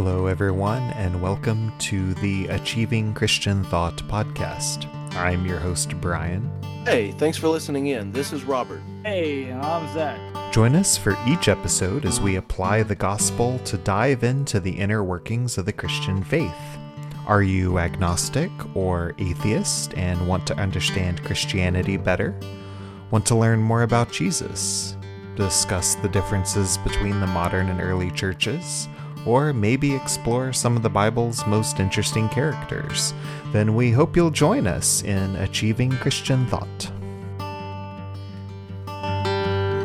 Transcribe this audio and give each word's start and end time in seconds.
Hello, 0.00 0.26
everyone, 0.26 0.84
and 0.92 1.20
welcome 1.20 1.76
to 1.80 2.14
the 2.14 2.46
Achieving 2.46 3.12
Christian 3.14 3.64
Thought 3.64 3.96
podcast. 4.06 4.86
I'm 5.16 5.44
your 5.44 5.58
host, 5.58 6.00
Brian. 6.00 6.48
Hey, 6.84 7.10
thanks 7.10 7.36
for 7.36 7.48
listening 7.48 7.88
in. 7.88 8.12
This 8.12 8.32
is 8.32 8.44
Robert. 8.44 8.80
Hey, 9.02 9.46
and 9.46 9.60
I'm 9.60 9.92
Zach. 9.92 10.52
Join 10.52 10.76
us 10.76 10.96
for 10.96 11.18
each 11.26 11.48
episode 11.48 12.04
as 12.04 12.20
we 12.20 12.36
apply 12.36 12.84
the 12.84 12.94
gospel 12.94 13.58
to 13.64 13.76
dive 13.78 14.22
into 14.22 14.60
the 14.60 14.70
inner 14.70 15.02
workings 15.02 15.58
of 15.58 15.66
the 15.66 15.72
Christian 15.72 16.22
faith. 16.22 16.78
Are 17.26 17.42
you 17.42 17.80
agnostic 17.80 18.52
or 18.76 19.16
atheist 19.18 19.94
and 19.94 20.28
want 20.28 20.46
to 20.46 20.56
understand 20.58 21.24
Christianity 21.24 21.96
better? 21.96 22.38
Want 23.10 23.26
to 23.26 23.34
learn 23.34 23.58
more 23.58 23.82
about 23.82 24.12
Jesus? 24.12 24.96
Discuss 25.34 25.96
the 25.96 26.08
differences 26.08 26.78
between 26.78 27.18
the 27.18 27.26
modern 27.26 27.68
and 27.68 27.80
early 27.80 28.12
churches? 28.12 28.88
Or 29.26 29.52
maybe 29.52 29.94
explore 29.94 30.52
some 30.52 30.76
of 30.76 30.82
the 30.82 30.90
Bible's 30.90 31.46
most 31.46 31.80
interesting 31.80 32.28
characters, 32.28 33.14
then 33.52 33.74
we 33.74 33.90
hope 33.90 34.16
you'll 34.16 34.30
join 34.30 34.66
us 34.66 35.02
in 35.02 35.36
Achieving 35.36 35.90
Christian 35.92 36.46
Thought. 36.46 36.92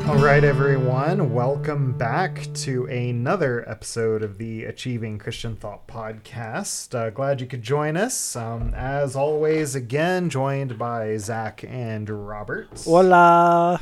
All 0.05 0.17
right, 0.17 0.43
everyone, 0.43 1.33
welcome 1.33 1.93
back 1.93 2.47
to 2.55 2.85
another 2.85 3.67
episode 3.69 4.21
of 4.21 4.37
the 4.37 4.65
Achieving 4.65 5.17
Christian 5.17 5.55
Thought 5.55 5.87
podcast. 5.87 6.93
Uh, 6.93 7.09
glad 7.09 7.39
you 7.39 7.47
could 7.47 7.61
join 7.61 7.95
us. 7.95 8.35
Um, 8.35 8.73
as 8.75 9.15
always, 9.15 9.75
again, 9.75 10.29
joined 10.29 10.77
by 10.77 11.15
Zach 11.17 11.63
and 11.67 12.09
Robert. 12.09 12.68
Hola. 12.84 13.81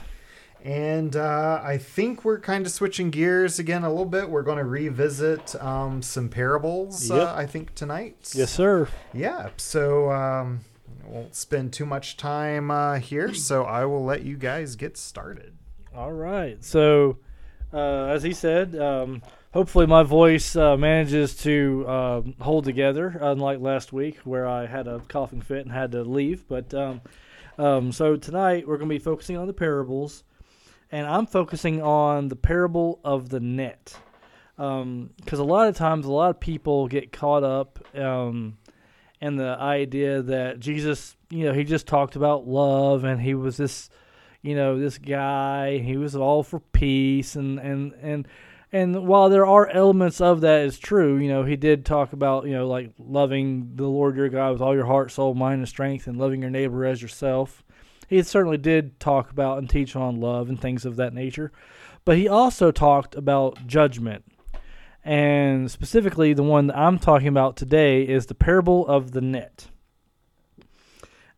And 0.64 1.16
uh, 1.16 1.60
I 1.64 1.78
think 1.78 2.24
we're 2.24 2.40
kind 2.40 2.66
of 2.66 2.72
switching 2.72 3.10
gears 3.10 3.58
again 3.58 3.84
a 3.84 3.90
little 3.90 4.06
bit. 4.06 4.30
We're 4.30 4.44
going 4.44 4.60
to 4.60 4.64
revisit 4.66 5.56
um, 5.62 6.02
some 6.04 6.30
parables, 6.30 7.10
uh, 7.10 7.16
Yep. 7.16 7.28
uh, 7.28 7.34
I 7.36 7.46
think, 7.48 7.74
tonight. 7.76 8.32
Yes, 8.36 8.52
sir. 8.52 8.88
Yeah. 9.14 9.50
So 9.58 10.12
um, 10.12 10.60
won't 11.08 11.36
spend 11.36 11.74
too 11.74 11.86
much 11.86 12.16
time 12.18 12.70
uh, 12.70 13.00
here. 13.00 13.34
So 13.34 13.64
I 13.64 13.86
will 13.86 14.06
let 14.06 14.24
you 14.24 14.38
guys 14.38 14.76
get 14.76 14.98
started. 14.98 15.56
All 15.96 16.14
right. 16.14 16.64
So, 16.64 17.18
uh, 17.74 18.06
as 18.06 18.22
he 18.22 18.34
said, 18.34 18.76
um, 18.76 19.24
hopefully 19.54 19.88
my 19.88 20.04
voice 20.04 20.56
uh, 20.56 20.78
manages 20.78 21.36
to 21.38 21.86
uh, 21.88 22.22
hold 22.40 22.66
together, 22.66 23.18
unlike 23.20 23.60
last 23.62 23.92
week 23.92 24.18
where 24.26 24.48
I 24.48 24.68
had 24.68 24.88
a 24.88 25.00
coughing 25.08 25.42
fit 25.42 25.64
and 25.66 25.72
had 25.72 25.92
to 25.94 26.04
leave. 26.04 26.48
But 26.48 26.72
um, 26.76 27.02
um, 27.58 27.92
so 27.92 28.16
tonight 28.16 28.68
we're 28.68 28.78
going 28.78 28.90
to 28.90 28.96
be 28.96 29.00
focusing 29.00 29.38
on 29.38 29.48
the 29.48 29.54
parables, 29.54 30.24
and 30.92 31.08
I'm 31.08 31.26
focusing 31.26 31.82
on 31.82 32.28
the 32.28 32.36
parable 32.36 33.00
of 33.04 33.30
the 33.30 33.40
net. 33.40 33.96
Because 34.58 35.40
a 35.40 35.44
lot 35.44 35.68
of 35.68 35.76
times, 35.76 36.06
a 36.06 36.12
lot 36.12 36.30
of 36.30 36.40
people 36.40 36.88
get 36.88 37.12
caught 37.12 37.44
up 37.44 37.80
um, 37.96 38.58
in 39.20 39.36
the 39.36 39.58
idea 39.60 40.22
that 40.22 40.60
Jesus, 40.60 41.16
you 41.30 41.46
know, 41.46 41.54
he 41.54 41.64
just 41.64 41.88
talked 41.88 42.16
about 42.16 42.48
love 42.48 43.04
and 43.04 43.20
he 43.20 43.34
was 43.34 43.58
this 43.58 43.90
you 44.42 44.56
know 44.56 44.80
this 44.80 44.98
guy 44.98 45.78
he 45.78 45.98
was 45.98 46.16
all 46.16 46.44
for 46.44 46.60
peace 46.60 47.36
and 47.36 47.60
and 47.60 47.94
and 48.02 48.28
and 48.72 49.08
while 49.08 49.30
there 49.30 49.46
are 49.46 49.68
elements 49.70 50.22
of 50.22 50.42
that 50.42 50.62
is 50.62 50.80
true 50.80 51.18
you 51.18 51.30
know 51.30 51.44
he 51.44 51.56
did 51.56 51.86
talk 51.86 52.14
about 52.14 52.46
you 52.46 52.54
know 52.54 52.68
like 52.68 52.92
loving 52.98 53.72
the 53.76 53.88
lord 53.88 54.16
your 54.16 54.30
god 54.30 54.54
with 54.54 54.62
all 54.62 54.76
your 54.76 54.86
heart 54.86 55.12
soul 55.12 55.34
mind 55.34 55.60
and 55.60 55.70
strength 55.70 56.08
and 56.08 56.18
loving 56.18 56.42
your 56.42 56.50
neighbor 56.50 56.86
as 56.86 57.02
yourself 57.02 57.64
he 58.12 58.22
certainly 58.22 58.58
did 58.58 59.00
talk 59.00 59.32
about 59.32 59.58
and 59.58 59.70
teach 59.70 59.96
on 59.96 60.20
love 60.20 60.50
and 60.50 60.62
things 60.62 60.86
of 60.86 60.96
that 60.98 61.14
nature 61.14 61.52
but 62.06 62.18
he 62.18 62.28
also 62.28 62.72
talked 62.72 63.16
about 63.16 63.66
judgment 63.66 64.24
and 65.04 65.72
specifically 65.72 66.34
the 66.34 66.44
one 66.44 66.68
that 66.68 66.78
i'm 66.78 67.00
talking 67.00 67.28
about 67.28 67.58
today 67.58 68.04
is 68.04 68.28
the 68.28 68.36
parable 68.36 68.86
of 68.88 69.12
the 69.12 69.22
net 69.22 69.68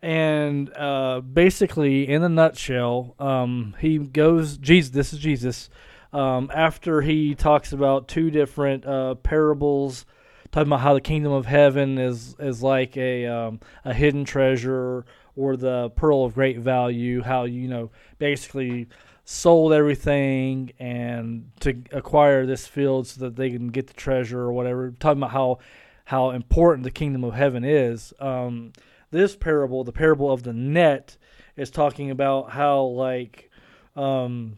and 0.04 0.70
uh, 0.76 1.22
basically, 1.22 2.10
in 2.10 2.24
a 2.24 2.30
nutshell, 2.30 3.16
um, 3.20 3.74
he 3.80 3.98
goes. 3.98 4.58
Jesus, 4.58 4.92
this 4.92 5.14
is 5.14 5.20
Jesus. 5.20 5.70
Um, 6.12 6.52
after 6.54 7.00
he 7.00 7.36
talks 7.36 7.72
about 7.72 8.10
two 8.10 8.30
different 8.30 8.86
uh, 8.86 9.16
parables, 9.16 10.06
talking 10.52 10.68
about 10.68 10.82
how 10.82 10.94
the 10.94 11.00
kingdom 11.00 11.32
of 11.32 11.46
heaven 11.46 11.98
is 11.98 12.36
is 12.38 12.62
like 12.62 12.98
a 12.98 13.28
um, 13.28 13.62
a 13.86 13.94
hidden 13.94 14.26
treasure 14.26 15.06
or 15.36 15.58
the 15.58 15.90
pearl 15.92 16.24
of 16.24 16.36
great 16.36 16.60
value. 16.60 17.22
How 17.22 17.46
you 17.46 17.68
know 17.68 17.92
basically 18.18 18.88
sold 19.26 19.72
everything 19.72 20.72
and 20.80 21.50
to 21.62 21.82
acquire 21.92 22.46
this 22.46 22.68
field 22.68 23.08
so 23.08 23.22
that 23.22 23.36
they 23.36 23.50
can 23.50 23.70
get 23.70 23.88
the 23.88 23.94
treasure 23.94 24.42
or 24.42 24.54
whatever. 24.54 24.92
Talking 24.92 25.20
about 25.20 25.32
how 25.32 25.60
how 26.06 26.32
important 26.32 26.84
the 26.84 26.92
kingdom 26.92 27.24
of 27.24 27.34
heaven 27.34 27.64
is. 27.64 28.14
Um, 28.20 28.74
this 29.12 29.36
parable, 29.36 29.84
the 29.84 29.92
parable 29.92 30.32
of 30.32 30.44
the 30.44 30.54
net, 30.54 31.18
is 31.56 31.70
talking 31.70 32.12
about 32.12 32.52
how 32.52 32.84
like 32.84 33.50
um 33.96 34.58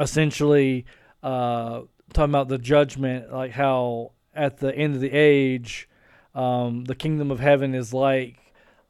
essentially 0.00 0.86
uh 1.22 1.82
talking 2.12 2.30
about 2.30 2.48
the 2.48 2.58
judgment, 2.58 3.32
like 3.32 3.52
how 3.52 4.12
at 4.34 4.58
the 4.58 4.74
end 4.74 4.94
of 4.94 5.00
the 5.00 5.12
age, 5.12 5.88
um 6.34 6.84
the 6.84 6.94
kingdom 6.94 7.30
of 7.30 7.38
heaven 7.38 7.74
is 7.74 7.92
like 7.94 8.38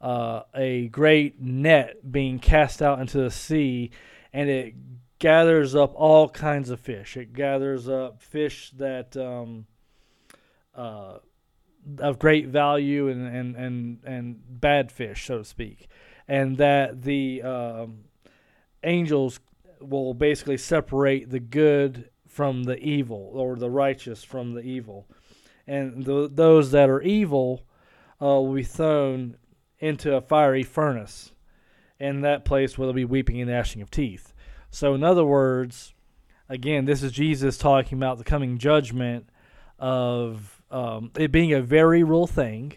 uh 0.01 0.43
a 0.55 0.87
great 0.89 1.41
net 1.41 2.11
being 2.11 2.39
cast 2.39 2.81
out 2.81 2.99
into 2.99 3.17
the 3.17 3.31
sea 3.31 3.89
and 4.31 4.49
it 4.49 4.75
gathers 5.19 5.73
up 5.75 5.93
all 5.95 6.29
kinds 6.29 6.69
of 6.69 6.79
fish. 6.79 7.17
It 7.17 7.33
gathers 7.33 7.89
up 7.89 8.21
fish 8.21 8.71
that 8.77 9.17
um 9.17 9.65
uh 10.75 11.17
of 11.99 12.19
great 12.19 12.47
value 12.47 13.07
and, 13.07 13.27
and, 13.27 13.55
and, 13.55 13.99
and 14.03 14.59
bad 14.59 14.91
fish, 14.91 15.25
so 15.25 15.39
to 15.39 15.43
speak, 15.43 15.87
and 16.27 16.57
that 16.57 17.03
the 17.03 17.41
um, 17.41 17.99
angels 18.83 19.39
will 19.79 20.13
basically 20.13 20.57
separate 20.57 21.29
the 21.29 21.39
good 21.39 22.09
from 22.27 22.63
the 22.63 22.77
evil, 22.79 23.31
or 23.33 23.55
the 23.55 23.69
righteous 23.69 24.23
from 24.23 24.53
the 24.53 24.61
evil, 24.61 25.07
and 25.65 26.05
th- 26.05 26.31
those 26.33 26.71
that 26.71 26.89
are 26.89 27.01
evil 27.01 27.65
uh, 28.21 28.25
will 28.25 28.53
be 28.53 28.63
thrown 28.63 29.37
into 29.79 30.15
a 30.15 30.21
fiery 30.21 30.63
furnace, 30.63 31.31
and 31.99 32.23
that 32.23 32.45
place 32.45 32.77
will 32.77 32.93
be 32.93 33.05
weeping 33.05 33.41
and 33.41 33.49
gnashing 33.49 33.81
of 33.81 33.91
teeth. 33.91 34.33
So, 34.69 34.93
in 34.93 35.03
other 35.03 35.25
words, 35.25 35.93
again, 36.49 36.85
this 36.85 37.03
is 37.03 37.11
Jesus 37.11 37.57
talking 37.57 37.97
about 37.97 38.17
the 38.17 38.23
coming 38.23 38.57
judgment 38.57 39.29
of 39.79 40.61
um, 40.71 41.11
it 41.17 41.31
being 41.31 41.53
a 41.53 41.61
very 41.61 42.03
real 42.03 42.27
thing. 42.27 42.73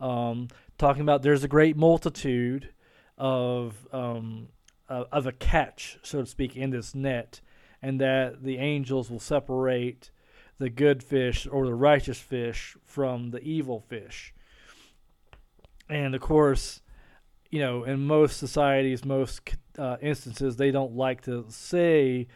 Um, 0.00 0.48
talking 0.78 1.02
about 1.02 1.22
there's 1.22 1.44
a 1.44 1.48
great 1.48 1.76
multitude 1.76 2.70
of 3.18 3.86
um, 3.92 4.48
uh, 4.88 5.04
of 5.10 5.26
a 5.26 5.32
catch, 5.32 5.98
so 6.02 6.20
to 6.20 6.26
speak, 6.26 6.56
in 6.56 6.70
this 6.70 6.94
net, 6.94 7.40
and 7.82 8.00
that 8.00 8.42
the 8.42 8.58
angels 8.58 9.10
will 9.10 9.20
separate 9.20 10.10
the 10.58 10.70
good 10.70 11.02
fish 11.02 11.46
or 11.50 11.66
the 11.66 11.74
righteous 11.74 12.18
fish 12.18 12.76
from 12.84 13.30
the 13.30 13.40
evil 13.40 13.80
fish. 13.80 14.32
And 15.88 16.14
of 16.14 16.20
course, 16.20 16.80
you 17.50 17.60
know, 17.60 17.84
in 17.84 18.06
most 18.06 18.38
societies, 18.38 19.04
most 19.04 19.56
uh, 19.78 19.96
instances, 20.02 20.56
they 20.56 20.70
don't 20.70 20.96
like 20.96 21.22
to 21.22 21.44
say 21.48 22.26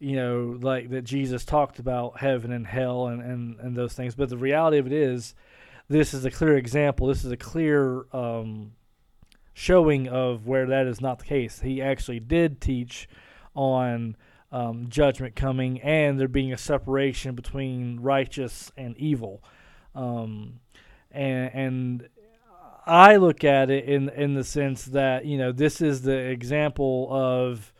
you 0.00 0.16
know, 0.16 0.58
like 0.62 0.88
that 0.90 1.04
Jesus 1.04 1.44
talked 1.44 1.78
about 1.78 2.18
heaven 2.18 2.50
and 2.50 2.66
hell 2.66 3.08
and, 3.08 3.22
and, 3.22 3.60
and 3.60 3.76
those 3.76 3.92
things. 3.92 4.14
But 4.14 4.30
the 4.30 4.38
reality 4.38 4.78
of 4.78 4.86
it 4.86 4.94
is, 4.94 5.34
this 5.88 6.14
is 6.14 6.24
a 6.24 6.30
clear 6.30 6.56
example. 6.56 7.06
This 7.06 7.24
is 7.24 7.30
a 7.30 7.36
clear 7.36 8.06
um, 8.12 8.72
showing 9.52 10.08
of 10.08 10.46
where 10.46 10.66
that 10.66 10.86
is 10.86 11.02
not 11.02 11.18
the 11.18 11.26
case. 11.26 11.60
He 11.60 11.82
actually 11.82 12.18
did 12.18 12.62
teach 12.62 13.08
on 13.54 14.16
um, 14.50 14.86
judgment 14.88 15.36
coming 15.36 15.82
and 15.82 16.18
there 16.18 16.28
being 16.28 16.52
a 16.52 16.58
separation 16.58 17.34
between 17.34 18.00
righteous 18.00 18.72
and 18.78 18.96
evil. 18.96 19.44
Um, 19.94 20.60
and, 21.10 21.54
and 21.54 22.08
I 22.86 23.16
look 23.16 23.44
at 23.44 23.70
it 23.70 23.84
in 23.84 24.08
in 24.10 24.34
the 24.34 24.44
sense 24.44 24.84
that 24.86 25.24
you 25.24 25.38
know 25.38 25.52
this 25.52 25.80
is 25.80 26.02
the 26.02 26.16
example 26.16 27.08
of 27.10 27.72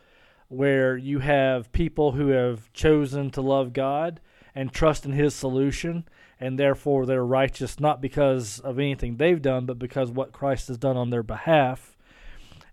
where 0.47 0.97
you 0.97 1.19
have 1.19 1.71
people 1.71 2.11
who 2.11 2.27
have 2.27 2.71
chosen 2.73 3.31
to 3.31 3.41
love 3.41 3.73
God 3.73 4.19
and 4.53 4.71
trust 4.71 5.05
in 5.05 5.13
His 5.13 5.33
solution, 5.33 6.05
and 6.39 6.59
therefore 6.59 7.05
they're 7.05 7.25
righteous 7.25 7.79
not 7.79 8.01
because 8.01 8.59
of 8.59 8.77
anything 8.77 9.15
they've 9.15 9.41
done, 9.41 9.65
but 9.65 9.79
because 9.79 10.11
what 10.11 10.33
Christ 10.33 10.67
has 10.67 10.77
done 10.77 10.97
on 10.97 11.09
their 11.09 11.23
behalf. 11.23 11.95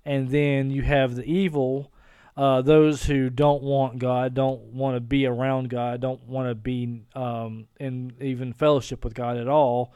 And 0.04 0.30
then 0.30 0.70
you 0.70 0.82
have 0.82 1.14
the 1.14 1.24
evil, 1.24 1.92
uh, 2.36 2.62
those 2.62 3.04
who 3.04 3.30
don't 3.30 3.62
want 3.62 3.98
God, 3.98 4.34
don't 4.34 4.60
want 4.72 4.96
to 4.96 5.00
be 5.00 5.26
around 5.26 5.70
God, 5.70 6.00
don't 6.00 6.26
want 6.26 6.48
to 6.48 6.54
be 6.54 7.02
um, 7.14 7.66
in 7.78 8.12
even 8.20 8.52
fellowship 8.52 9.04
with 9.04 9.14
God 9.14 9.36
at 9.36 9.48
all. 9.48 9.92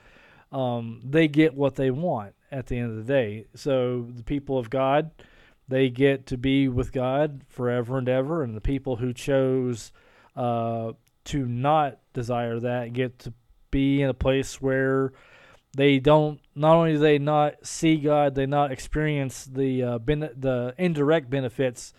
Um, 0.53 1.01
they 1.03 1.29
get 1.29 1.55
what 1.55 1.77
they 1.77 1.91
want 1.91 2.35
at 2.51 2.67
the 2.67 2.79
end 2.79 2.91
of 2.91 3.07
the 3.07 3.13
day. 3.13 3.47
So 3.55 4.07
the 4.15 4.23
people 4.23 4.59
of 4.59 4.71
God 4.71 5.11
they 5.73 5.89
get 5.89 6.27
to 6.27 6.37
be 6.37 6.69
with 6.69 6.93
God 6.93 7.43
forever 7.49 7.97
and 7.97 8.09
ever, 8.09 8.43
and 8.43 8.55
the 8.55 8.61
people 8.61 8.97
who 8.97 9.15
chose 9.15 9.91
uh, 10.37 10.93
to 11.25 11.47
not 11.47 11.99
desire 12.13 12.61
that 12.61 12.93
get 12.93 13.19
to 13.21 13.33
be 13.71 14.03
in 14.03 14.11
a 14.11 14.15
place 14.15 14.61
where 14.61 15.13
they 15.75 15.99
don't 15.99 16.41
not 16.55 16.77
only 16.77 16.93
do 16.93 16.99
they 16.99 17.19
not 17.19 17.67
see 17.67 17.97
God, 17.97 18.35
they 18.35 18.45
not 18.45 18.71
experience 18.71 19.47
the 19.47 19.83
uh, 19.83 19.99
ben- 19.99 20.35
the 20.37 20.75
indirect 20.77 21.31
benefits, 21.31 21.95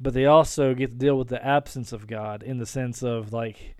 but 0.00 0.14
they 0.14 0.24
also 0.24 0.72
get 0.72 0.90
to 0.90 0.96
deal 0.96 1.18
with 1.18 1.28
the 1.28 1.44
absence 1.44 1.92
of 1.92 2.06
God 2.06 2.42
in 2.42 2.58
the 2.58 2.66
sense 2.66 3.02
of 3.02 3.32
like 3.32 3.76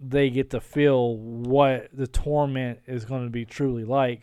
they 0.00 0.30
get 0.30 0.50
to 0.50 0.60
feel 0.60 1.16
what 1.16 1.88
the 1.92 2.06
torment 2.06 2.80
is 2.86 3.04
going 3.04 3.24
to 3.24 3.30
be 3.30 3.44
truly 3.44 3.84
like 3.84 4.22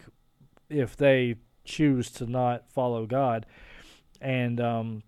if 0.70 0.96
they 0.96 1.36
choose 1.64 2.10
to 2.12 2.26
not 2.26 2.70
follow 2.70 3.06
God. 3.06 3.46
And 4.22 4.60
um, 4.62 5.04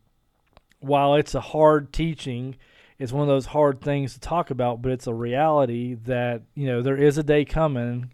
while 0.80 1.16
it's 1.16 1.36
a 1.36 1.42
hard 1.42 1.94
teaching, 1.94 2.58
it's 3.00 3.12
one 3.12 3.22
of 3.22 3.28
those 3.28 3.48
hard 3.48 3.82
things 3.82 4.14
to 4.14 4.20
talk 4.20 4.50
about, 4.50 4.82
but 4.82 4.92
it's 4.92 5.08
a 5.08 5.14
reality 5.14 5.96
that 6.06 6.44
you 6.56 6.68
know 6.68 6.82
there 6.82 6.98
is 6.98 7.18
a 7.18 7.24
day 7.24 7.46
coming 7.46 8.12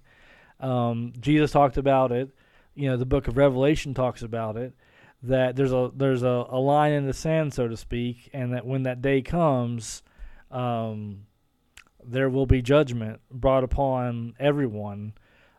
um, 0.64 1.12
Jesus 1.20 1.52
talked 1.52 1.78
about 1.78 2.12
it. 2.12 2.30
You 2.74 2.90
know, 2.90 2.98
the 2.98 3.06
book 3.06 3.28
of 3.28 3.38
Revelation 3.38 3.94
talks 3.94 4.24
about 4.24 4.58
it. 4.58 4.74
That 5.22 5.56
there's 5.56 5.74
a 5.74 5.92
there's 5.96 6.24
a, 6.24 6.46
a 6.50 6.60
line 6.60 6.94
in 6.94 7.06
the 7.06 7.14
sand, 7.14 7.54
so 7.54 7.68
to 7.68 7.78
speak, 7.78 8.30
and 8.34 8.54
that 8.54 8.66
when 8.66 8.84
that 8.84 9.02
day 9.02 9.22
comes, 9.22 10.04
um, 10.52 11.28
there 12.06 12.30
will 12.30 12.46
be 12.46 12.62
judgment 12.62 13.22
brought 13.32 13.64
upon 13.64 14.36
everyone 14.40 15.14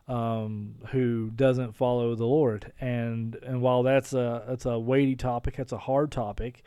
um, 0.07 0.75
who 0.91 1.31
doesn't 1.35 1.75
follow 1.75 2.15
the 2.15 2.25
Lord. 2.25 2.71
And 2.79 3.35
and 3.43 3.61
while 3.61 3.83
that's 3.83 4.13
a 4.13 4.43
it's 4.49 4.65
a 4.65 4.77
weighty 4.79 5.15
topic, 5.15 5.55
that's 5.55 5.71
a 5.71 5.77
hard 5.77 6.11
topic, 6.11 6.63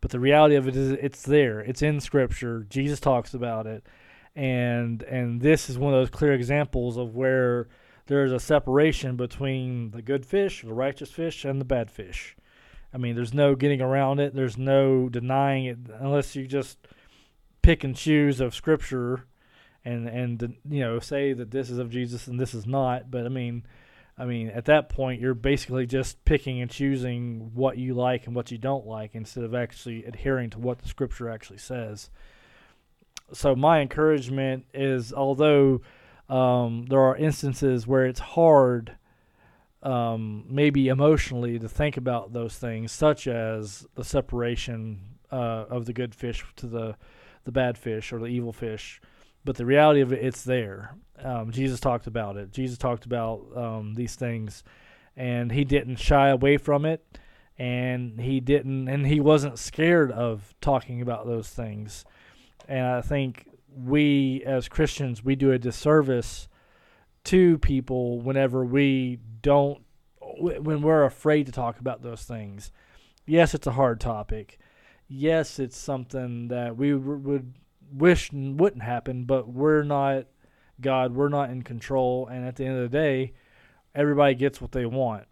but 0.00 0.10
the 0.10 0.20
reality 0.20 0.56
of 0.56 0.68
it 0.68 0.76
is 0.76 0.92
it's 0.92 1.22
there. 1.22 1.60
It's 1.60 1.82
in 1.82 2.00
Scripture. 2.00 2.66
Jesus 2.68 3.00
talks 3.00 3.34
about 3.34 3.66
it, 3.66 3.86
and 4.34 5.02
and 5.04 5.40
this 5.40 5.70
is 5.70 5.78
one 5.78 5.94
of 5.94 6.00
those 6.00 6.10
clear 6.10 6.32
examples 6.32 6.96
of 6.96 7.14
where 7.14 7.68
there's 8.06 8.32
a 8.32 8.40
separation 8.40 9.16
between 9.16 9.92
the 9.92 10.02
good 10.02 10.26
fish, 10.26 10.62
the 10.62 10.74
righteous 10.74 11.10
fish, 11.10 11.44
and 11.44 11.60
the 11.60 11.64
bad 11.64 11.90
fish. 11.90 12.36
I 12.92 12.98
mean, 12.98 13.14
there's 13.14 13.32
no 13.32 13.54
getting 13.54 13.80
around 13.80 14.18
it. 14.18 14.34
There's 14.34 14.58
no 14.58 15.08
denying 15.08 15.66
it 15.66 15.78
unless 16.00 16.34
you 16.34 16.46
just 16.48 16.78
pick 17.62 17.84
and 17.84 17.96
choose 17.96 18.40
of 18.40 18.54
Scripture, 18.54 19.26
and 19.84 20.08
and 20.08 20.56
you 20.68 20.80
know 20.80 20.98
say 20.98 21.32
that 21.32 21.50
this 21.50 21.70
is 21.70 21.78
of 21.78 21.90
Jesus 21.90 22.26
and 22.26 22.38
this 22.38 22.54
is 22.54 22.66
not. 22.66 23.10
But 23.10 23.26
I 23.26 23.28
mean, 23.28 23.64
I 24.18 24.24
mean 24.24 24.48
at 24.48 24.66
that 24.66 24.88
point 24.88 25.20
you're 25.20 25.34
basically 25.34 25.86
just 25.86 26.24
picking 26.24 26.60
and 26.60 26.70
choosing 26.70 27.50
what 27.54 27.78
you 27.78 27.94
like 27.94 28.26
and 28.26 28.34
what 28.34 28.50
you 28.50 28.58
don't 28.58 28.86
like 28.86 29.14
instead 29.14 29.44
of 29.44 29.54
actually 29.54 30.04
adhering 30.04 30.50
to 30.50 30.58
what 30.58 30.78
the 30.78 30.88
Scripture 30.88 31.28
actually 31.28 31.58
says. 31.58 32.10
So 33.32 33.54
my 33.54 33.80
encouragement 33.80 34.66
is, 34.74 35.12
although 35.12 35.82
um, 36.28 36.86
there 36.88 37.00
are 37.00 37.16
instances 37.16 37.86
where 37.86 38.06
it's 38.06 38.20
hard, 38.20 38.96
um, 39.82 40.44
maybe 40.48 40.88
emotionally, 40.88 41.58
to 41.58 41.68
think 41.68 41.96
about 41.96 42.32
those 42.32 42.56
things, 42.56 42.92
such 42.92 43.26
as 43.26 43.86
the 43.94 44.04
separation 44.04 45.00
uh, 45.30 45.64
of 45.68 45.86
the 45.86 45.92
good 45.92 46.14
fish 46.14 46.44
to 46.56 46.66
the 46.66 46.96
the 47.44 47.52
bad 47.52 47.78
fish 47.78 48.12
or 48.12 48.18
the 48.18 48.26
evil 48.26 48.52
fish. 48.52 49.00
But 49.44 49.56
the 49.56 49.66
reality 49.66 50.00
of 50.00 50.12
it, 50.12 50.24
it's 50.24 50.44
there. 50.44 50.94
Um, 51.22 51.50
Jesus 51.50 51.80
talked 51.80 52.06
about 52.06 52.36
it. 52.36 52.52
Jesus 52.52 52.78
talked 52.78 53.06
about 53.06 53.46
um, 53.56 53.94
these 53.94 54.14
things, 54.14 54.62
and 55.16 55.50
he 55.50 55.64
didn't 55.64 55.96
shy 55.96 56.28
away 56.28 56.56
from 56.56 56.84
it, 56.84 57.18
and 57.58 58.20
he 58.20 58.40
didn't, 58.40 58.88
and 58.88 59.06
he 59.06 59.20
wasn't 59.20 59.58
scared 59.58 60.12
of 60.12 60.54
talking 60.60 61.00
about 61.00 61.26
those 61.26 61.48
things. 61.48 62.04
And 62.68 62.86
I 62.86 63.00
think 63.00 63.48
we 63.74 64.42
as 64.44 64.68
Christians 64.68 65.24
we 65.24 65.36
do 65.36 65.52
a 65.52 65.58
disservice 65.58 66.48
to 67.24 67.58
people 67.58 68.20
whenever 68.20 68.64
we 68.64 69.18
don't 69.42 69.82
when 70.38 70.82
we're 70.82 71.04
afraid 71.04 71.46
to 71.46 71.52
talk 71.52 71.80
about 71.80 72.02
those 72.02 72.22
things. 72.22 72.70
Yes, 73.26 73.54
it's 73.54 73.66
a 73.66 73.72
hard 73.72 74.00
topic. 74.00 74.58
Yes, 75.12 75.58
it's 75.58 75.76
something 75.76 76.46
that 76.48 76.76
we 76.76 76.94
would 76.94 77.54
wish 77.92 78.30
wouldn't 78.32 78.84
happen, 78.84 79.24
but 79.24 79.48
we're 79.48 79.82
not 79.82 80.26
God. 80.80 81.16
We're 81.16 81.28
not 81.28 81.50
in 81.50 81.62
control, 81.62 82.28
and 82.28 82.46
at 82.46 82.54
the 82.54 82.64
end 82.64 82.76
of 82.76 82.88
the 82.88 82.96
day, 82.96 83.32
everybody 83.92 84.36
gets 84.36 84.60
what 84.60 84.70
they 84.70 84.86
want. 84.86 85.24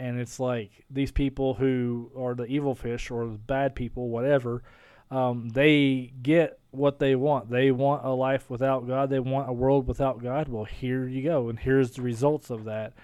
And 0.00 0.18
it's 0.18 0.40
like 0.40 0.84
these 0.90 1.12
people 1.12 1.54
who 1.54 2.10
are 2.18 2.34
the 2.34 2.46
evil 2.46 2.74
fish 2.74 3.08
or 3.08 3.24
the 3.24 3.38
bad 3.38 3.76
people, 3.76 4.08
whatever, 4.08 4.64
um, 5.12 5.50
they 5.50 6.12
get 6.22 6.58
what 6.72 6.98
they 6.98 7.14
want. 7.14 7.50
They 7.50 7.70
want 7.70 8.04
a 8.04 8.10
life 8.10 8.50
without 8.50 8.88
God. 8.88 9.10
They 9.10 9.20
want 9.20 9.48
a 9.48 9.52
world 9.52 9.86
without 9.86 10.20
God. 10.20 10.48
Well, 10.48 10.64
here 10.64 11.06
you 11.06 11.22
go, 11.22 11.48
and 11.48 11.58
here's 11.60 11.92
the 11.92 12.02
results 12.02 12.50
of 12.50 12.64
that. 12.64 12.94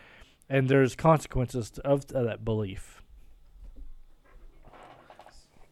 And 0.49 0.69
there's 0.69 0.97
consequences 0.97 1.71
of 1.85 2.09
that 2.09 2.45
belief. 2.45 3.01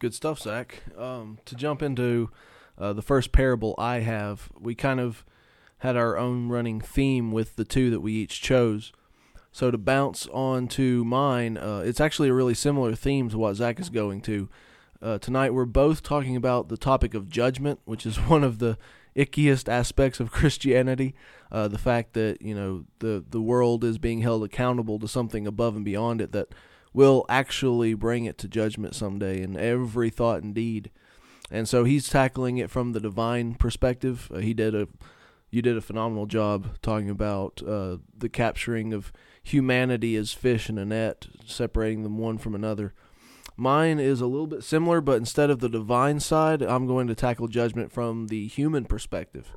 Good 0.05 0.13
stuff, 0.13 0.39
Zach. 0.39 0.83
Um, 0.95 1.39
to 1.45 1.55
jump 1.55 1.81
into 1.81 2.29
uh, 2.77 2.93
the 2.93 3.01
first 3.01 3.31
parable 3.31 3.73
I 3.79 4.01
have, 4.01 4.51
we 4.55 4.75
kind 4.75 4.99
of 4.99 5.25
had 5.79 5.97
our 5.97 6.15
own 6.15 6.47
running 6.47 6.79
theme 6.79 7.31
with 7.31 7.55
the 7.55 7.65
two 7.65 7.89
that 7.89 8.01
we 8.01 8.13
each 8.13 8.39
chose. 8.39 8.93
So 9.51 9.71
to 9.71 9.79
bounce 9.79 10.27
on 10.27 10.67
to 10.67 11.03
mine, 11.03 11.57
uh, 11.57 11.81
it's 11.83 11.99
actually 11.99 12.29
a 12.29 12.35
really 12.35 12.53
similar 12.53 12.93
theme 12.93 13.31
to 13.31 13.39
what 13.39 13.55
Zach 13.55 13.79
is 13.79 13.89
going 13.89 14.21
to. 14.21 14.47
Uh, 15.01 15.17
tonight 15.17 15.55
we're 15.55 15.65
both 15.65 16.03
talking 16.03 16.35
about 16.35 16.69
the 16.69 16.77
topic 16.77 17.15
of 17.15 17.27
judgment, 17.27 17.79
which 17.85 18.05
is 18.05 18.17
one 18.29 18.43
of 18.43 18.59
the 18.59 18.77
ickiest 19.15 19.67
aspects 19.67 20.19
of 20.19 20.31
Christianity. 20.31 21.15
Uh, 21.51 21.67
the 21.67 21.79
fact 21.79 22.13
that 22.13 22.43
you 22.43 22.53
know 22.53 22.85
the 22.99 23.25
the 23.27 23.41
world 23.41 23.83
is 23.83 23.97
being 23.97 24.21
held 24.21 24.43
accountable 24.43 24.99
to 24.99 25.07
something 25.07 25.47
above 25.47 25.75
and 25.75 25.83
beyond 25.83 26.21
it 26.21 26.31
that 26.31 26.53
will 26.95 27.25
actually 27.27 27.93
bring 27.93 28.23
it 28.23 28.37
to 28.37 28.47
judgment 28.47 28.95
someday 28.95 29.41
in 29.41 29.57
every 29.57 30.09
thought 30.09 30.41
and 30.41 30.55
deed. 30.55 30.89
And 31.51 31.67
so 31.67 31.83
he's 31.83 32.07
tackling 32.07 32.57
it 32.57 32.71
from 32.71 32.93
the 32.93 33.01
divine 33.01 33.55
perspective. 33.55 34.31
Uh, 34.33 34.37
he 34.37 34.53
did 34.53 34.73
a 34.73 34.87
you 35.51 35.61
did 35.61 35.77
a 35.77 35.81
phenomenal 35.81 36.25
job 36.25 36.77
talking 36.81 37.09
about 37.09 37.61
uh, 37.65 37.97
the 38.17 38.29
capturing 38.29 38.93
of 38.93 39.13
humanity 39.43 40.15
as 40.15 40.33
fish 40.33 40.69
in 40.69 40.77
a 40.77 40.85
net, 40.85 41.27
separating 41.45 42.03
them 42.03 42.17
one 42.17 42.37
from 42.37 42.55
another. 42.55 42.93
Mine 43.55 43.99
is 43.99 44.19
a 44.19 44.25
little 44.25 44.47
bit 44.47 44.63
similar, 44.63 44.99
but 44.99 45.17
instead 45.17 45.49
of 45.49 45.59
the 45.59 45.69
divine 45.69 46.19
side, 46.19 46.61
I'm 46.61 46.87
going 46.87 47.07
to 47.07 47.15
tackle 47.15 47.47
judgment 47.47 47.91
from 47.91 48.27
the 48.27 48.47
human 48.47 48.83
perspective, 48.83 49.53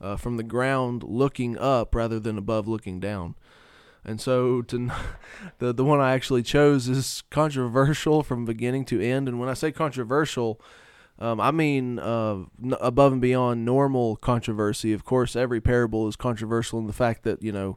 uh, 0.00 0.16
from 0.16 0.36
the 0.36 0.42
ground 0.42 1.04
looking 1.04 1.56
up 1.58 1.94
rather 1.94 2.18
than 2.18 2.38
above 2.38 2.66
looking 2.66 2.98
down. 2.98 3.36
And 4.06 4.20
so 4.20 4.62
to 4.62 4.90
the 5.58 5.74
the 5.74 5.84
one 5.84 6.00
I 6.00 6.14
actually 6.14 6.42
chose 6.42 6.88
is 6.88 7.24
controversial 7.30 8.22
from 8.22 8.46
beginning 8.46 8.84
to 8.86 9.00
end. 9.00 9.28
And 9.28 9.38
when 9.38 9.48
I 9.48 9.54
say 9.54 9.72
controversial, 9.72 10.60
um, 11.18 11.40
I 11.40 11.50
mean 11.50 11.98
uh, 11.98 12.44
n- 12.62 12.76
above 12.80 13.12
and 13.12 13.20
beyond 13.20 13.64
normal 13.64 14.16
controversy. 14.16 14.92
Of 14.92 15.04
course, 15.04 15.34
every 15.36 15.60
parable 15.60 16.08
is 16.08 16.16
controversial 16.16 16.78
in 16.78 16.86
the 16.86 16.92
fact 16.92 17.24
that 17.24 17.42
you 17.42 17.52
know 17.52 17.76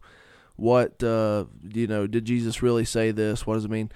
what 0.56 1.04
uh, 1.04 1.46
you 1.74 1.88
know 1.88 2.06
did 2.06 2.26
Jesus 2.26 2.62
really 2.62 2.86
say 2.86 3.12
this? 3.12 3.48
What 3.48 3.56
does 3.56 3.66
it 3.66 3.72
mean? 3.72 3.92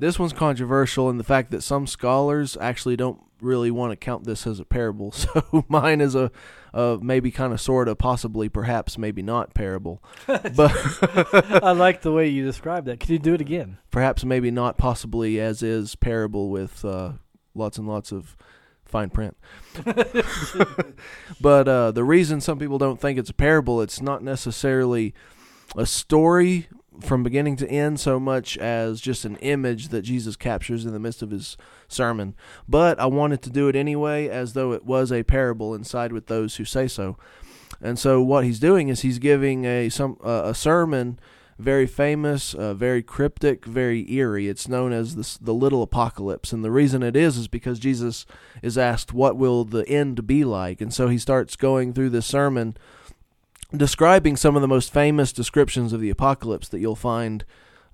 This 0.00 0.18
one's 0.18 0.32
controversial 0.32 1.10
in 1.10 1.18
the 1.18 1.24
fact 1.24 1.50
that 1.50 1.62
some 1.62 1.86
scholars 1.86 2.56
actually 2.60 2.96
don't 2.96 3.20
really 3.40 3.70
want 3.70 3.92
to 3.92 3.96
count 3.96 4.24
this 4.24 4.46
as 4.46 4.60
a 4.60 4.64
parable. 4.64 5.12
So 5.18 5.64
mine 5.68 6.00
is 6.00 6.14
a, 6.14 6.30
a 6.72 6.98
maybe 7.00 7.30
kind 7.30 7.52
of 7.52 7.60
sort 7.60 7.88
of 7.88 7.98
possibly 7.98 8.48
perhaps 8.48 8.96
maybe 8.96 9.22
not 9.22 9.54
parable. 9.54 10.02
but 10.26 10.72
I 11.62 11.72
like 11.72 12.02
the 12.02 12.12
way 12.12 12.28
you 12.28 12.44
described 12.44 12.86
that. 12.86 13.00
Could 13.00 13.10
you 13.10 13.18
do 13.18 13.34
it 13.34 13.40
again? 13.40 13.78
Perhaps 13.90 14.24
maybe 14.24 14.50
not 14.50 14.78
possibly 14.78 15.40
as 15.40 15.62
is 15.62 15.94
parable 15.96 16.50
with 16.50 16.84
uh, 16.84 17.12
lots 17.54 17.78
and 17.78 17.88
lots 17.88 18.12
of 18.12 18.36
fine 18.84 19.10
print. 19.10 19.36
but 21.40 21.68
uh, 21.68 21.90
the 21.90 22.04
reason 22.04 22.40
some 22.40 22.58
people 22.58 22.78
don't 22.78 23.00
think 23.00 23.18
it's 23.18 23.30
a 23.30 23.34
parable, 23.34 23.82
it's 23.82 24.00
not 24.00 24.22
necessarily 24.22 25.14
a 25.76 25.84
story 25.84 26.68
from 27.00 27.22
beginning 27.22 27.56
to 27.56 27.68
end 27.68 28.00
so 28.00 28.18
much 28.18 28.56
as 28.58 29.00
just 29.00 29.24
an 29.24 29.36
image 29.36 29.88
that 29.88 30.02
Jesus 30.02 30.36
captures 30.36 30.84
in 30.84 30.92
the 30.92 30.98
midst 30.98 31.22
of 31.22 31.30
his 31.30 31.56
sermon. 31.88 32.34
But 32.68 32.98
I 32.98 33.06
wanted 33.06 33.42
to 33.42 33.50
do 33.50 33.68
it 33.68 33.76
anyway 33.76 34.28
as 34.28 34.52
though 34.52 34.72
it 34.72 34.84
was 34.84 35.12
a 35.12 35.22
parable 35.22 35.74
and 35.74 35.86
side 35.86 36.12
with 36.12 36.26
those 36.26 36.56
who 36.56 36.64
say 36.64 36.88
so. 36.88 37.16
And 37.80 37.98
so 37.98 38.20
what 38.20 38.44
he's 38.44 38.58
doing 38.58 38.88
is 38.88 39.02
he's 39.02 39.18
giving 39.18 39.64
a 39.64 39.88
some 39.88 40.16
uh, 40.24 40.42
a 40.46 40.54
sermon 40.54 41.18
very 41.58 41.86
famous, 41.86 42.54
uh, 42.54 42.72
very 42.72 43.02
cryptic, 43.02 43.64
very 43.64 44.10
eerie. 44.12 44.48
It's 44.48 44.68
known 44.68 44.92
as 44.92 45.16
the, 45.16 45.44
the 45.44 45.54
little 45.54 45.82
apocalypse. 45.82 46.52
And 46.52 46.64
the 46.64 46.70
reason 46.70 47.02
it 47.02 47.16
is 47.16 47.36
is 47.36 47.48
because 47.48 47.80
Jesus 47.80 48.26
is 48.62 48.78
asked, 48.78 49.12
What 49.12 49.36
will 49.36 49.64
the 49.64 49.86
end 49.88 50.26
be 50.26 50.44
like? 50.44 50.80
And 50.80 50.94
so 50.94 51.08
he 51.08 51.18
starts 51.18 51.56
going 51.56 51.92
through 51.92 52.10
this 52.10 52.26
sermon 52.26 52.76
describing 53.76 54.36
some 54.36 54.56
of 54.56 54.62
the 54.62 54.68
most 54.68 54.92
famous 54.92 55.32
descriptions 55.32 55.92
of 55.92 56.00
the 56.00 56.10
apocalypse 56.10 56.68
that 56.68 56.80
you'll 56.80 56.96
find 56.96 57.44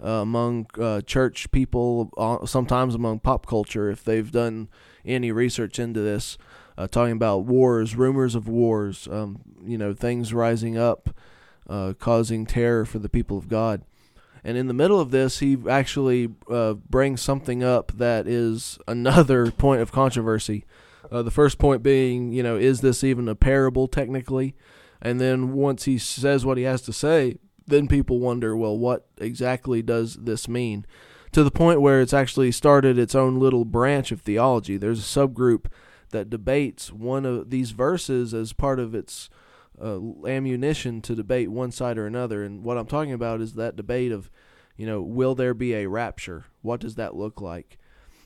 uh, 0.03 0.09
among 0.09 0.67
uh, 0.79 1.01
church 1.03 1.51
people, 1.51 2.11
uh, 2.17 2.47
sometimes 2.47 2.95
among 2.95 3.21
pop 3.21 3.47
culture, 3.47 3.91
if 3.91 4.05
they've 4.05 4.31
done 4.31 4.69
any 5.05 5.33
research 5.33 5.79
into 5.79 6.01
this, 6.01 6.39
uh, 6.77 6.87
talking 6.87 7.13
about 7.13 7.45
wars, 7.45 7.97
rumors 7.97 8.35
of 8.35 8.49
wars, 8.49 9.09
um, 9.11 9.41
you 9.65 9.79
know, 9.79 9.93
things 9.93 10.35
rising 10.35 10.77
up 10.77 11.11
uh, 11.69 11.95
causing 11.99 12.45
terror 12.45 12.85
for 12.85 12.99
the 12.99 13.09
people 13.09 13.39
of 13.39 13.49
God. 13.49 13.83
And 14.43 14.59
in 14.59 14.67
the 14.67 14.75
middle 14.75 15.01
of 15.01 15.11
this, 15.11 15.39
he 15.39 15.57
actually 15.71 16.29
uh, 16.51 16.75
brings 16.75 17.23
something 17.23 17.65
up 17.65 17.93
that 17.93 18.27
is 18.27 18.79
another 18.87 19.51
point 19.59 19.81
of 19.81 19.91
controversy. 19.91 20.65
The 21.11 21.31
first 21.31 21.59
point 21.59 21.85
being, 21.85 22.33
you 22.33 22.43
know, 22.43 22.57
is 22.57 22.81
this 22.81 23.05
even 23.05 23.29
a 23.29 23.37
parable 23.37 23.87
technically? 23.87 24.57
And 25.05 25.21
then 25.21 25.53
once 25.53 25.85
he 25.85 25.99
says 25.99 26.47
what 26.47 26.57
he 26.57 26.65
has 26.65 26.81
to 26.83 26.93
say, 26.93 27.37
then 27.67 27.89
people 27.89 28.19
wonder, 28.19 28.57
well, 28.57 28.77
what 28.77 29.07
exactly 29.19 29.83
does 29.83 30.17
this 30.17 30.49
mean? 30.49 30.87
To 31.33 31.45
the 31.45 31.51
point 31.51 31.83
where 31.83 32.01
it's 32.01 32.15
actually 32.15 32.53
started 32.53 32.99
its 32.99 33.15
own 33.15 33.39
little 33.39 33.65
branch 33.67 34.13
of 34.13 34.23
theology. 34.23 34.77
There's 34.77 35.01
a 35.01 35.03
subgroup 35.03 35.67
that 36.11 36.31
debates 36.31 36.93
one 36.93 37.27
of 37.27 37.51
these 37.51 37.73
verses 37.73 38.33
as 38.33 38.53
part 38.53 38.79
of 38.81 38.95
its 38.95 39.29
uh, 39.83 39.99
ammunition 40.27 41.03
to 41.03 41.15
debate 41.15 41.51
one 41.51 41.73
side 41.73 41.99
or 41.99 42.07
another. 42.07 42.43
And 42.45 42.65
what 42.65 42.79
I'm 42.79 42.87
talking 42.87 43.13
about 43.13 43.41
is 43.41 43.55
that 43.55 43.77
debate 43.77 44.13
of, 44.13 44.31
you 44.77 44.87
know, 44.87 45.03
will 45.03 45.35
there 45.35 45.55
be 45.55 45.75
a 45.75 45.89
rapture? 45.89 46.45
What 46.63 46.81
does 46.81 46.95
that 46.95 47.17
look 47.17 47.41
like? 47.41 47.79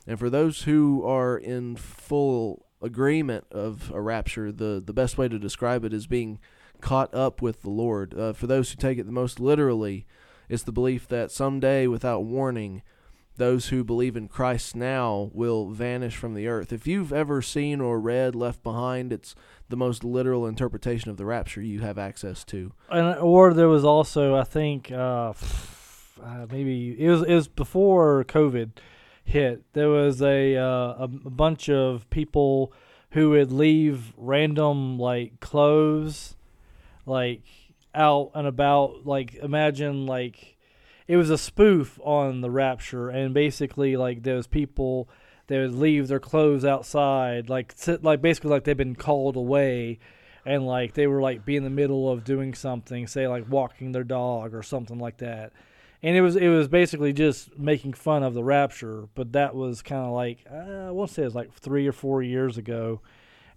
And 0.05 0.17
for 0.17 0.29
those 0.29 0.63
who 0.63 1.03
are 1.03 1.37
in 1.37 1.75
full 1.75 2.65
agreement 2.81 3.45
of 3.51 3.91
a 3.93 4.01
rapture, 4.01 4.51
the, 4.51 4.81
the 4.85 4.93
best 4.93 5.17
way 5.17 5.27
to 5.27 5.39
describe 5.39 5.83
it 5.83 5.93
is 5.93 6.07
being 6.07 6.39
caught 6.81 7.13
up 7.13 7.41
with 7.41 7.61
the 7.61 7.69
Lord. 7.69 8.17
Uh, 8.17 8.33
for 8.33 8.47
those 8.47 8.71
who 8.71 8.77
take 8.77 8.97
it 8.97 9.05
the 9.05 9.11
most 9.11 9.39
literally, 9.39 10.05
it's 10.47 10.63
the 10.63 10.71
belief 10.71 11.07
that 11.07 11.31
someday, 11.31 11.87
without 11.87 12.23
warning, 12.23 12.81
those 13.37 13.69
who 13.69 13.83
believe 13.83 14.17
in 14.17 14.27
Christ 14.27 14.75
now 14.75 15.31
will 15.33 15.69
vanish 15.69 16.15
from 16.15 16.33
the 16.33 16.47
earth. 16.47 16.73
If 16.73 16.85
you've 16.85 17.13
ever 17.13 17.41
seen 17.41 17.79
or 17.81 17.99
read 17.99 18.35
Left 18.35 18.61
Behind, 18.63 19.13
it's 19.13 19.33
the 19.69 19.77
most 19.77 20.03
literal 20.03 20.45
interpretation 20.45 21.09
of 21.09 21.17
the 21.17 21.25
rapture 21.25 21.61
you 21.61 21.79
have 21.79 21.97
access 21.97 22.43
to. 22.45 22.73
And 22.89 23.17
or 23.19 23.53
there 23.53 23.69
was 23.69 23.85
also, 23.85 24.35
I 24.35 24.43
think, 24.43 24.91
uh, 24.91 25.33
uh, 26.21 26.45
maybe 26.51 26.95
it 26.99 27.09
was 27.09 27.23
it 27.23 27.33
was 27.33 27.47
before 27.47 28.23
COVID 28.25 28.71
hit. 29.23 29.63
There 29.73 29.89
was 29.89 30.21
a 30.21 30.57
uh, 30.57 30.95
a 30.99 31.07
bunch 31.07 31.69
of 31.69 32.09
people 32.09 32.73
who 33.11 33.31
would 33.31 33.51
leave 33.51 34.13
random 34.17 34.99
like 34.99 35.39
clothes, 35.39 36.35
like 37.09 37.41
out 37.93 38.31
and 38.35 38.47
about. 38.47 39.05
Like 39.05 39.35
imagine 39.35 40.05
like 40.05 40.57
it 41.07 41.17
was 41.17 41.29
a 41.29 41.37
spoof 41.37 41.99
on 42.03 42.41
the 42.41 42.51
rapture, 42.51 43.09
and 43.09 43.33
basically 43.33 43.97
like 43.97 44.23
those 44.23 44.47
people 44.47 45.09
they 45.47 45.57
would 45.57 45.73
leave 45.73 46.07
their 46.07 46.19
clothes 46.19 46.63
outside, 46.63 47.49
like 47.49 47.73
sit, 47.75 48.03
like 48.03 48.21
basically 48.21 48.51
like 48.51 48.63
they've 48.63 48.77
been 48.77 48.95
called 48.95 49.35
away, 49.35 49.97
and 50.45 50.65
like 50.65 50.93
they 50.93 51.07
were 51.07 51.21
like 51.21 51.43
be 51.43 51.55
in 51.55 51.63
the 51.63 51.69
middle 51.71 52.09
of 52.09 52.23
doing 52.23 52.53
something, 52.53 53.07
say 53.07 53.27
like 53.27 53.49
walking 53.49 53.91
their 53.91 54.03
dog 54.03 54.53
or 54.53 54.61
something 54.61 54.99
like 54.99 55.17
that. 55.17 55.51
And 56.03 56.15
it 56.15 56.21
was 56.21 56.35
it 56.35 56.47
was 56.47 56.67
basically 56.67 57.13
just 57.13 57.57
making 57.57 57.93
fun 57.93 58.21
of 58.21 58.35
the 58.35 58.43
rapture, 58.43 59.09
but 59.15 59.33
that 59.33 59.55
was 59.55 59.81
kind 59.81 60.05
of 60.05 60.13
like 60.13 60.45
uh, 60.49 60.87
I 60.87 60.91
want 60.91 61.09
to 61.09 61.15
say 61.15 61.21
it 61.23 61.25
was 61.25 61.35
like 61.35 61.51
three 61.53 61.87
or 61.87 61.93
four 61.93 62.21
years 62.21 62.57
ago, 62.59 63.01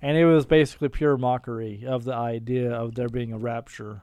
and 0.03 0.17
it 0.19 0.27
was 0.27 0.45
basically 0.45 0.89
pure 0.91 1.17
mockery 1.17 1.85
of 1.87 2.05
the 2.05 2.13
idea 2.15 2.73
of 2.73 2.95
there 2.97 3.09
being 3.09 3.33
a 3.33 3.39
rapture. 3.39 4.03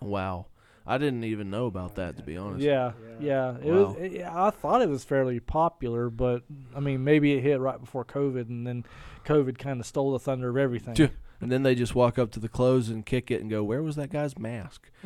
Wow. 0.00 0.46
I 0.84 0.98
didn't 0.98 1.22
even 1.24 1.48
know 1.50 1.66
about 1.66 1.94
that 1.94 2.16
to 2.16 2.22
be 2.24 2.36
honest. 2.36 2.64
Yeah, 2.64 2.92
yeah. 3.20 3.56
It 3.62 3.70
Wow. 3.70 3.84
was. 3.84 3.96
It, 3.98 4.22
I 4.22 4.50
thought 4.50 4.82
it 4.82 4.88
was 4.88 5.04
fairly 5.04 5.38
popular, 5.38 6.10
but 6.10 6.42
I 6.74 6.80
mean, 6.80 7.04
maybe 7.04 7.34
it 7.34 7.42
hit 7.42 7.60
right 7.60 7.78
before 7.78 8.04
COVID, 8.04 8.48
and 8.48 8.66
then 8.66 8.84
COVID 9.24 9.58
kind 9.58 9.78
of 9.78 9.86
stole 9.86 10.12
the 10.12 10.18
thunder 10.18 10.48
of 10.48 10.56
everything. 10.56 10.96
And 11.40 11.50
then 11.52 11.62
they 11.64 11.74
just 11.76 11.94
walk 11.94 12.18
up 12.20 12.30
to 12.32 12.40
the 12.40 12.48
clothes 12.48 12.88
and 12.88 13.04
kick 13.06 13.30
it 13.30 13.40
and 13.40 13.48
go, 13.50 13.62
"Where 13.64 13.82
was 13.82 13.94
that 13.96 14.10
guy's 14.10 14.36
mask?" 14.38 14.90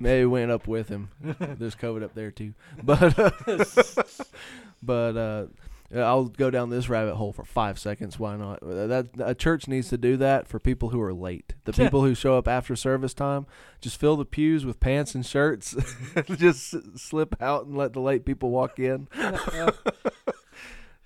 Maybe 0.00 0.24
went 0.24 0.50
up 0.50 0.66
with 0.66 0.88
him. 0.88 1.08
There's 1.40 1.74
COVID 1.76 2.02
up 2.04 2.14
there 2.14 2.30
too, 2.30 2.54
but 2.82 3.14
but 4.82 5.16
uh, 5.16 5.46
I'll 5.94 6.26
go 6.26 6.50
down 6.50 6.70
this 6.70 6.88
rabbit 6.88 7.16
hole 7.16 7.32
for 7.32 7.44
five 7.44 7.78
seconds. 7.78 8.18
Why 8.18 8.36
not? 8.36 8.62
Uh, 8.62 8.86
That 8.86 9.06
a 9.18 9.34
church 9.34 9.66
needs 9.66 9.88
to 9.88 9.98
do 9.98 10.16
that 10.18 10.46
for 10.46 10.60
people 10.60 10.90
who 10.90 11.00
are 11.02 11.12
late. 11.12 11.54
The 11.64 11.72
people 11.72 12.02
who 12.02 12.14
show 12.14 12.36
up 12.38 12.46
after 12.46 12.76
service 12.76 13.12
time, 13.12 13.46
just 13.80 13.98
fill 13.98 14.16
the 14.16 14.24
pews 14.24 14.64
with 14.64 14.78
pants 14.78 15.14
and 15.16 15.26
shirts. 15.26 15.74
just 16.36 16.98
slip 16.98 17.34
out 17.42 17.66
and 17.66 17.76
let 17.76 17.92
the 17.92 18.00
late 18.00 18.24
people 18.24 18.50
walk 18.50 18.78
in. 18.78 19.08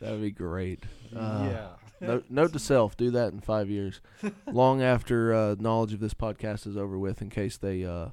That'd 0.00 0.20
be 0.20 0.30
great. 0.30 0.84
Uh, 1.16 1.48
yeah. 1.50 1.66
Note, 2.06 2.24
note 2.28 2.52
to 2.52 2.58
self: 2.58 2.96
do 2.96 3.10
that 3.12 3.32
in 3.32 3.40
five 3.40 3.70
years, 3.70 4.00
long 4.52 4.82
after 4.82 5.32
uh, 5.32 5.54
knowledge 5.58 5.94
of 5.94 6.00
this 6.00 6.12
podcast 6.14 6.66
is 6.66 6.76
over 6.76 6.98
with, 6.98 7.22
in 7.22 7.30
case 7.30 7.56
they. 7.56 7.84
Uh, 7.84 8.08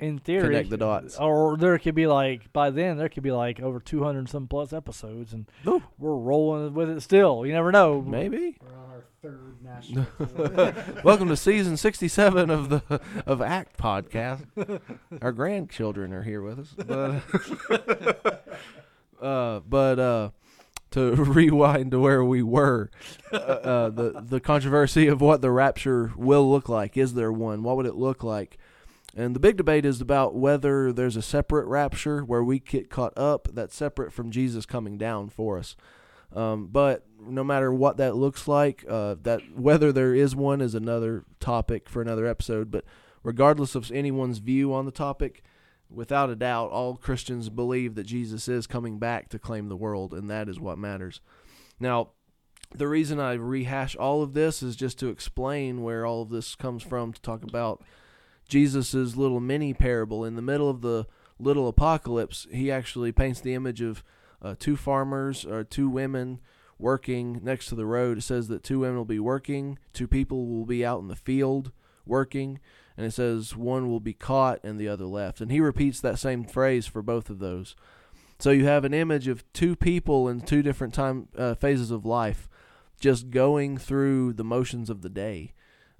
In 0.00 0.18
theory, 0.20 0.44
Connect 0.44 0.70
the 0.70 0.76
dots. 0.76 1.16
Or 1.16 1.56
there 1.56 1.76
could 1.78 1.96
be 1.96 2.06
like 2.06 2.52
by 2.52 2.70
then 2.70 2.98
there 2.98 3.08
could 3.08 3.24
be 3.24 3.32
like 3.32 3.58
over 3.58 3.80
two 3.80 4.04
hundred 4.04 4.28
some 4.28 4.46
plus 4.46 4.72
episodes, 4.72 5.32
and 5.32 5.46
Ooh. 5.66 5.82
we're 5.98 6.14
rolling 6.14 6.72
with 6.72 6.88
it 6.88 7.00
still. 7.00 7.44
You 7.44 7.52
never 7.52 7.72
know. 7.72 8.00
maybe. 8.00 8.58
We're 8.62 8.76
on 8.78 8.90
our 8.90 9.04
third 9.20 9.56
national. 9.60 10.06
Welcome 11.04 11.28
to 11.28 11.36
season 11.36 11.76
sixty-seven 11.76 12.48
of 12.48 12.68
the 12.68 13.00
of 13.26 13.42
Act 13.42 13.76
podcast. 13.76 14.46
Our 15.20 15.32
grandchildren 15.32 16.12
are 16.12 16.22
here 16.22 16.42
with 16.42 16.60
us, 16.60 16.74
but 16.86 18.44
uh, 19.20 19.60
but 19.68 19.98
uh, 19.98 20.30
to 20.92 21.10
rewind 21.16 21.90
to 21.90 21.98
where 21.98 22.24
we 22.24 22.44
were, 22.44 22.88
uh, 23.32 23.36
uh, 23.36 23.90
the 23.90 24.24
the 24.24 24.38
controversy 24.38 25.08
of 25.08 25.20
what 25.20 25.40
the 25.40 25.50
rapture 25.50 26.12
will 26.16 26.48
look 26.48 26.68
like. 26.68 26.96
Is 26.96 27.14
there 27.14 27.32
one? 27.32 27.64
What 27.64 27.76
would 27.76 27.86
it 27.86 27.96
look 27.96 28.22
like? 28.22 28.58
And 29.16 29.34
the 29.34 29.40
big 29.40 29.56
debate 29.56 29.84
is 29.84 30.00
about 30.00 30.34
whether 30.34 30.92
there's 30.92 31.16
a 31.16 31.22
separate 31.22 31.66
rapture 31.66 32.20
where 32.22 32.44
we 32.44 32.58
get 32.58 32.90
caught 32.90 33.16
up 33.16 33.48
that's 33.52 33.74
separate 33.74 34.12
from 34.12 34.30
Jesus 34.30 34.66
coming 34.66 34.98
down 34.98 35.28
for 35.28 35.58
us. 35.58 35.76
Um, 36.34 36.66
but 36.66 37.06
no 37.20 37.42
matter 37.42 37.72
what 37.72 37.96
that 37.96 38.16
looks 38.16 38.46
like, 38.46 38.84
uh, 38.88 39.16
that 39.22 39.40
whether 39.56 39.92
there 39.92 40.14
is 40.14 40.36
one 40.36 40.60
is 40.60 40.74
another 40.74 41.24
topic 41.40 41.88
for 41.88 42.02
another 42.02 42.26
episode. 42.26 42.70
But 42.70 42.84
regardless 43.22 43.74
of 43.74 43.90
anyone's 43.90 44.38
view 44.38 44.74
on 44.74 44.84
the 44.84 44.92
topic, 44.92 45.42
without 45.90 46.30
a 46.30 46.36
doubt, 46.36 46.70
all 46.70 46.96
Christians 46.96 47.48
believe 47.48 47.94
that 47.94 48.04
Jesus 48.04 48.46
is 48.46 48.66
coming 48.66 48.98
back 48.98 49.30
to 49.30 49.38
claim 49.38 49.68
the 49.68 49.76
world, 49.76 50.12
and 50.12 50.28
that 50.28 50.48
is 50.48 50.60
what 50.60 50.78
matters. 50.78 51.20
Now, 51.80 52.10
the 52.74 52.88
reason 52.88 53.18
I 53.18 53.32
rehash 53.32 53.96
all 53.96 54.22
of 54.22 54.34
this 54.34 54.62
is 54.62 54.76
just 54.76 54.98
to 54.98 55.08
explain 55.08 55.82
where 55.82 56.04
all 56.04 56.22
of 56.22 56.28
this 56.28 56.54
comes 56.54 56.82
from 56.82 57.14
to 57.14 57.22
talk 57.22 57.42
about 57.42 57.82
Jesus' 58.48 58.94
little 59.16 59.40
mini 59.40 59.74
parable. 59.74 60.24
In 60.24 60.34
the 60.34 60.42
middle 60.42 60.68
of 60.68 60.80
the 60.80 61.06
little 61.38 61.68
apocalypse, 61.68 62.46
he 62.50 62.70
actually 62.70 63.12
paints 63.12 63.40
the 63.40 63.54
image 63.54 63.80
of 63.80 64.02
uh, 64.42 64.54
two 64.58 64.76
farmers 64.76 65.44
or 65.44 65.62
two 65.62 65.88
women 65.88 66.40
working 66.78 67.40
next 67.42 67.66
to 67.66 67.74
the 67.74 67.86
road. 67.86 68.18
It 68.18 68.22
says 68.22 68.48
that 68.48 68.62
two 68.62 68.80
women 68.80 68.96
will 68.96 69.04
be 69.04 69.18
working, 69.18 69.78
two 69.92 70.08
people 70.08 70.46
will 70.46 70.64
be 70.64 70.84
out 70.84 71.00
in 71.00 71.08
the 71.08 71.16
field 71.16 71.72
working, 72.06 72.60
and 72.96 73.06
it 73.06 73.12
says 73.12 73.54
one 73.54 73.88
will 73.88 74.00
be 74.00 74.14
caught 74.14 74.60
and 74.64 74.78
the 74.78 74.88
other 74.88 75.04
left. 75.04 75.40
And 75.40 75.50
he 75.50 75.60
repeats 75.60 76.00
that 76.00 76.18
same 76.18 76.44
phrase 76.44 76.86
for 76.86 77.02
both 77.02 77.30
of 77.30 77.38
those. 77.38 77.76
So 78.38 78.50
you 78.50 78.66
have 78.66 78.84
an 78.84 78.94
image 78.94 79.26
of 79.28 79.44
two 79.52 79.74
people 79.74 80.28
in 80.28 80.40
two 80.40 80.62
different 80.62 80.94
time 80.94 81.28
uh, 81.36 81.54
phases 81.54 81.90
of 81.90 82.06
life, 82.06 82.48
just 83.00 83.30
going 83.30 83.78
through 83.78 84.32
the 84.34 84.44
motions 84.44 84.88
of 84.88 85.02
the 85.02 85.08
day. 85.08 85.52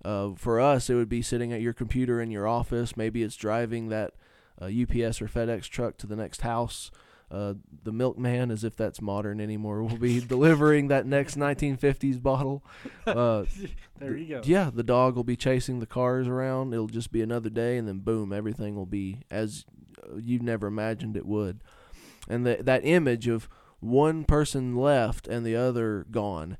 Uh, 0.05 0.31
for 0.37 0.61
us, 0.61 0.88
it 0.88 0.95
would 0.95 1.09
be 1.09 1.23
sitting 1.23 1.52
at 1.52 1.61
your 1.61 1.73
computer 1.73 2.21
in 2.21 2.31
your 2.31 2.47
office. 2.47 2.97
Maybe 2.97 3.23
it's 3.23 3.37
driving 3.37 3.88
that 3.88 4.14
uh, 4.61 4.67
UPS 4.67 5.21
or 5.21 5.28
FedEx 5.28 5.69
truck 5.69 5.97
to 5.99 6.07
the 6.07 6.17
next 6.17 6.43
house. 6.43 6.90
Uh, 7.31 7.55
the 7.83 7.93
milkman, 7.93 8.50
as 8.50 8.64
if 8.64 8.75
that's 8.75 9.02
modern 9.02 9.38
anymore, 9.40 9.83
will 9.83 9.99
be 9.99 10.19
delivering 10.26 10.88
that 10.88 11.05
next 11.05 11.37
1950s 11.37 12.23
bottle. 12.23 12.62
Uh, 13.07 13.45
there 13.99 14.17
you 14.17 14.28
go. 14.28 14.40
yeah, 14.45 14.71
the 14.73 14.83
dog 14.83 15.17
will 15.17 15.25
be 15.25 15.37
chasing 15.37 15.81
the 15.81 15.87
cars 15.87 16.28
around. 16.28 16.75
It'll 16.75 16.87
just 16.87 17.11
be 17.11 17.23
another 17.23 17.49
day, 17.49 17.78
and 17.78 17.88
then 17.88 18.00
boom, 18.00 18.35
everything 18.35 18.76
will 18.76 18.87
be 18.87 19.23
as 19.31 19.64
uh, 20.02 20.17
you 20.17 20.38
never 20.40 20.67
imagined 20.67 21.17
it 21.17 21.25
would. 21.25 21.62
And 22.28 22.45
that 22.47 22.67
that 22.67 22.85
image 22.85 23.28
of 23.28 23.49
one 23.81 24.25
person 24.25 24.76
left 24.76 25.26
and 25.26 25.45
the 25.45 25.57
other 25.57 26.07
gone, 26.11 26.59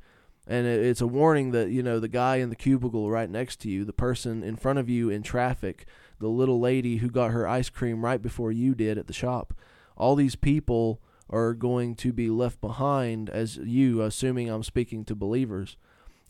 and 0.49 0.67
it's 0.67 1.03
a 1.03 1.07
warning 1.07 1.51
that 1.51 1.69
you 1.69 1.83
know 1.83 2.01
the 2.01 2.09
guy 2.09 2.37
in 2.37 2.49
the 2.49 2.57
cubicle 2.57 3.11
right 3.11 3.29
next 3.29 3.61
to 3.61 3.71
you, 3.71 3.85
the 3.85 3.93
person 3.93 4.43
in 4.43 4.57
front 4.57 4.79
of 4.79 4.89
you 4.89 5.11
in 5.11 5.23
traffic, 5.23 5.87
the 6.19 6.29
little 6.29 6.59
lady 6.59 6.97
who 6.97 7.11
got 7.11 7.33
her 7.33 7.47
ice 7.47 7.69
cream 7.69 8.05
right 8.05 8.21
before 8.21 8.51
you 8.51 8.75
did 8.75 8.97
at 8.97 9.07
the 9.07 9.13
shop. 9.13 9.53
All 9.97 10.15
these 10.15 10.37
people 10.37 11.01
are 11.29 11.53
going 11.53 11.95
to 11.97 12.13
be 12.13 12.31
left 12.31 12.61
behind 12.63 13.29
as 13.29 13.59
you, 13.59 14.01
assuming 14.01 14.49
I'm 14.49 14.63
speaking 14.63 15.05
to 15.05 15.15
believers 15.15 15.77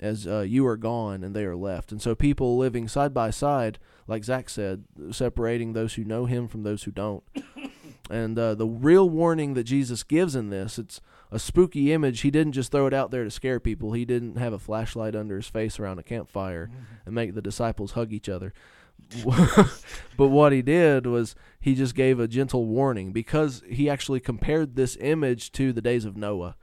as 0.00 0.26
uh, 0.26 0.40
you 0.40 0.66
are 0.66 0.76
gone 0.76 1.22
and 1.22 1.34
they 1.34 1.44
are 1.44 1.56
left. 1.56 1.92
And 1.92 2.02
so 2.02 2.14
people 2.14 2.58
living 2.58 2.88
side 2.88 3.14
by 3.14 3.30
side, 3.30 3.78
like 4.06 4.24
Zach 4.24 4.48
said, 4.48 4.84
separating 5.12 5.72
those 5.72 5.94
who 5.94 6.04
know 6.04 6.26
him 6.26 6.48
from 6.48 6.62
those 6.64 6.84
who 6.84 6.90
don't. 6.90 7.22
and 8.10 8.38
uh, 8.38 8.54
the 8.54 8.66
real 8.66 9.08
warning 9.08 9.54
that 9.54 9.64
Jesus 9.64 10.02
gives 10.02 10.34
in 10.34 10.50
this, 10.50 10.78
it's 10.78 11.00
a 11.30 11.38
spooky 11.38 11.92
image. 11.92 12.20
He 12.20 12.30
didn't 12.30 12.52
just 12.52 12.72
throw 12.72 12.86
it 12.86 12.94
out 12.94 13.10
there 13.10 13.24
to 13.24 13.30
scare 13.30 13.60
people. 13.60 13.92
He 13.92 14.04
didn't 14.04 14.36
have 14.36 14.52
a 14.52 14.58
flashlight 14.58 15.14
under 15.14 15.36
his 15.36 15.48
face 15.48 15.78
around 15.78 15.98
a 15.98 16.02
campfire 16.02 16.66
mm-hmm. 16.66 17.06
and 17.06 17.14
make 17.14 17.34
the 17.34 17.42
disciples 17.42 17.92
hug 17.92 18.12
each 18.12 18.28
other. 18.28 18.52
but 20.16 20.28
what 20.28 20.52
he 20.52 20.60
did 20.60 21.06
was 21.06 21.34
he 21.60 21.74
just 21.74 21.94
gave 21.94 22.18
a 22.18 22.28
gentle 22.28 22.66
warning 22.66 23.12
because 23.12 23.62
he 23.68 23.88
actually 23.88 24.20
compared 24.20 24.74
this 24.74 24.96
image 25.00 25.52
to 25.52 25.72
the 25.72 25.80
days 25.80 26.04
of 26.04 26.16
Noah. 26.16 26.56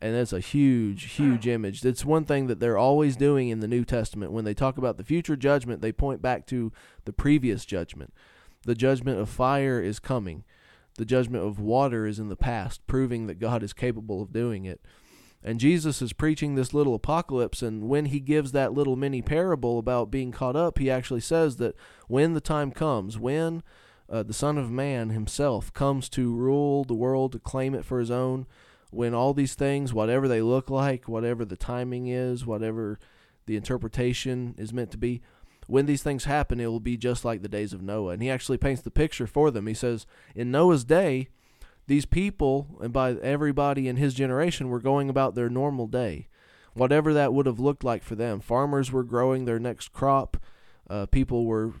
And 0.00 0.16
that's 0.16 0.32
a 0.32 0.40
huge, 0.40 1.12
huge 1.12 1.46
image. 1.46 1.84
It's 1.84 2.04
one 2.04 2.24
thing 2.24 2.48
that 2.48 2.58
they're 2.58 2.78
always 2.78 3.16
doing 3.16 3.48
in 3.48 3.60
the 3.60 3.68
New 3.68 3.84
Testament. 3.84 4.32
When 4.32 4.44
they 4.44 4.54
talk 4.54 4.76
about 4.76 4.96
the 4.96 5.04
future 5.04 5.36
judgment, 5.36 5.80
they 5.80 5.92
point 5.92 6.20
back 6.20 6.44
to 6.46 6.72
the 7.04 7.12
previous 7.12 7.64
judgment. 7.64 8.12
The 8.64 8.74
judgment 8.74 9.20
of 9.20 9.28
fire 9.28 9.80
is 9.80 10.00
coming. 10.00 10.44
The 10.96 11.04
judgment 11.04 11.44
of 11.44 11.58
water 11.58 12.06
is 12.06 12.18
in 12.18 12.28
the 12.28 12.36
past, 12.36 12.86
proving 12.86 13.26
that 13.26 13.38
God 13.38 13.62
is 13.62 13.72
capable 13.72 14.22
of 14.22 14.32
doing 14.32 14.64
it. 14.64 14.80
And 15.42 15.58
Jesus 15.58 16.00
is 16.00 16.12
preaching 16.12 16.54
this 16.54 16.72
little 16.72 16.94
apocalypse, 16.94 17.62
and 17.62 17.88
when 17.88 18.06
he 18.06 18.20
gives 18.20 18.52
that 18.52 18.74
little 18.74 18.94
mini 18.94 19.22
parable 19.22 19.78
about 19.78 20.10
being 20.10 20.30
caught 20.30 20.54
up, 20.54 20.78
he 20.78 20.90
actually 20.90 21.20
says 21.20 21.56
that 21.56 21.74
when 22.06 22.34
the 22.34 22.40
time 22.40 22.70
comes, 22.70 23.18
when 23.18 23.62
uh, 24.08 24.22
the 24.22 24.34
Son 24.34 24.56
of 24.56 24.70
Man 24.70 25.10
himself 25.10 25.72
comes 25.72 26.08
to 26.10 26.32
rule 26.32 26.84
the 26.84 26.94
world, 26.94 27.32
to 27.32 27.38
claim 27.40 27.74
it 27.74 27.84
for 27.84 27.98
his 27.98 28.10
own, 28.10 28.46
when 28.90 29.14
all 29.14 29.34
these 29.34 29.54
things, 29.54 29.92
whatever 29.92 30.28
they 30.28 30.42
look 30.42 30.70
like, 30.70 31.08
whatever 31.08 31.44
the 31.44 31.56
timing 31.56 32.06
is, 32.06 32.46
whatever 32.46 33.00
the 33.46 33.56
interpretation 33.56 34.54
is 34.58 34.72
meant 34.72 34.90
to 34.92 34.98
be, 34.98 35.22
when 35.72 35.86
these 35.86 36.02
things 36.02 36.24
happen, 36.24 36.60
it 36.60 36.66
will 36.66 36.80
be 36.80 36.98
just 36.98 37.24
like 37.24 37.40
the 37.40 37.48
days 37.48 37.72
of 37.72 37.80
Noah. 37.80 38.12
And 38.12 38.22
he 38.22 38.28
actually 38.28 38.58
paints 38.58 38.82
the 38.82 38.90
picture 38.90 39.26
for 39.26 39.50
them. 39.50 39.66
He 39.66 39.72
says, 39.72 40.06
In 40.34 40.50
Noah's 40.50 40.84
day, 40.84 41.28
these 41.86 42.04
people, 42.04 42.76
and 42.82 42.92
by 42.92 43.12
everybody 43.12 43.88
in 43.88 43.96
his 43.96 44.12
generation, 44.12 44.68
were 44.68 44.80
going 44.80 45.08
about 45.08 45.34
their 45.34 45.48
normal 45.48 45.86
day, 45.86 46.28
whatever 46.74 47.14
that 47.14 47.32
would 47.32 47.46
have 47.46 47.58
looked 47.58 47.84
like 47.84 48.02
for 48.02 48.14
them. 48.14 48.38
Farmers 48.38 48.92
were 48.92 49.02
growing 49.02 49.46
their 49.46 49.58
next 49.58 49.94
crop, 49.94 50.36
uh, 50.90 51.06
people 51.06 51.46
were 51.46 51.72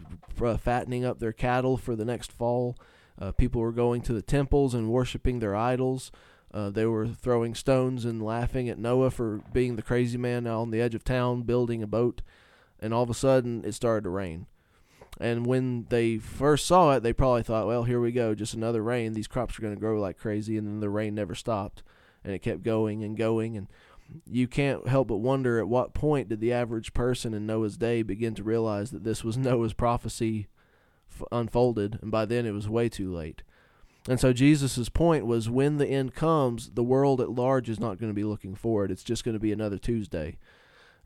uh, 0.42 0.56
fattening 0.56 1.04
up 1.04 1.18
their 1.18 1.34
cattle 1.34 1.76
for 1.76 1.94
the 1.94 2.06
next 2.06 2.32
fall, 2.32 2.78
uh, 3.20 3.30
people 3.32 3.60
were 3.60 3.72
going 3.72 4.00
to 4.00 4.14
the 4.14 4.22
temples 4.22 4.72
and 4.72 4.88
worshiping 4.88 5.38
their 5.38 5.54
idols. 5.54 6.10
Uh, 6.50 6.70
they 6.70 6.86
were 6.86 7.08
throwing 7.08 7.54
stones 7.54 8.06
and 8.06 8.22
laughing 8.22 8.70
at 8.70 8.78
Noah 8.78 9.10
for 9.10 9.42
being 9.52 9.76
the 9.76 9.82
crazy 9.82 10.16
man 10.16 10.46
on 10.46 10.70
the 10.70 10.80
edge 10.80 10.94
of 10.94 11.04
town 11.04 11.42
building 11.42 11.82
a 11.82 11.86
boat. 11.86 12.22
And 12.82 12.92
all 12.92 13.04
of 13.04 13.10
a 13.10 13.14
sudden, 13.14 13.64
it 13.64 13.72
started 13.72 14.04
to 14.04 14.10
rain. 14.10 14.46
And 15.20 15.46
when 15.46 15.86
they 15.88 16.18
first 16.18 16.66
saw 16.66 16.92
it, 16.92 17.02
they 17.02 17.12
probably 17.12 17.44
thought, 17.44 17.66
well, 17.66 17.84
here 17.84 18.00
we 18.00 18.12
go, 18.12 18.34
just 18.34 18.54
another 18.54 18.82
rain. 18.82 19.12
These 19.12 19.28
crops 19.28 19.58
are 19.58 19.62
going 19.62 19.74
to 19.74 19.80
grow 19.80 20.00
like 20.00 20.18
crazy. 20.18 20.56
And 20.58 20.66
then 20.66 20.80
the 20.80 20.90
rain 20.90 21.14
never 21.14 21.34
stopped. 21.34 21.82
And 22.24 22.34
it 22.34 22.40
kept 22.40 22.62
going 22.62 23.04
and 23.04 23.16
going. 23.16 23.56
And 23.56 23.68
you 24.26 24.48
can't 24.48 24.88
help 24.88 25.08
but 25.08 25.18
wonder 25.18 25.58
at 25.58 25.68
what 25.68 25.94
point 25.94 26.28
did 26.28 26.40
the 26.40 26.52
average 26.52 26.92
person 26.92 27.34
in 27.34 27.46
Noah's 27.46 27.76
day 27.76 28.02
begin 28.02 28.34
to 28.34 28.42
realize 28.42 28.90
that 28.90 29.04
this 29.04 29.22
was 29.22 29.36
Noah's 29.38 29.74
prophecy 29.74 30.48
f- 31.10 31.26
unfolded. 31.30 31.98
And 32.02 32.10
by 32.10 32.24
then, 32.24 32.44
it 32.44 32.52
was 32.52 32.68
way 32.68 32.88
too 32.88 33.12
late. 33.12 33.42
And 34.08 34.18
so 34.18 34.32
Jesus' 34.32 34.88
point 34.88 35.26
was 35.26 35.48
when 35.48 35.76
the 35.76 35.86
end 35.86 36.14
comes, 36.14 36.70
the 36.70 36.82
world 36.82 37.20
at 37.20 37.30
large 37.30 37.68
is 37.68 37.78
not 37.78 37.98
going 37.98 38.10
to 38.10 38.14
be 38.14 38.24
looking 38.24 38.56
forward. 38.56 38.90
It's 38.90 39.04
just 39.04 39.22
going 39.22 39.34
to 39.34 39.40
be 39.40 39.52
another 39.52 39.78
Tuesday. 39.78 40.38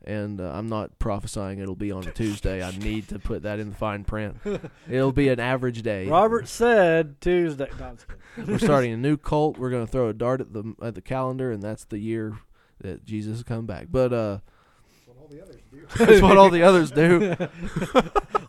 And 0.05 0.39
uh, 0.39 0.51
I'm 0.53 0.67
not 0.67 0.97
prophesying 0.99 1.59
it'll 1.59 1.75
be 1.75 1.91
on 1.91 2.07
a 2.07 2.11
Tuesday. 2.11 2.63
I 2.63 2.71
need 2.71 3.09
to 3.09 3.19
put 3.19 3.43
that 3.43 3.59
in 3.59 3.69
the 3.71 3.75
fine 3.75 4.03
print. 4.05 4.37
It'll 4.89 5.11
be 5.11 5.27
an 5.27 5.39
average 5.39 5.81
day. 5.81 6.07
Robert 6.07 6.47
said 6.47 7.19
Tuesday. 7.19 7.67
No, 7.77 7.85
I'm 7.87 7.95
just 7.97 8.07
kidding. 8.07 8.51
We're 8.51 8.59
starting 8.59 8.93
a 8.93 8.97
new 8.97 9.17
cult. 9.17 9.57
We're 9.57 9.71
going 9.71 9.85
to 9.85 9.91
throw 9.91 10.07
a 10.07 10.13
dart 10.13 10.39
at 10.39 10.53
the 10.53 10.75
at 10.81 10.95
the 10.95 11.01
calendar, 11.01 11.51
and 11.51 11.61
that's 11.61 11.83
the 11.83 11.97
year 11.97 12.37
that 12.79 13.03
Jesus 13.05 13.37
has 13.37 13.43
come 13.43 13.65
back. 13.65 13.87
But 13.91 14.13
uh, 14.13 14.37
That's 14.87 15.01
what 15.07 15.17
all 15.17 15.27
the 15.27 15.41
others 15.41 15.61
do. 15.71 16.05
that's 16.05 16.21
what 16.21 16.37
all 16.37 16.49
the 16.49 16.63
others 16.63 16.91
do. 16.91 17.35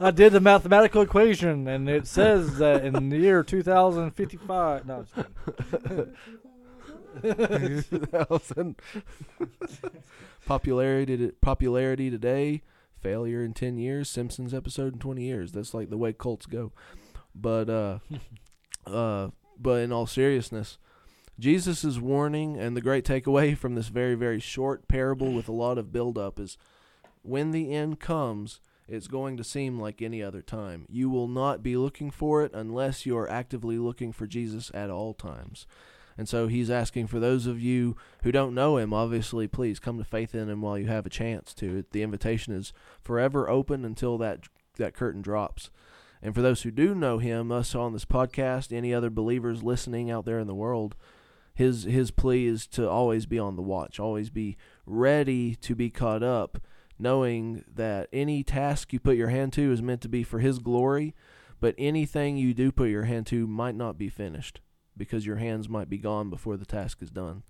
I 0.01 0.11
did 0.12 0.33
the 0.33 0.40
mathematical 0.40 1.03
equation, 1.03 1.66
and 1.66 1.88
it 1.88 2.07
says 2.07 2.59
that 2.59 2.85
in 2.85 3.09
the 3.09 3.16
year 3.16 3.42
2055. 3.42 4.87
No, 4.87 4.94
I'm 4.96 5.05
just 5.05 5.14
kidding. 5.14 5.35
Thousand. 5.87 6.14
Popularity 10.47 11.33
popularity 11.40 12.11
today, 12.11 12.62
failure 13.01 13.44
in 13.44 13.53
ten 13.55 13.77
years, 13.77 14.09
Simpsons 14.09 14.55
episode 14.55 14.94
in 14.94 14.99
twenty 14.99 15.25
years. 15.25 15.53
That's 15.53 15.75
like 15.75 15.90
the 15.90 15.97
way 15.97 16.12
cults 16.12 16.47
go. 16.47 16.73
But 17.35 17.71
uh, 17.71 17.99
uh, 18.87 19.29
but 19.59 19.81
in 19.83 19.92
all 19.92 20.07
seriousness, 20.07 20.79
Jesus' 21.38 21.99
warning 21.99 22.59
and 22.59 22.77
the 22.77 22.81
great 22.81 23.05
takeaway 23.05 23.57
from 23.57 23.75
this 23.75 23.88
very 23.88 24.14
very 24.14 24.40
short 24.40 24.88
parable 24.88 25.33
with 25.33 25.49
a 25.49 25.53
lot 25.53 25.79
of 25.79 25.92
build 25.92 26.18
up 26.18 26.38
is 26.38 26.57
when 27.23 27.51
the 27.51 27.73
end 27.73 28.01
comes. 28.01 28.61
It's 28.90 29.07
going 29.07 29.37
to 29.37 29.44
seem 29.44 29.79
like 29.79 30.01
any 30.01 30.23
other 30.23 30.40
time. 30.40 30.87
You 30.88 31.11
will 31.11 31.29
not 31.29 31.62
be 31.62 31.77
looking 31.77 32.11
for 32.11 32.42
it 32.42 32.53
unless 32.55 33.05
you 33.05 33.18
are 33.18 33.31
actively 33.31 33.77
looking 33.77 34.12
for 34.12 34.27
Jesus 34.27 34.71
at 34.73 34.88
all 34.88 35.12
times. 35.12 35.66
And 36.18 36.28
so 36.28 36.48
he's 36.48 36.68
asking 36.68 37.07
for 37.07 37.20
those 37.20 37.46
of 37.46 37.62
you 37.62 37.96
who 38.24 38.33
don't 38.33 38.54
know 38.54 38.76
him, 38.76 38.92
obviously, 38.92 39.46
please 39.46 39.78
come 39.78 39.98
to 39.98 40.04
faith 40.04 40.35
in 40.35 40.50
him 40.50 40.61
while 40.61 40.76
you 40.76 40.88
have 40.88 41.07
a 41.07 41.11
chance 41.11 41.54
to. 41.54 41.85
The 41.92 42.02
invitation 42.02 42.52
is 42.52 42.72
forever 43.00 43.48
open 43.48 43.85
until 43.85 44.18
that 44.18 44.48
that 44.76 44.94
curtain 44.94 45.22
drops. 45.22 45.70
And 46.20 46.35
for 46.35 46.42
those 46.42 46.62
who 46.62 46.72
do 46.72 46.96
know 46.96 47.18
him, 47.18 47.52
us 47.52 47.72
on 47.76 47.92
this 47.92 48.04
podcast, 48.04 48.76
any 48.76 48.92
other 48.92 49.11
believers 49.11 49.62
listening 49.62 50.11
out 50.11 50.24
there 50.24 50.40
in 50.40 50.48
the 50.48 50.54
world, 50.57 50.96
his 51.54 51.85
his 51.85 52.11
plea 52.11 52.46
is 52.46 52.66
to 52.68 52.90
always 52.90 53.26
be 53.26 53.38
on 53.38 53.54
the 53.54 53.62
watch, 53.62 54.00
always 54.00 54.28
be 54.28 54.57
ready 54.87 55.54
to 55.54 55.76
be 55.76 55.88
caught 55.88 56.24
up, 56.24 56.59
knowing 56.98 57.64
that 57.72 58.09
any 58.12 58.42
task 58.42 58.92
you 58.92 58.98
put 58.98 59.16
your 59.16 59.28
hand 59.28 59.52
to 59.52 59.72
is 59.72 59.81
meant 59.81 60.00
to 60.00 60.09
be 60.09 60.24
for 60.24 60.40
his 60.40 60.59
glory, 60.59 61.14
but 61.61 61.76
anything 61.78 62.37
you 62.37 62.54
do 62.54 62.72
put 62.72 62.88
your 62.88 63.04
hand 63.04 63.28
to 63.28 63.46
might 63.46 63.76
not 63.76 63.96
be 63.96 64.09
finished 64.09 64.61
because 64.98 65.24
your 65.24 65.37
hands 65.37 65.68
might 65.68 65.88
be 65.88 65.98
gone 65.98 66.28
before 66.30 66.56
the 66.56 66.66
task 66.66 67.02
is 67.02 67.11
done. 67.11 67.42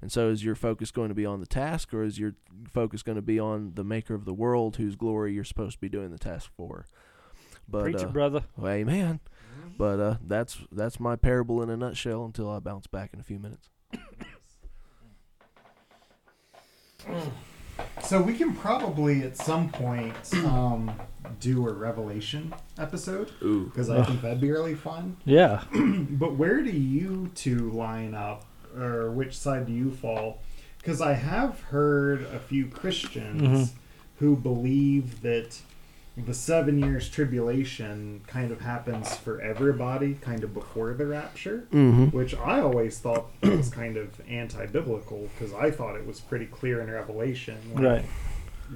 And 0.00 0.10
so, 0.10 0.28
is 0.28 0.44
your 0.44 0.54
focus 0.54 0.90
going 0.90 1.08
to 1.08 1.14
be 1.14 1.24
on 1.24 1.40
the 1.40 1.46
task, 1.46 1.94
or 1.94 2.02
is 2.02 2.18
your 2.18 2.34
focus 2.68 3.02
going 3.02 3.16
to 3.16 3.22
be 3.22 3.38
on 3.38 3.72
the 3.74 3.84
Maker 3.84 4.14
of 4.14 4.24
the 4.24 4.34
world, 4.34 4.76
whose 4.76 4.96
glory 4.96 5.32
you're 5.32 5.44
supposed 5.44 5.76
to 5.76 5.80
be 5.80 5.88
doing 5.88 6.10
the 6.10 6.18
task 6.18 6.50
for? 6.56 6.84
But 7.68 7.84
Preach 7.84 8.02
uh, 8.02 8.08
brother. 8.08 8.44
well, 8.56 8.72
amen. 8.72 9.20
But 9.78 10.00
uh, 10.00 10.16
that's 10.26 10.58
that's 10.70 11.00
my 11.00 11.16
parable 11.16 11.62
in 11.62 11.70
a 11.70 11.76
nutshell. 11.76 12.24
Until 12.24 12.50
I 12.50 12.58
bounce 12.58 12.86
back 12.86 13.10
in 13.14 13.20
a 13.20 13.22
few 13.22 13.38
minutes. 13.38 13.70
So 18.02 18.20
we 18.20 18.34
can 18.36 18.54
probably 18.54 19.22
at 19.22 19.36
some 19.36 19.68
point 19.70 20.14
um, 20.44 20.92
do 21.40 21.66
a 21.68 21.72
Revelation 21.72 22.54
episode 22.78 23.32
Ooh, 23.42 23.64
because 23.66 23.88
I 23.90 24.02
think 24.04 24.20
that'd 24.22 24.40
be 24.40 24.50
really 24.50 24.74
fun. 24.74 25.16
Yeah. 25.24 25.62
But 25.72 26.34
where 26.36 26.62
do 26.62 26.70
you 26.70 27.30
two 27.34 27.70
line 27.70 28.14
up, 28.14 28.44
or 28.76 29.10
which 29.10 29.36
side 29.36 29.66
do 29.66 29.72
you 29.72 29.90
fall? 29.90 30.40
Because 30.78 31.00
I 31.00 31.14
have 31.14 31.60
heard 31.62 32.22
a 32.22 32.38
few 32.38 32.66
Christians 32.66 33.42
Mhm. 33.42 33.70
who 34.18 34.36
believe 34.36 35.22
that 35.22 35.58
the 36.16 36.34
seven 36.34 36.78
years 36.78 37.08
tribulation 37.08 38.20
kind 38.26 38.52
of 38.52 38.60
happens 38.60 39.16
for 39.16 39.40
everybody, 39.40 40.14
kind 40.14 40.44
of 40.44 40.54
before 40.54 40.94
the 40.94 41.06
rapture. 41.06 41.66
mm-hmm. 41.72 42.16
Which 42.16 42.34
I 42.36 42.60
always 42.60 42.98
thought 42.98 43.26
was 43.42 43.68
kind 43.70 43.96
of 43.96 44.20
anti-biblical 44.28 45.28
because 45.36 45.52
I 45.52 45.70
thought 45.70 45.96
it 45.96 46.06
was 46.06 46.20
pretty 46.20 46.46
clear 46.46 46.80
in 46.80 46.90
Revelation. 46.90 47.58
Right. 47.74 48.04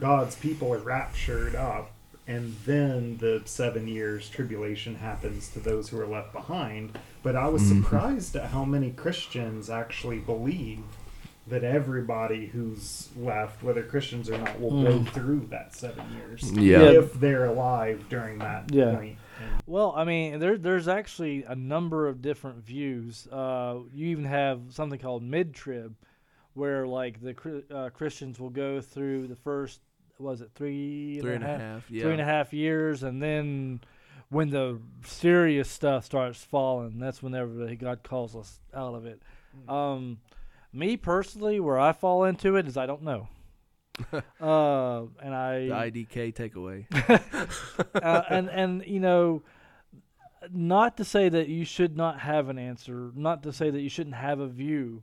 God's 0.01 0.35
people 0.37 0.73
are 0.75 0.79
raptured 0.79 1.55
up, 1.55 1.93
and 2.27 2.57
then 2.67 3.19
the 3.19 3.43
seven 3.45 3.87
years 3.89 4.29
tribulation 4.29 4.97
happens 4.97 5.49
to 5.51 5.61
those 5.61 5.89
who 5.91 6.01
are 6.01 6.07
left 6.07 6.33
behind. 6.33 6.99
But 7.23 7.37
I 7.37 7.49
was 7.49 7.63
Mhm. 7.63 7.83
surprised 7.83 8.37
at 8.37 8.51
how 8.51 8.65
many 8.65 8.91
Christians 8.91 9.71
actually 9.71 10.19
believe 10.19 10.81
that 11.49 11.65
everybody 11.65 12.47
who's 12.47 13.09
left, 13.17 13.63
whether 13.63 13.83
Christians 13.83 14.29
or 14.31 14.39
not, 14.39 14.61
will 14.61 14.83
go 14.83 14.99
Mm. 14.99 15.09
through 15.09 15.47
that 15.51 15.75
seven 15.75 16.05
years 16.15 16.51
Yeah. 16.53 16.83
if 16.83 17.15
they're 17.15 17.47
alive 17.47 18.05
during 18.09 18.39
that 18.39 18.73
Yeah. 18.73 18.95
point. 18.97 19.19
Well, 19.67 19.93
I 19.97 20.05
mean, 20.05 20.39
there, 20.41 20.59
there's 20.59 20.89
actually 20.89 21.45
a 21.45 21.55
number 21.55 22.09
of 22.09 22.21
different 22.23 22.65
views. 22.65 23.27
Uh, 23.31 23.79
you 23.95 24.09
even 24.09 24.25
have 24.25 24.61
something 24.71 24.99
called 24.99 25.23
mid-trib, 25.23 25.95
where 26.55 26.87
like 26.87 27.21
the 27.21 27.65
uh, 27.75 27.91
Christians 27.91 28.41
will 28.41 28.51
go 28.51 28.81
through 28.81 29.29
the 29.29 29.37
first, 29.37 29.81
was 30.19 30.41
it 30.41 30.51
three, 30.55 31.21
Three 31.21 31.35
and 31.35 31.45
a 31.45 31.47
half. 31.47 31.91
Yeah. 31.91 32.03
three 32.03 32.13
and 32.13 32.21
a 32.21 32.25
half 32.25 32.53
years, 32.53 33.03
and 33.05 33.23
then 33.23 33.81
when 34.31 34.51
the 34.51 34.81
serious 35.05 35.71
stuff 35.71 36.05
starts 36.05 36.43
falling, 36.45 36.99
that's 36.99 37.23
whenever 37.23 37.75
God 37.77 38.03
calls 38.03 38.35
us 38.37 38.61
out 38.75 38.95
of 38.95 39.07
it. 39.07 39.23
Um, 39.69 40.19
me 40.73 40.97
personally, 40.97 41.61
where 41.61 41.79
I 41.79 41.93
fall 41.93 42.25
into 42.25 42.57
it 42.57 42.67
is 42.67 42.77
I 42.77 42.87
don't 42.87 43.03
know. 43.03 43.29
uh, 44.41 45.03
and 45.23 45.35
I 45.35 45.61
The 45.61 45.91
IDK 45.91 46.35
takeaway. 46.35 46.87
uh, 47.95 48.23
and 48.29 48.49
and 48.49 48.85
you 48.87 49.01
know, 49.01 49.43
not 50.53 50.97
to 50.99 51.05
say 51.05 51.29
that 51.29 51.49
you 51.49 51.65
should 51.65 51.97
not 51.97 52.21
have 52.21 52.49
an 52.49 52.59
answer, 52.59 53.11
not 53.15 53.43
to 53.43 53.53
say 53.53 53.71
that 53.71 53.81
you 53.81 53.89
shouldn't 53.89 54.17
have 54.17 54.41
a 54.41 54.47
view, 54.47 55.03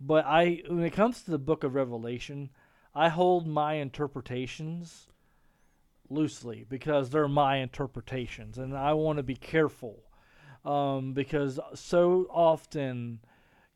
but 0.00 0.24
I 0.24 0.62
when 0.68 0.84
it 0.84 0.92
comes 0.92 1.22
to 1.22 1.30
the 1.30 1.38
Book 1.38 1.64
of 1.64 1.74
Revelation, 1.74 2.50
I 2.94 3.08
hold 3.08 3.46
my 3.46 3.74
interpretations 3.74 5.08
loosely 6.08 6.66
because 6.68 7.10
they're 7.10 7.28
my 7.28 7.58
interpretations, 7.58 8.58
and 8.58 8.76
I 8.76 8.94
want 8.94 9.18
to 9.18 9.22
be 9.22 9.36
careful 9.36 10.02
um, 10.64 11.12
because 11.12 11.60
so 11.74 12.26
often, 12.30 13.20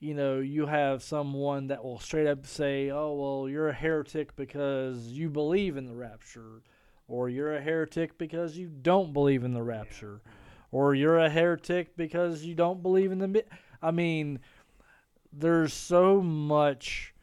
you 0.05 0.12
know, 0.12 0.38
you 0.38 0.67
have 0.67 1.03
someone 1.03 1.69
that 1.69 1.83
will 1.83 1.99
straight 1.99 2.27
up 2.27 2.47
say, 2.47 2.90
"Oh, 2.90 3.14
well, 3.14 3.49
you're 3.49 3.69
a 3.69 3.73
heretic 3.73 4.37
because 4.37 5.07
you 5.07 5.31
believe 5.31 5.79
in 5.79 5.87
the 5.87 5.95
rapture," 5.95 6.62
or 7.09 7.31
"You're 7.31 7.55
a 7.55 7.62
heretic 7.62 8.19
because 8.19 8.59
you 8.59 8.69
don't 8.69 9.14
believe 9.14 9.45
in 9.45 9.55
the 9.55 9.62
rapture," 9.62 10.21
or 10.71 10.95
"You're 10.95 11.19
a 11.19 11.31
heretic 11.31 11.97
because 11.97 12.45
you 12.45 12.55
don't 12.55 12.83
believe 12.83 13.12
in 13.12 13.19
the." 13.19 13.29
Mi-. 13.29 13.43
I 13.81 13.93
mean, 13.93 14.40
there's 15.33 15.73
so 15.73 16.21
much 16.21 17.14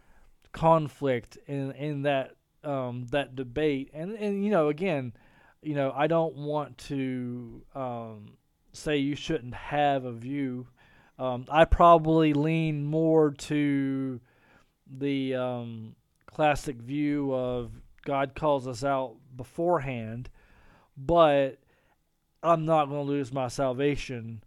conflict 0.51 1.37
in 1.45 1.71
in 1.73 2.01
that 2.01 2.35
um, 2.63 3.05
that 3.11 3.35
debate, 3.35 3.91
and 3.93 4.13
and 4.13 4.43
you 4.43 4.49
know, 4.49 4.69
again, 4.69 5.13
you 5.61 5.75
know, 5.75 5.93
I 5.95 6.07
don't 6.07 6.35
want 6.35 6.79
to 6.89 7.61
um, 7.75 8.37
say 8.73 8.97
you 8.97 9.15
shouldn't 9.15 9.53
have 9.53 10.03
a 10.03 10.11
view. 10.11 10.65
Um, 11.21 11.45
I 11.51 11.65
probably 11.65 12.33
lean 12.33 12.83
more 12.83 13.29
to 13.29 14.19
the 14.91 15.35
um, 15.35 15.95
classic 16.25 16.77
view 16.77 17.31
of 17.31 17.71
God 18.03 18.33
calls 18.33 18.67
us 18.67 18.83
out 18.83 19.17
beforehand, 19.37 20.31
but 20.97 21.59
I'm 22.41 22.65
not 22.65 22.89
going 22.89 23.05
to 23.05 23.11
lose 23.11 23.31
my 23.31 23.49
salvation 23.49 24.43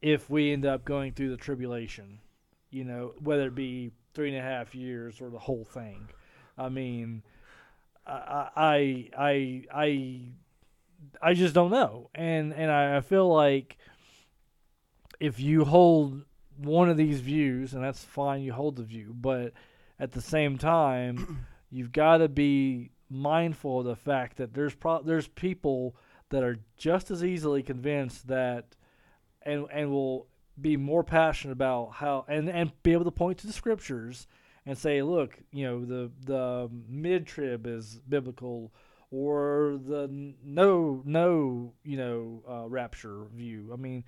if 0.00 0.30
we 0.30 0.52
end 0.52 0.64
up 0.64 0.84
going 0.84 1.12
through 1.12 1.30
the 1.30 1.36
tribulation. 1.36 2.20
You 2.70 2.84
know, 2.84 3.14
whether 3.18 3.48
it 3.48 3.56
be 3.56 3.90
three 4.14 4.28
and 4.28 4.38
a 4.38 4.48
half 4.48 4.76
years 4.76 5.20
or 5.20 5.28
the 5.28 5.40
whole 5.40 5.64
thing. 5.64 6.08
I 6.56 6.68
mean, 6.68 7.24
I, 8.06 8.48
I, 8.54 9.10
I, 9.18 9.62
I, 9.74 10.20
I 11.20 11.34
just 11.34 11.52
don't 11.52 11.72
know, 11.72 12.10
and 12.14 12.54
and 12.54 12.70
I 12.70 13.00
feel 13.00 13.28
like 13.28 13.76
if 15.20 15.40
you 15.40 15.64
hold 15.64 16.22
one 16.58 16.88
of 16.88 16.96
these 16.96 17.20
views, 17.20 17.74
and 17.74 17.82
that's 17.82 18.04
fine, 18.04 18.42
you 18.42 18.52
hold 18.52 18.76
the 18.76 18.82
view, 18.82 19.14
but 19.14 19.52
at 19.98 20.12
the 20.12 20.20
same 20.20 20.58
time, 20.58 21.46
you've 21.70 21.92
got 21.92 22.18
to 22.18 22.28
be 22.28 22.90
mindful 23.08 23.80
of 23.80 23.86
the 23.86 23.96
fact 23.96 24.38
that 24.38 24.54
there's 24.54 24.74
pro- 24.74 25.02
there's 25.02 25.28
people 25.28 25.96
that 26.30 26.42
are 26.42 26.58
just 26.76 27.10
as 27.10 27.22
easily 27.22 27.62
convinced 27.62 28.26
that, 28.28 28.76
and 29.42 29.66
and 29.72 29.90
will 29.90 30.26
be 30.60 30.76
more 30.76 31.04
passionate 31.04 31.52
about 31.52 31.92
how 31.94 32.24
and 32.28 32.48
and 32.48 32.72
be 32.82 32.92
able 32.92 33.04
to 33.04 33.10
point 33.10 33.38
to 33.38 33.46
the 33.46 33.52
scriptures 33.52 34.26
and 34.64 34.76
say, 34.76 35.02
look, 35.02 35.38
you 35.52 35.64
know, 35.64 35.84
the 35.84 36.10
the 36.24 36.70
mid 36.88 37.26
trib 37.26 37.66
is 37.66 38.00
biblical, 38.08 38.72
or 39.10 39.78
the 39.86 40.34
no 40.44 41.02
no 41.04 41.72
you 41.84 41.96
know 41.96 42.42
uh, 42.48 42.68
rapture 42.68 43.24
view. 43.34 43.70
I 43.72 43.76
mean, 43.76 44.04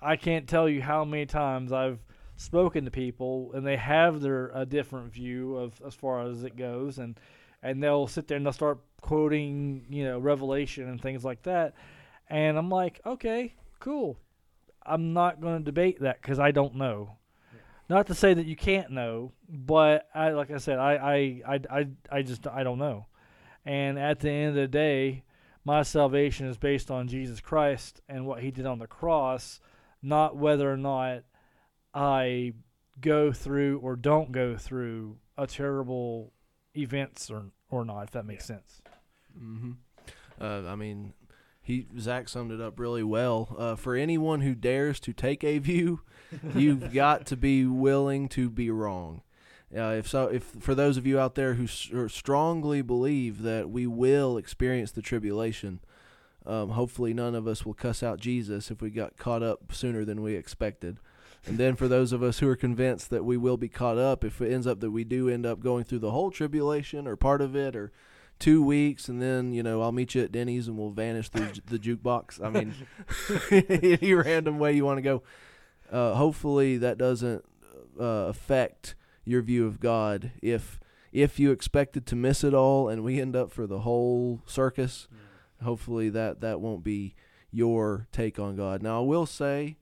I 0.00 0.16
can't 0.16 0.48
tell 0.48 0.68
you 0.68 0.82
how 0.82 1.04
many 1.04 1.26
times 1.26 1.72
I've 1.72 1.98
spoken 2.36 2.86
to 2.86 2.90
people 2.90 3.50
and 3.54 3.66
they 3.66 3.76
have 3.76 4.20
their 4.20 4.50
a 4.54 4.64
different 4.64 5.12
view 5.12 5.56
of 5.56 5.80
as 5.86 5.94
far 5.94 6.22
as 6.22 6.42
it 6.44 6.56
goes, 6.56 6.98
and 6.98 7.18
and 7.62 7.82
they'll 7.82 8.06
sit 8.06 8.28
there 8.28 8.36
and 8.36 8.46
they'll 8.46 8.52
start 8.52 8.78
quoting 9.00 9.84
you 9.90 10.04
know 10.04 10.18
Revelation 10.18 10.88
and 10.88 11.00
things 11.00 11.24
like 11.24 11.42
that, 11.42 11.74
and 12.28 12.56
I'm 12.56 12.70
like, 12.70 13.00
okay, 13.04 13.54
cool. 13.78 14.18
I'm 14.84 15.12
not 15.12 15.40
going 15.40 15.58
to 15.58 15.64
debate 15.64 16.00
that 16.00 16.22
because 16.22 16.38
I 16.38 16.50
don't 16.52 16.76
know. 16.76 17.16
Not 17.88 18.06
to 18.06 18.14
say 18.14 18.34
that 18.34 18.46
you 18.46 18.56
can't 18.56 18.90
know, 18.90 19.32
but 19.48 20.08
I 20.14 20.30
like 20.30 20.50
I 20.50 20.58
said, 20.58 20.78
I 20.78 20.94
I, 20.94 21.54
I, 21.54 21.60
I, 21.70 21.88
I 22.10 22.22
just 22.22 22.46
I 22.46 22.62
don't 22.62 22.78
know. 22.78 23.06
And 23.64 23.98
at 23.98 24.20
the 24.20 24.30
end 24.30 24.50
of 24.50 24.54
the 24.54 24.68
day, 24.68 25.24
my 25.64 25.82
salvation 25.82 26.46
is 26.46 26.56
based 26.56 26.90
on 26.90 27.08
Jesus 27.08 27.40
Christ 27.40 28.00
and 28.08 28.26
what 28.26 28.42
he 28.42 28.50
did 28.50 28.66
on 28.66 28.78
the 28.78 28.86
cross, 28.86 29.60
not 30.02 30.36
whether 30.36 30.70
or 30.70 30.76
not 30.76 31.22
I 31.92 32.54
go 33.00 33.32
through 33.32 33.78
or 33.78 33.96
don't 33.96 34.32
go 34.32 34.56
through 34.56 35.18
a 35.36 35.46
terrible 35.46 36.32
events 36.76 37.30
or 37.30 37.46
or 37.70 37.84
not, 37.84 38.02
if 38.02 38.10
that 38.12 38.26
makes 38.26 38.44
sense. 38.44 38.82
Mm-hmm. 39.38 39.72
Uh, 40.40 40.62
I 40.68 40.74
mean, 40.74 41.12
he 41.62 41.86
Zach 41.98 42.28
summed 42.28 42.52
it 42.52 42.60
up 42.60 42.80
really 42.80 43.02
well. 43.02 43.54
Uh, 43.56 43.76
for 43.76 43.94
anyone 43.94 44.40
who 44.40 44.54
dares 44.54 44.98
to 45.00 45.12
take 45.12 45.44
a 45.44 45.58
view, 45.58 46.00
you've 46.54 46.92
got 46.94 47.26
to 47.26 47.36
be 47.36 47.66
willing 47.66 48.28
to 48.30 48.50
be 48.50 48.70
wrong. 48.70 49.22
Uh, 49.76 49.94
if 49.98 50.08
so, 50.08 50.26
if 50.26 50.42
for 50.42 50.74
those 50.74 50.96
of 50.96 51.06
you 51.06 51.18
out 51.18 51.36
there 51.36 51.54
who 51.54 51.64
s- 51.64 51.90
strongly 52.08 52.82
believe 52.82 53.42
that 53.42 53.70
we 53.70 53.86
will 53.86 54.36
experience 54.36 54.90
the 54.90 55.02
tribulation, 55.02 55.78
um, 56.44 56.70
hopefully 56.70 57.14
none 57.14 57.34
of 57.36 57.46
us 57.46 57.64
will 57.64 57.74
cuss 57.74 58.02
out 58.02 58.18
Jesus 58.18 58.70
if 58.70 58.82
we 58.82 58.90
got 58.90 59.16
caught 59.16 59.42
up 59.42 59.72
sooner 59.72 60.04
than 60.04 60.22
we 60.22 60.34
expected. 60.34 60.98
And 61.46 61.56
then 61.56 61.76
for 61.76 61.88
those 61.88 62.12
of 62.12 62.22
us 62.22 62.40
who 62.40 62.48
are 62.48 62.56
convinced 62.56 63.10
that 63.10 63.24
we 63.24 63.36
will 63.36 63.56
be 63.56 63.68
caught 63.68 63.96
up, 63.96 64.24
if 64.24 64.40
it 64.40 64.52
ends 64.52 64.66
up 64.66 64.80
that 64.80 64.90
we 64.90 65.04
do 65.04 65.28
end 65.28 65.46
up 65.46 65.60
going 65.60 65.84
through 65.84 66.00
the 66.00 66.10
whole 66.10 66.30
tribulation 66.30 67.06
or 67.06 67.16
part 67.16 67.40
of 67.40 67.54
it 67.54 67.76
or 67.76 67.92
two 68.38 68.62
weeks, 68.62 69.08
and 69.08 69.22
then 69.22 69.52
you 69.52 69.62
know 69.62 69.82
I'll 69.82 69.92
meet 69.92 70.14
you 70.14 70.22
at 70.22 70.32
Denny's 70.32 70.66
and 70.66 70.76
we'll 70.76 70.90
vanish 70.90 71.28
through 71.28 71.48
the 71.66 71.78
jukebox. 71.78 72.42
I 72.42 72.50
mean, 72.50 72.74
any 74.00 74.12
random 74.14 74.58
way 74.58 74.72
you 74.72 74.84
want 74.84 74.98
to 74.98 75.02
go. 75.02 75.22
Uh, 75.90 76.14
hopefully 76.14 76.76
that 76.78 76.98
doesn't 76.98 77.44
uh, 77.98 78.04
affect 78.04 78.94
your 79.24 79.42
view 79.42 79.66
of 79.66 79.80
God. 79.80 80.32
If 80.42 80.80
if 81.12 81.40
you 81.40 81.50
expected 81.50 82.06
to 82.06 82.16
miss 82.16 82.44
it 82.44 82.54
all 82.54 82.88
and 82.88 83.02
we 83.02 83.20
end 83.20 83.34
up 83.34 83.50
for 83.50 83.66
the 83.66 83.80
whole 83.80 84.42
circus, 84.46 85.08
hopefully 85.62 86.08
that 86.10 86.40
that 86.40 86.60
won't 86.60 86.84
be 86.84 87.14
your 87.50 88.06
take 88.12 88.38
on 88.38 88.56
God. 88.56 88.82
Now 88.82 89.02
I 89.02 89.04
will 89.04 89.26
say, 89.26 89.76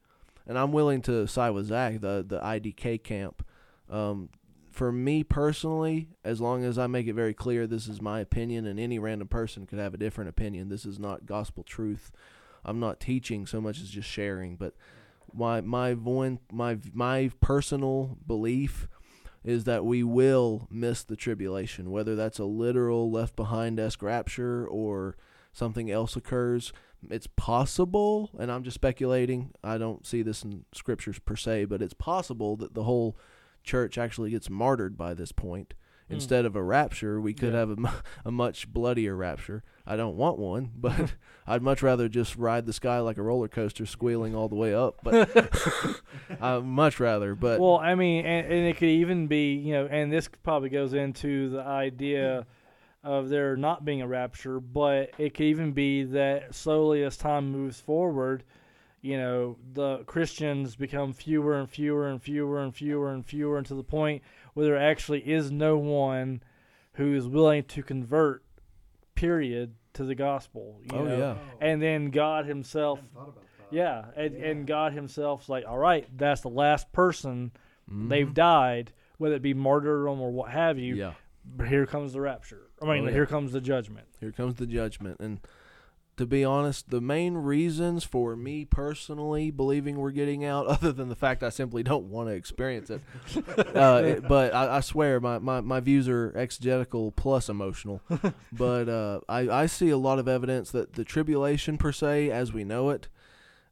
and 0.47 0.59
I'm 0.59 0.73
willing 0.73 1.03
to 1.03 1.27
side 1.27 1.51
with 1.51 1.67
Zach, 1.67 2.01
the 2.01 2.25
the 2.27 2.41
IDK 2.41 3.03
camp. 3.03 3.45
Um, 3.91 4.31
for 4.71 4.93
me 4.93 5.25
personally, 5.25 6.09
as 6.23 6.41
long 6.41 6.63
as 6.63 6.79
I 6.79 6.87
make 6.87 7.09
it 7.09 7.15
very 7.15 7.35
clear 7.35 7.67
this 7.67 7.89
is 7.89 8.01
my 8.01 8.21
opinion, 8.21 8.65
and 8.67 8.79
any 8.79 8.99
random 8.99 9.27
person 9.29 9.67
could 9.67 9.79
have 9.79 9.93
a 9.93 9.99
different 9.99 10.31
opinion. 10.31 10.69
This 10.69 10.87
is 10.87 10.99
not 10.99 11.27
gospel 11.27 11.65
truth. 11.65 12.13
I'm 12.65 12.79
not 12.79 13.01
teaching 13.01 13.47
so 13.47 13.61
much 13.61 13.81
as 13.81 13.91
just 13.91 14.09
sharing. 14.09 14.57
But 14.57 14.75
my 15.35 15.61
my 15.61 15.95
voin, 15.95 16.39
my 16.53 16.79
my 16.93 17.31
personal 17.41 18.19
belief 18.27 18.89
is 19.49 19.65
that 19.65 19.83
we 19.83 20.03
will 20.03 20.69
miss 20.71 21.03
the 21.03 21.17
tribulation, 21.17 21.91
whether 21.91 22.15
that's 22.15 22.39
a 22.39 22.45
literal 22.45 23.11
left 23.11 23.35
behind 23.35 23.81
esque 23.81 24.03
rapture 24.03 24.69
or 24.69 25.17
something 25.55 25.91
else 25.91 26.17
occurs. 26.17 26.71
It's 27.09 27.29
possible, 27.29 28.29
and 28.39 28.53
I'm 28.53 28.63
just 28.63 28.75
speculating. 28.75 29.53
I 29.65 29.79
don't 29.79 30.07
see 30.07 30.21
this 30.21 30.43
in 30.43 30.67
scriptures 30.75 31.19
per 31.19 31.35
se, 31.35 31.65
but 31.65 31.81
it's 31.81 31.95
possible 31.95 32.57
that 32.57 32.75
the 32.75 32.83
whole 32.83 33.17
church 33.65 33.97
actually 33.97 34.29
gets 34.29 34.51
martyred 34.51 34.99
by 34.99 35.15
this 35.15 35.33
point. 35.33 35.73
Mm. 36.11 36.15
Instead 36.15 36.45
of 36.47 36.57
a 36.57 36.63
rapture, 36.63 37.21
we 37.21 37.35
could 37.35 37.53
Yeah. 37.53 37.59
have 37.61 37.71
a, 37.71 38.03
a 38.25 38.31
much 38.31 38.73
bloodier 38.73 39.15
rapture. 39.15 39.63
I 39.87 39.97
don't 39.97 40.17
want 40.17 40.39
one, 40.39 40.71
but 40.77 41.15
I'd 41.47 41.63
much 41.63 41.83
rather 41.83 42.09
just 42.09 42.37
ride 42.37 42.67
the 42.67 42.73
sky 42.73 42.99
like 43.01 43.17
a 43.19 43.23
roller 43.23 43.49
coaster, 43.49 43.87
squealing 43.87 44.35
all 44.35 44.49
the 44.49 44.55
way 44.57 44.75
up. 44.75 45.01
But 45.03 45.31
I'd 46.41 46.65
much 46.65 47.01
rather. 47.01 47.35
But 47.35 47.61
well, 47.61 47.79
I 47.79 47.95
mean, 47.95 48.25
and, 48.27 48.47
and 48.53 48.67
it 48.67 48.77
could 48.77 48.89
even 48.89 49.27
be, 49.27 49.55
you 49.55 49.73
know, 49.73 49.87
and 49.91 50.13
this 50.13 50.29
probably 50.43 50.69
goes 50.69 50.95
into 50.95 51.51
the 51.51 51.61
idea 51.63 52.47
of 53.05 53.29
there 53.29 53.57
not 53.57 53.85
being 53.85 54.03
a 54.03 54.09
rapture, 54.09 54.61
but 54.61 55.11
it 55.19 55.33
could 55.35 55.45
even 55.47 55.73
be 55.73 56.05
that 56.05 56.55
slowly 56.55 57.03
as 57.05 57.17
time 57.17 57.51
moves 57.51 57.81
forward, 57.81 58.43
you 59.01 59.17
know, 59.17 59.57
the 59.73 59.99
Christians 60.05 60.75
become 60.77 61.13
fewer 61.13 61.55
and 61.59 61.71
fewer 61.71 62.09
and 62.09 62.23
fewer 62.23 62.61
and 62.61 62.75
fewer 62.75 63.13
and 63.13 63.25
fewer, 63.25 63.57
and 63.59 63.67
to 63.67 63.75
the 63.75 63.85
point 63.85 64.23
where 64.55 64.67
there 64.67 64.77
actually 64.79 65.21
is 65.21 65.51
no 65.51 65.77
one 65.79 66.43
who 66.95 67.15
is 67.15 67.27
willing 67.29 67.63
to 67.65 67.83
convert, 67.83 68.43
period, 69.15 69.75
to 69.95 70.05
the 70.05 70.15
gospel. 70.15 70.81
You 70.85 70.99
oh 70.99 71.05
know? 71.05 71.19
yeah, 71.19 71.37
And 71.61 71.81
then 71.83 72.11
God 72.11 72.47
Himself 72.47 73.01
thought 73.15 73.29
about 73.29 73.43
that. 73.71 73.75
yeah, 73.77 74.05
and, 74.17 74.35
Yeah. 74.35 74.47
and 74.47 74.67
God 74.67 74.93
Himself's 74.93 75.49
like, 75.49 75.65
all 75.67 75.79
right, 75.79 76.07
that's 76.17 76.41
the 76.43 76.49
last 76.51 76.93
person. 76.93 77.53
They've 77.91 78.29
Mhm. 78.29 78.35
died, 78.35 78.93
whether 79.17 79.35
it 79.37 79.43
be 79.43 79.55
martyrdom 79.55 80.21
or 80.21 80.31
what 80.31 80.51
have 80.51 80.79
you. 80.79 80.95
yeah. 80.97 81.15
But 81.57 81.69
here 81.69 81.87
comes 81.87 82.13
the 82.13 82.21
rapture. 82.21 82.67
I 82.83 82.85
mean, 82.85 83.05
Oh, 83.05 83.07
yeah. 83.07 83.13
here 83.15 83.27
comes 83.27 83.53
the 83.53 83.61
judgment. 83.63 84.07
Here 84.21 84.33
comes 84.33 84.57
the 84.57 84.67
judgment. 84.67 85.19
And 85.21 85.41
to 86.19 86.27
be 86.27 86.45
honest, 86.45 86.91
the 86.91 87.01
main 87.01 87.35
reasons 87.35 88.05
for 88.05 88.37
me 88.37 88.65
personally 88.65 89.51
believing 89.51 89.97
we're 89.97 90.11
getting 90.11 90.45
out, 90.45 90.67
other 90.69 90.93
than 90.93 91.09
the 91.09 91.17
fact 91.17 91.43
I 91.43 91.49
simply 91.49 91.83
don't 91.83 92.11
want 92.11 92.29
to 92.29 92.35
experience 92.35 92.91
it, 92.91 93.01
uh, 93.75 94.03
it- 94.05 94.29
but 94.29 94.55
I, 94.55 94.77
I 94.77 94.81
swear 94.81 95.21
my, 95.21 95.39
my, 95.39 95.61
my 95.61 95.81
views 95.81 96.09
are 96.09 96.33
exegetical 96.37 97.13
plus 97.13 97.49
emotional. 97.49 98.03
but 98.53 98.89
uh, 98.89 99.21
I, 99.29 99.49
I 99.49 99.67
see 99.67 99.91
a 99.91 99.97
lot 99.97 100.19
of 100.19 100.29
evidence 100.29 100.71
that 100.73 100.93
the 100.93 101.05
tribulation, 101.05 101.79
per 101.79 101.93
se, 101.93 102.31
as 102.31 102.53
we 102.53 102.65
know 102.65 102.91
it, 102.91 103.09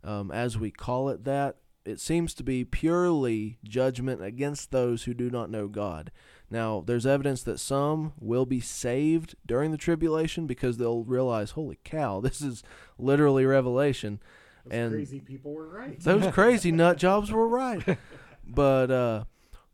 um, 0.02 0.30
as 0.30 0.56
we 0.56 0.70
call 0.70 1.08
it 1.08 1.24
that, 1.24 1.56
it 1.84 2.00
seems 2.00 2.34
to 2.34 2.42
be 2.42 2.64
purely 2.64 3.58
judgment 3.64 4.22
against 4.22 4.70
those 4.72 5.04
who 5.04 5.14
do 5.14 5.30
not 5.30 5.50
know 5.50 5.68
God. 5.68 6.10
Now, 6.50 6.82
there's 6.86 7.06
evidence 7.06 7.42
that 7.42 7.58
some 7.58 8.12
will 8.20 8.46
be 8.46 8.60
saved 8.60 9.34
during 9.44 9.72
the 9.72 9.76
tribulation 9.76 10.46
because 10.46 10.76
they'll 10.78 11.02
realize, 11.02 11.52
holy 11.52 11.78
cow, 11.84 12.20
this 12.22 12.40
is 12.40 12.62
literally 12.98 13.44
revelation. 13.44 14.20
Those 14.64 14.72
And- 14.78 14.92
crazy 14.92 15.20
people 15.20 15.52
were 15.54 15.68
right. 15.68 15.98
Those 16.00 16.26
crazy 16.32 16.72
nut 16.72 16.98
jobs 16.98 17.30
were 17.32 17.48
right. 17.48 17.98
But 18.46 18.90
uh 18.90 19.24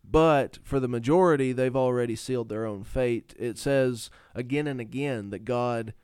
but 0.04 0.58
for 0.62 0.80
the 0.80 0.88
majority 0.88 1.52
they've 1.52 1.76
already 1.76 2.16
sealed 2.16 2.48
their 2.48 2.66
own 2.66 2.84
fate. 2.84 3.34
It 3.38 3.58
says 3.58 4.10
again 4.34 4.66
and 4.66 4.80
again 4.80 5.30
that 5.30 5.44
God 5.44 5.94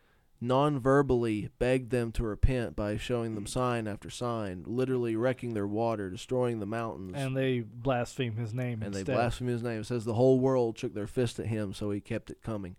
non-verbally 0.41 1.51
begged 1.59 1.91
them 1.91 2.13
to 2.13 2.23
repent 2.23 2.77
by 2.77 2.97
showing 2.97 3.35
them 3.35 3.47
sign 3.47 3.87
after 3.87 4.11
sign, 4.11 4.63
literally 4.67 5.17
wrecking 5.17 5.55
their 5.55 5.67
water, 5.67 6.11
destroying 6.11 6.59
the 6.61 6.67
mountains. 6.67 7.15
and 7.17 7.37
they 7.37 7.61
blaspheme 7.61 8.37
his 8.37 8.53
name 8.55 8.83
and 8.83 8.95
they 8.95 9.03
blaspheme 9.15 9.49
his 9.49 9.63
name. 9.63 9.81
It 9.81 9.87
says 9.87 10.05
the 10.05 10.15
whole 10.15 10.39
world 10.39 10.79
shook 10.79 10.95
their 10.95 11.07
fist 11.07 11.39
at 11.39 11.47
him, 11.47 11.73
so 11.73 11.91
he 11.91 12.01
kept 12.01 12.31
it 12.31 12.43
coming. 12.43 12.77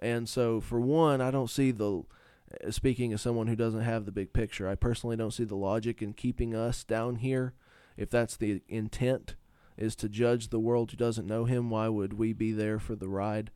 And 0.00 0.28
so, 0.28 0.60
for 0.60 0.80
one, 0.80 1.20
I 1.20 1.30
don't 1.30 1.50
see 1.50 1.70
the. 1.70 1.98
uh, 1.98 2.70
Speaking 2.70 3.12
as 3.12 3.22
someone 3.22 3.46
who 3.46 3.56
doesn't 3.56 3.82
have 3.82 4.04
the 4.04 4.12
big 4.12 4.32
picture, 4.32 4.68
I 4.68 4.74
personally 4.74 5.16
don't 5.16 5.30
see 5.32 5.44
the 5.44 5.54
logic 5.56 6.02
in 6.02 6.12
keeping 6.12 6.54
us 6.54 6.82
down 6.84 7.16
here. 7.16 7.54
If 7.96 8.10
that's 8.10 8.36
the 8.36 8.62
intent, 8.68 9.36
is 9.76 9.94
to 9.96 10.08
judge 10.08 10.48
the 10.48 10.58
world 10.60 10.90
who 10.90 10.96
doesn't 10.96 11.26
know 11.26 11.44
him, 11.44 11.70
why 11.70 11.88
would 11.88 12.14
we 12.14 12.32
be 12.32 12.52
there 12.52 12.78
for 12.78 12.94
the 12.96 13.08
ride? 13.08 13.50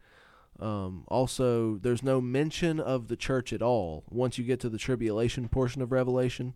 Um, 0.61 1.05
also, 1.09 1.77
there's 1.77 2.03
no 2.03 2.21
mention 2.21 2.81
of 2.81 3.09
the 3.09 3.16
church 3.16 3.53
at 3.53 3.62
all. 3.62 4.05
Once 4.11 4.38
you 4.38 4.45
get 4.45 4.61
to 4.61 4.69
the 4.69 4.79
tribulation 4.79 5.49
portion 5.49 5.83
of 5.83 5.92
Revelation, 5.92 6.55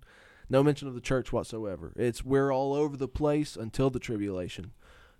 no 0.48 0.62
mention 0.62 0.88
of 0.88 0.94
the 0.94 1.00
church 1.00 1.32
whatsoever. 1.32 1.92
It's 1.96 2.24
we're 2.24 2.52
all 2.52 2.74
over 2.74 2.96
the 2.96 3.08
place 3.08 3.56
until 3.56 3.90
the 3.90 3.98
tribulation. 4.00 4.72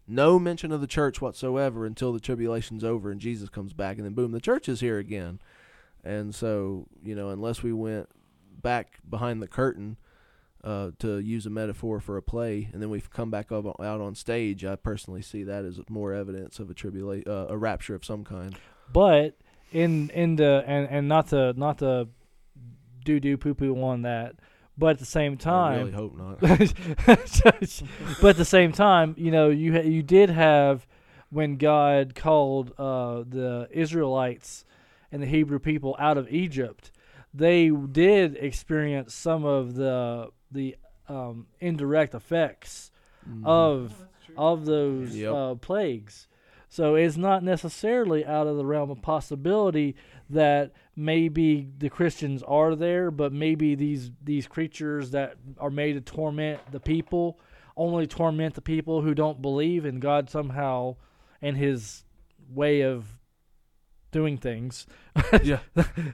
No 0.07 0.39
mention 0.39 0.73
of 0.73 0.81
the 0.81 0.87
church 0.87 1.21
whatsoever 1.21 1.87
until 1.87 2.13
the 2.13 2.21
tribulation's 2.21 2.83
over 2.83 3.11
and 3.11 3.21
Jesus 3.21 3.49
comes 3.49 3.73
back, 3.73 3.97
and 3.97 4.05
then 4.05 4.15
boom, 4.15 4.33
the 4.33 4.41
church 4.41 4.69
is 4.69 4.81
here 4.81 4.99
again. 4.99 5.41
And 6.03 6.35
so, 6.35 6.87
you 7.05 7.15
know, 7.15 7.29
unless 7.29 7.63
we 7.63 7.73
went 7.73 8.09
back 8.61 8.99
behind 9.09 9.43
the 9.43 9.47
curtain, 9.47 9.99
uh, 10.63 10.91
to 10.99 11.19
use 11.19 11.47
a 11.47 11.51
metaphor 11.51 12.01
for 12.01 12.17
a 12.17 12.23
play, 12.23 12.69
and 12.73 12.83
then 12.83 12.91
we've 12.91 13.11
come 13.11 13.31
back 13.31 13.51
out 13.51 13.79
on 13.81 14.15
stage, 14.15 14.65
I 14.65 14.77
personally 14.77 15.23
see 15.23 15.43
that 15.45 15.65
as 15.65 15.81
more 15.89 16.13
evidence 16.13 16.59
of 16.59 16.71
a 16.71 16.75
tribula- 16.75 17.27
uh, 17.27 17.47
a 17.49 17.57
rapture 17.57 17.95
of 17.95 18.05
some 18.05 18.25
kind. 18.25 18.57
But 18.93 19.37
in 19.73 20.11
in 20.11 20.37
the 20.37 20.65
and 20.67 20.89
and 20.89 21.09
not 21.09 21.29
to 21.29 21.53
not 21.57 21.79
to 21.79 22.09
do 23.05 23.21
do 23.21 23.37
poo 23.37 23.55
poo 23.55 23.81
on 23.83 24.03
that, 24.03 24.37
but 24.77 24.89
at 24.93 24.99
the 24.99 25.05
same 25.05 25.39
I 25.45 25.77
really 25.77 25.91
time, 25.93 25.93
hope 25.93 26.17
not. 26.17 26.41
but 28.21 28.31
at 28.31 28.37
the 28.37 28.45
same 28.45 28.73
time, 28.73 29.15
you 29.17 29.31
know, 29.31 29.49
you 29.51 29.73
ha- 29.75 29.81
you 29.89 30.03
did 30.03 30.31
have 30.31 30.87
when 31.31 31.57
God 31.57 32.15
called 32.15 32.73
uh, 32.79 33.23
the 33.29 33.69
Israelites 33.71 34.65
and 35.13 35.23
the 35.23 35.27
Hebrew 35.27 35.59
people 35.59 35.95
out 35.99 36.19
of 36.19 36.29
Egypt, 36.33 36.91
they 37.33 37.69
did 37.71 38.37
experience 38.37 39.15
some 39.15 39.45
of 39.45 39.75
the 39.75 40.29
the 40.51 40.77
um, 41.09 41.47
indirect 41.61 42.15
effects 42.15 42.91
Mhm. 43.29 43.45
of 43.47 43.95
of 44.37 44.65
those 44.65 45.15
Yep. 45.17 45.35
uh, 45.35 45.55
plagues. 45.57 46.27
So 46.73 46.95
it's 46.95 47.17
not 47.17 47.43
necessarily 47.43 48.25
out 48.25 48.47
of 48.47 48.57
the 48.57 48.65
realm 48.65 48.93
of 48.93 49.03
possibility 49.03 49.97
that 50.31 50.71
maybe 50.95 51.69
the 51.77 51.91
Christians 51.91 52.45
are 52.45 52.77
there, 52.77 53.11
but 53.11 53.33
maybe 53.33 53.75
these 53.75 54.13
these 54.23 54.47
creatures 54.47 55.11
that 55.11 55.35
are 55.59 55.71
made 55.71 55.95
to 55.95 56.01
torment 56.01 56.61
the 56.71 56.79
people 56.79 57.41
only 57.77 58.07
torment 58.07 58.55
the 58.55 58.61
people 58.61 59.03
who 59.03 59.15
don't 59.15 59.43
believe 59.43 59.85
in 59.85 59.99
God 59.99 60.31
somehow 60.31 60.95
and 61.43 61.57
His 61.57 62.05
way 62.49 62.83
of 62.83 63.19
doing 64.13 64.39
things. 64.39 64.87
yeah. 65.43 65.61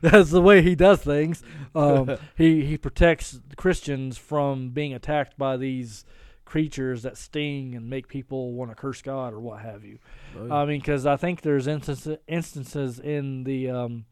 That's 0.01 0.31
the 0.31 0.41
way 0.41 0.63
He 0.63 0.75
does 0.75 1.03
things. 1.03 1.43
Um, 1.75 2.17
he 2.39 2.65
he 2.65 2.79
protects 2.79 3.39
Christians 3.55 4.17
from 4.17 4.71
being 4.71 4.95
attacked 4.95 5.37
by 5.37 5.59
these 5.59 6.07
creatures 6.47 7.03
that 7.03 7.19
sting 7.19 7.75
and 7.75 7.91
make 7.91 8.09
people 8.09 8.55
want 8.55 8.71
to 8.71 8.75
curse 8.75 9.03
God 9.03 9.35
or 9.35 9.41
what 9.41 9.61
have 9.61 9.85
you. 9.85 9.99
Oh, 10.39 10.47
yeah. 10.47 10.55
I 10.55 10.65
mean, 10.65 10.81
because 10.81 11.05
I 11.05 11.17
think 11.17 11.43
there's 11.43 11.67
instances 11.67 12.17
instances 12.27 12.99
in 12.99 13.45
the 13.45 13.69
um, 13.69 14.07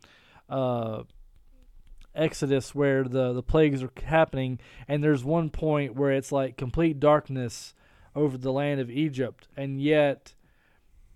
uh, 0.50 1.04
Exodus 2.14 2.74
where 2.74 3.04
the 3.04 3.32
the 3.32 3.42
plagues 3.42 3.82
are 3.82 3.90
happening, 4.04 4.60
and 4.86 5.02
there's 5.02 5.24
one 5.24 5.48
point 5.48 5.94
where 5.94 6.12
it's 6.12 6.30
like 6.30 6.58
complete 6.58 7.00
darkness 7.00 7.72
over 8.14 8.36
the 8.36 8.52
land 8.52 8.80
of 8.80 8.90
Egypt, 8.90 9.48
and 9.56 9.80
yet 9.80 10.34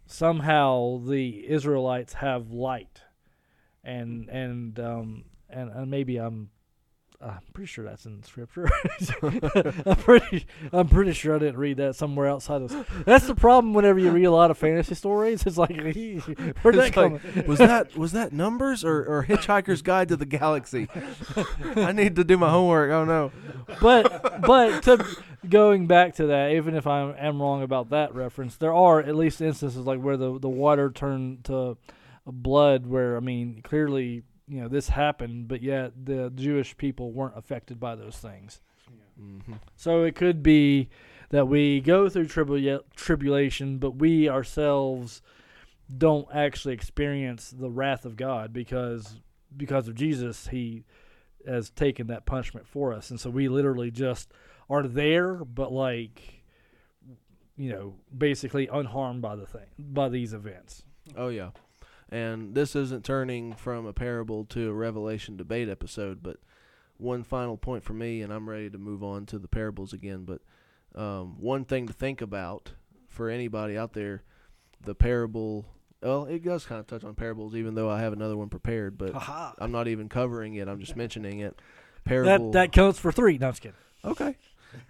somehow 0.06 0.98
the 1.04 1.48
Israelites 1.48 2.14
have 2.14 2.50
light, 2.50 3.02
and 3.84 4.28
and 4.28 4.80
um, 4.80 5.24
and, 5.50 5.70
and 5.70 5.90
maybe 5.90 6.16
I'm. 6.16 6.50
I'm 7.20 7.40
pretty 7.52 7.66
sure 7.66 7.84
that's 7.84 8.06
in 8.06 8.22
scripture. 8.22 8.70
I'm 9.22 9.96
pretty, 9.96 10.46
I'm 10.72 10.88
pretty 10.88 11.12
sure 11.12 11.34
I 11.34 11.40
didn't 11.40 11.56
read 11.56 11.78
that 11.78 11.96
somewhere 11.96 12.28
outside 12.28 12.62
of. 12.62 13.04
That's 13.04 13.26
the 13.26 13.34
problem 13.34 13.74
whenever 13.74 13.98
you 13.98 14.12
read 14.12 14.26
a 14.26 14.30
lot 14.30 14.52
of 14.52 14.58
fantasy 14.58 14.94
stories. 14.94 15.44
It's 15.44 15.58
like, 15.58 15.70
where'd 16.62 16.76
that 16.76 16.92
come? 16.92 17.20
like, 17.34 17.48
was 17.48 17.58
that 17.58 17.96
was 17.96 18.12
that 18.12 18.32
numbers 18.32 18.84
or, 18.84 19.04
or 19.04 19.24
Hitchhiker's 19.24 19.82
Guide 19.82 20.08
to 20.10 20.16
the 20.16 20.26
Galaxy? 20.26 20.86
I 21.76 21.90
need 21.90 22.14
to 22.16 22.22
do 22.22 22.38
my 22.38 22.50
homework. 22.50 22.92
Oh 22.92 23.04
no. 23.04 23.32
but 23.80 24.40
but 24.42 24.84
to 24.84 25.04
going 25.48 25.88
back 25.88 26.14
to 26.16 26.26
that, 26.26 26.52
even 26.52 26.76
if 26.76 26.86
I 26.86 27.10
am 27.18 27.42
wrong 27.42 27.64
about 27.64 27.90
that 27.90 28.14
reference, 28.14 28.54
there 28.56 28.72
are 28.72 29.00
at 29.00 29.16
least 29.16 29.40
instances 29.40 29.84
like 29.84 30.00
where 30.00 30.16
the 30.16 30.38
the 30.38 30.48
water 30.48 30.88
turned 30.88 31.42
to 31.46 31.78
blood. 32.24 32.86
Where 32.86 33.16
I 33.16 33.20
mean, 33.20 33.60
clearly, 33.62 34.22
you 34.48 34.60
know, 34.60 34.68
this 34.68 34.88
happened, 34.88 35.48
but 35.48 35.62
yet 35.62 35.92
the 36.04 36.30
Jewish 36.34 36.76
people 36.76 37.12
weren't 37.12 37.36
affected 37.36 37.78
by 37.78 37.94
those 37.94 38.16
things. 38.16 38.60
hmm 39.18 39.38
So 39.76 40.04
it 40.04 40.14
could 40.14 40.42
be 40.42 40.88
that 41.30 41.46
we 41.48 41.80
go 41.80 42.08
through 42.08 42.26
tribula- 42.26 42.82
tribulation, 42.96 43.78
but 43.78 43.96
we 43.96 44.28
ourselves 44.28 45.20
don't 45.96 46.28
actually 46.34 46.74
experience 46.74 47.50
the 47.50 47.70
wrath 47.70 48.04
of 48.04 48.16
God 48.16 48.52
because 48.52 49.20
because 49.56 49.88
of 49.88 49.94
Jesus, 49.94 50.48
He 50.48 50.84
has 51.46 51.70
taken 51.70 52.06
that 52.08 52.26
punishment 52.26 52.66
for 52.66 52.92
us, 52.92 53.10
and 53.10 53.18
so 53.18 53.30
we 53.30 53.48
literally 53.48 53.90
just 53.90 54.32
are 54.68 54.82
there, 54.86 55.36
but 55.36 55.72
like 55.72 56.44
you 57.56 57.70
know, 57.72 57.94
basically 58.16 58.68
unharmed 58.68 59.20
by 59.20 59.34
the 59.34 59.46
thing 59.46 59.66
by 59.78 60.08
these 60.08 60.32
events. 60.32 60.84
Oh 61.16 61.28
yeah. 61.28 61.50
And 62.10 62.54
this 62.54 62.74
isn't 62.74 63.04
turning 63.04 63.54
from 63.54 63.86
a 63.86 63.92
parable 63.92 64.44
to 64.46 64.70
a 64.70 64.72
revelation 64.72 65.36
debate 65.36 65.68
episode, 65.68 66.22
but 66.22 66.38
one 66.96 67.22
final 67.22 67.56
point 67.56 67.84
for 67.84 67.92
me, 67.92 68.22
and 68.22 68.32
I'm 68.32 68.48
ready 68.48 68.70
to 68.70 68.78
move 68.78 69.02
on 69.02 69.26
to 69.26 69.38
the 69.38 69.48
parables 69.48 69.92
again. 69.92 70.24
But 70.24 70.40
um, 71.00 71.36
one 71.38 71.64
thing 71.64 71.86
to 71.86 71.92
think 71.92 72.20
about 72.20 72.72
for 73.08 73.28
anybody 73.28 73.76
out 73.76 73.92
there, 73.92 74.22
the 74.82 74.94
parable. 74.94 75.66
Well, 76.02 76.26
it 76.26 76.44
does 76.44 76.64
kind 76.64 76.78
of 76.80 76.86
touch 76.86 77.04
on 77.04 77.14
parables, 77.14 77.56
even 77.56 77.74
though 77.74 77.90
I 77.90 78.00
have 78.00 78.12
another 78.12 78.36
one 78.36 78.48
prepared, 78.48 78.96
but 78.96 79.12
Haha. 79.12 79.52
I'm 79.58 79.72
not 79.72 79.88
even 79.88 80.08
covering 80.08 80.54
it. 80.54 80.68
I'm 80.68 80.78
just 80.78 80.96
mentioning 80.96 81.40
it. 81.40 81.60
Parable. 82.04 82.52
That 82.52 82.58
that 82.58 82.72
counts 82.72 82.98
for 82.98 83.10
three. 83.12 83.36
No, 83.36 83.48
I'm 83.48 83.52
just 83.52 83.62
kidding. 83.62 83.76
Okay. 84.04 84.36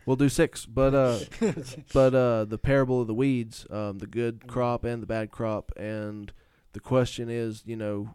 We'll 0.07 0.17
do 0.17 0.29
six, 0.29 0.67
but 0.67 0.95
uh, 0.95 1.19
but 1.95 2.15
uh, 2.15 2.45
the 2.45 2.59
parable 2.59 3.01
of 3.01 3.07
the 3.07 3.15
weeds, 3.15 3.67
um, 3.71 3.99
the 3.99 4.07
good 4.07 4.47
crop 4.47 4.85
and 4.85 5.03
the 5.03 5.07
bad 5.07 5.31
crop, 5.31 5.73
and 5.77 6.33
the 6.73 6.81
question 6.81 7.29
is, 7.31 7.63
you 7.67 7.77
know, 7.77 8.15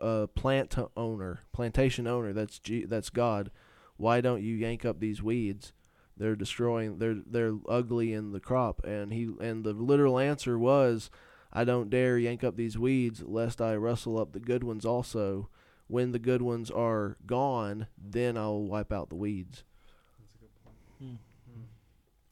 uh, 0.00 0.26
plant 0.34 0.76
owner, 0.96 1.40
plantation 1.52 2.06
owner, 2.06 2.32
that's 2.32 2.58
G- 2.58 2.84
that's 2.84 3.10
God. 3.10 3.50
Why 3.96 4.20
don't 4.20 4.42
you 4.42 4.54
yank 4.54 4.84
up 4.84 5.00
these 5.00 5.22
weeds? 5.22 5.72
They're 6.16 6.36
destroying. 6.36 6.98
They're 6.98 7.16
they're 7.26 7.54
ugly 7.68 8.12
in 8.12 8.32
the 8.32 8.40
crop, 8.40 8.84
and 8.84 9.12
he 9.12 9.30
and 9.40 9.64
the 9.64 9.72
literal 9.72 10.18
answer 10.18 10.58
was, 10.58 11.10
I 11.52 11.64
don't 11.64 11.90
dare 11.90 12.18
yank 12.18 12.44
up 12.44 12.56
these 12.56 12.78
weeds, 12.78 13.22
lest 13.24 13.60
I 13.60 13.76
rustle 13.76 14.18
up 14.18 14.32
the 14.32 14.40
good 14.40 14.64
ones 14.64 14.84
also. 14.84 15.48
When 15.88 16.10
the 16.10 16.18
good 16.18 16.42
ones 16.42 16.70
are 16.70 17.16
gone, 17.26 17.86
then 17.96 18.36
I'll 18.36 18.62
wipe 18.62 18.92
out 18.92 19.08
the 19.08 19.14
weeds. 19.14 19.62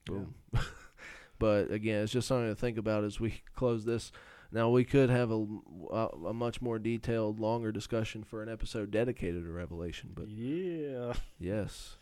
Boom. 0.06 0.34
but 1.38 1.70
again, 1.70 2.02
it's 2.02 2.12
just 2.12 2.26
something 2.28 2.48
to 2.48 2.56
think 2.56 2.78
about 2.78 3.04
as 3.04 3.20
we 3.20 3.42
close 3.54 3.84
this. 3.84 4.10
Now 4.54 4.70
we 4.70 4.84
could 4.84 5.10
have 5.10 5.30
a, 5.32 5.44
a, 5.90 6.06
a 6.28 6.32
much 6.32 6.62
more 6.62 6.78
detailed, 6.78 7.40
longer 7.40 7.72
discussion 7.72 8.22
for 8.22 8.40
an 8.42 8.48
episode 8.48 8.90
dedicated 8.92 9.44
to 9.44 9.50
Revelation. 9.50 10.10
But 10.14 10.28
Yeah. 10.30 11.14
yes, 11.40 11.96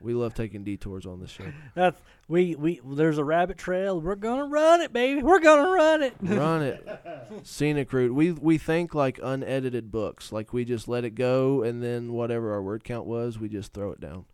we 0.00 0.14
love 0.14 0.34
taking 0.34 0.62
detours 0.62 1.04
on 1.04 1.20
this 1.20 1.30
show. 1.30 1.44
That's 1.74 2.00
we 2.28 2.54
we. 2.54 2.80
There's 2.84 3.18
a 3.18 3.24
rabbit 3.24 3.58
trail. 3.58 4.00
We're 4.00 4.14
gonna 4.14 4.44
run 4.46 4.82
it, 4.82 4.92
baby. 4.92 5.22
We're 5.22 5.40
gonna 5.40 5.68
run 5.68 6.02
it. 6.02 6.14
Run 6.22 6.62
it, 6.62 6.86
scenic 7.42 7.92
route. 7.92 8.14
We 8.14 8.30
we 8.32 8.56
think 8.56 8.94
like 8.94 9.18
unedited 9.20 9.90
books, 9.90 10.30
like 10.30 10.52
we 10.52 10.64
just 10.64 10.86
let 10.86 11.04
it 11.04 11.16
go, 11.16 11.62
and 11.64 11.82
then 11.82 12.12
whatever 12.12 12.52
our 12.52 12.62
word 12.62 12.84
count 12.84 13.06
was, 13.06 13.38
we 13.38 13.48
just 13.48 13.72
throw 13.72 13.90
it 13.90 14.00
down. 14.00 14.26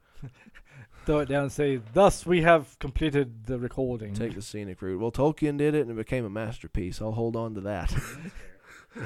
Throw 1.06 1.20
it 1.20 1.28
down 1.28 1.44
and 1.44 1.52
say, 1.52 1.80
"Thus 1.92 2.26
we 2.26 2.42
have 2.42 2.78
completed 2.78 3.46
the 3.46 3.58
recording." 3.58 4.14
Take 4.14 4.34
the 4.34 4.42
scenic 4.42 4.80
route. 4.82 5.00
Well, 5.00 5.12
Tolkien 5.12 5.56
did 5.56 5.74
it 5.74 5.82
and 5.82 5.90
it 5.90 5.96
became 5.96 6.24
a 6.24 6.30
masterpiece. 6.30 7.00
I'll 7.00 7.12
hold 7.12 7.36
on 7.36 7.54
to 7.54 7.60
that. 7.62 7.94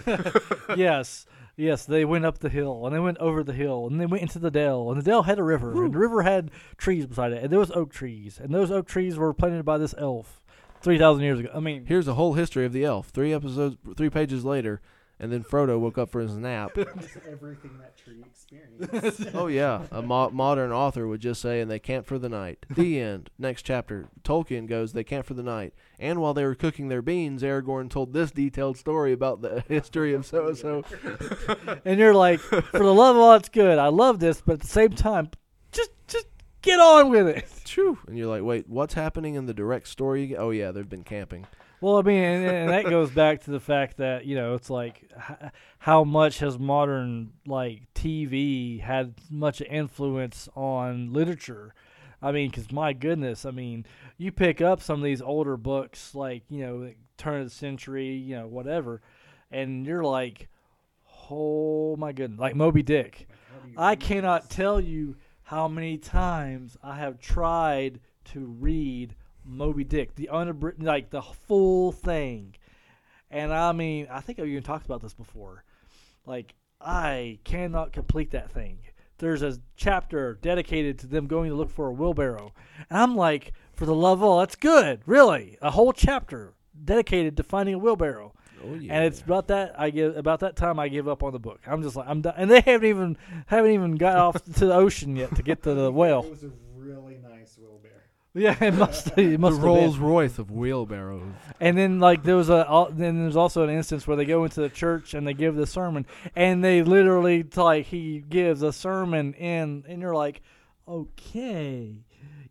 yes, 0.76 1.26
yes, 1.57 1.85
they 1.85 2.04
went 2.04 2.24
up 2.24 2.38
the 2.38 2.48
hill 2.48 2.87
and 2.87 2.94
they 2.94 3.00
went 3.00 3.18
over 3.18 3.42
the 3.42 3.52
hill 3.52 3.87
and 3.87 4.00
they 4.00 4.07
went 4.07 4.22
into 4.22 4.38
the 4.38 4.50
dell 4.50 4.90
and 4.90 4.98
the 5.00 5.04
dell 5.04 5.24
had 5.24 5.38
a 5.38 5.42
river 5.42 5.85
and 5.85 5.92
the 5.92 5.98
river 5.98 6.22
had 6.22 6.50
trees 6.76 7.07
beside 7.07 7.33
it 7.33 7.42
and 7.42 7.52
there 7.52 7.59
was 7.59 7.70
oak 7.72 7.92
trees 7.92 8.40
and 8.42 8.54
those 8.54 8.70
oak 8.70 8.87
trees 8.87 9.18
were 9.18 9.35
planted 9.35 9.64
by 9.64 9.76
this 9.76 9.94
elf 9.98 10.40
three 10.80 10.98
thousand 10.98 11.24
years 11.24 11.38
ago. 11.40 11.50
I 11.54 11.61
mean, 11.61 11.85
Here's 11.87 12.09
a 12.09 12.14
whole 12.14 12.35
history 12.35 12.64
of 12.64 12.72
the 12.72 12.85
elf. 12.85 13.09
Three 13.09 13.33
episodes, 13.33 13.76
three 13.96 14.11
pages 14.11 14.44
later, 14.44 14.80
and 15.20 15.33
then 15.33 15.44
Frodo 15.44 15.79
woke 15.79 15.98
up 15.98 16.11
for 16.11 16.20
his 16.20 16.37
nap. 16.37 16.72
Just 16.74 17.18
everything 17.31 17.79
that 17.81 17.96
tree 17.96 18.22
experienced. 18.27 19.31
oh 19.35 19.46
yeah, 19.46 19.83
a 19.90 20.03
mo- 20.03 20.31
modern 20.31 20.72
author 20.72 21.07
would 21.07 21.20
just 21.20 21.40
say, 21.40 21.61
"And 21.61 21.70
they 21.70 21.79
camped 21.79 22.09
for 22.09 22.18
the 22.18 22.29
night." 22.29 22.66
The 22.68 23.00
end. 23.00 23.31
Next 23.38 23.62
chapter. 23.62 24.09
Tolkien 24.22 24.66
goes, 24.66 24.92
"They 24.92 25.05
camped 25.05 25.29
for 25.29 25.35
the 25.35 25.42
night." 25.42 25.74
And 25.98 26.20
while 26.20 26.35
they 26.35 26.44
were 26.44 26.55
cooking 26.55 26.88
their 26.88 27.03
beans, 27.03 27.42
Aragorn 27.42 27.88
told 27.88 28.12
this 28.12 28.31
detailed 28.31 28.77
story 28.77 29.12
about 29.12 29.40
the 29.42 29.61
history 29.68 30.14
of 30.14 30.27
so 30.27 30.48
and 30.48 30.57
so. 30.59 30.85
and 31.85 31.98
you're 31.98 32.14
like, 32.14 32.40
for 32.40 32.61
the 32.79 32.94
love 32.94 33.16
of 33.16 33.22
all 33.22 33.33
that's 33.33 33.48
good, 33.48 33.79
I 33.79 33.88
love 33.88 34.18
this, 34.18 34.40
but 34.40 34.55
at 34.55 34.61
the 34.61 34.66
same 34.66 34.90
time, 34.90 35.31
just 35.72 35.90
just 36.09 36.27
get 36.62 36.81
on 36.81 37.11
with 37.11 37.29
it. 37.29 37.46
True. 37.64 37.98
And 38.07 38.18
you're 38.18 38.29
like, 38.29 38.42
"Wait, 38.42 38.68
what's 38.68 38.94
happening 38.94 39.35
in 39.37 39.46
the 39.46 39.55
direct 39.55 39.88
story?" 39.88 40.37
Oh 40.37 40.50
yeah, 40.50 40.72
they've 40.72 40.88
been 40.88 41.05
camping. 41.05 41.46
Well, 41.85 41.99
I 41.99 42.03
mean, 42.03 42.23
and, 42.25 42.44
and 42.47 42.70
that 42.70 42.87
goes 42.87 43.11
back 43.11 43.42
to 43.42 43.51
the 43.51 43.61
fact 43.61 43.99
that 43.99 44.25
you 44.25 44.37
know 44.37 44.55
it's 44.55 44.70
like 44.70 45.07
h- 45.18 45.51
how 45.81 46.03
much 46.03 46.38
has 46.38 46.59
modern 46.59 47.35
like 47.47 47.83
TV 47.94 48.81
had 48.81 49.12
much 49.31 49.61
influence 49.61 50.49
on 50.57 51.12
literature. 51.12 51.75
I 52.23 52.33
mean, 52.33 52.49
because 52.49 52.73
my 52.73 52.94
goodness, 52.94 53.44
I 53.44 53.51
mean, 53.51 53.85
you 54.16 54.33
pick 54.33 54.62
up 54.62 54.81
some 54.81 55.01
of 55.01 55.05
these 55.05 55.20
older 55.20 55.59
books, 55.59 56.14
like 56.14 56.44
you 56.49 56.64
know, 56.64 56.77
like 56.77 56.97
turn 57.18 57.42
of 57.42 57.49
the 57.49 57.55
century, 57.55 58.12
you 58.12 58.35
know, 58.35 58.47
whatever, 58.47 59.03
and 59.51 59.85
you're 59.85 60.05
like, 60.05 60.49
oh 61.31 61.97
my 61.97 62.12
goodness, 62.12 62.40
like 62.40 62.57
Moby 62.57 62.83
Dick. 62.83 63.29
I 63.77 63.94
cannot 63.94 64.49
tell 64.49 64.81
you 64.81 65.16
how 65.42 65.68
many 65.68 65.99
times 65.99 66.79
I 66.83 66.97
have 66.97 67.20
tried 67.20 68.01
to 68.33 68.40
read 68.40 69.14
Moby 69.44 69.85
Dick, 69.85 70.14
the 70.14 70.28
unabridged, 70.28 70.83
like 70.83 71.11
the 71.11 71.22
full 71.22 71.92
thing. 71.92 72.57
And 73.30 73.52
I 73.52 73.72
mean, 73.72 74.07
I 74.11 74.20
think 74.20 74.38
I've 74.38 74.46
even 74.46 74.62
talked 74.62 74.87
about 74.87 75.02
this 75.02 75.14
before. 75.14 75.64
Like, 76.26 76.54
I 76.80 77.38
cannot 77.44 77.92
complete 77.92 78.30
that 78.30 78.50
thing. 78.50 78.78
There's 79.18 79.42
a 79.42 79.59
chapter 79.76 80.38
dedicated 80.42 80.98
to 81.00 81.07
them 81.07 81.26
going 81.26 81.50
to 81.50 81.57
look 81.57 81.70
for 81.70 81.88
a 81.88 81.92
wheelbarrow. 81.92 82.52
And 82.90 82.98
I'm 82.98 83.16
like, 83.16 83.52
for 83.72 83.87
the 83.87 83.94
love 83.94 84.20
of 84.20 84.24
all, 84.24 84.38
that's 84.40 84.57
good. 84.57 85.00
Really. 85.07 85.59
A 85.62 85.70
whole 85.70 85.92
chapter 85.92 86.54
dedicated 86.85 87.37
to 87.37 87.42
finding 87.42 87.74
a 87.74 87.78
wheelbarrow. 87.78 88.35
Oh 88.64 88.74
yeah. 88.74 88.94
And 88.94 89.04
it's 89.04 89.20
about 89.20 89.48
that 89.48 89.78
I 89.78 89.90
give 89.90 90.16
about 90.16 90.40
that 90.40 90.57
time 90.57 90.78
I 90.78 90.88
give 90.88 91.07
up 91.07 91.22
on 91.22 91.33
the 91.33 91.38
book. 91.38 91.61
I'm 91.66 91.83
just 91.83 91.96
like 91.96 92.09
I'm 92.09 92.22
done. 92.22 92.35
And 92.37 92.50
they 92.50 92.61
haven't 92.61 92.88
even 92.88 93.16
haven't 93.46 93.72
even 93.72 93.96
got 93.96 94.16
off 94.16 94.42
to 94.54 94.66
the 94.66 94.74
ocean 94.74 95.16
yet 95.16 95.35
to 95.37 95.42
get 95.42 95.62
to 95.64 95.74
the 95.74 95.92
whale. 95.92 96.24
It 96.24 96.30
was 96.30 96.44
a 96.44 96.50
really 96.76 97.18
nice 97.18 97.59
wheelbarrow. 97.59 97.84
Yeah, 98.35 98.57
it 98.62 98.75
must 98.75 99.07
it 99.09 99.14
the 99.14 99.37
must 99.37 99.55
have 99.55 99.62
been. 99.62 99.70
Rolls 99.70 99.97
Royce 99.97 100.38
of 100.38 100.51
wheelbarrows. 100.51 101.23
And 101.61 101.79
then 101.79 102.01
like 102.01 102.25
there 102.25 102.37
was 102.37 102.51
a 102.51 102.66
al- 102.68 102.90
then 102.90 103.20
there's 103.20 103.37
also 103.37 103.62
an 103.62 103.70
instance 103.70 104.07
where 104.07 104.16
they 104.16 104.25
go 104.25 104.42
into 104.44 104.61
the 104.61 104.68
church 104.68 105.14
and 105.14 105.27
they 105.27 105.35
give 105.35 105.55
the 105.55 105.66
sermon 105.66 106.05
and 106.35 106.62
they 106.62 106.83
literally 106.83 107.44
like 107.57 107.87
he 107.87 108.18
gives 108.29 108.62
a 108.62 108.73
sermon 108.73 109.35
in 109.35 109.85
and 109.87 110.03
you're 110.03 110.16
like, 110.16 110.42
okay, 110.88 112.05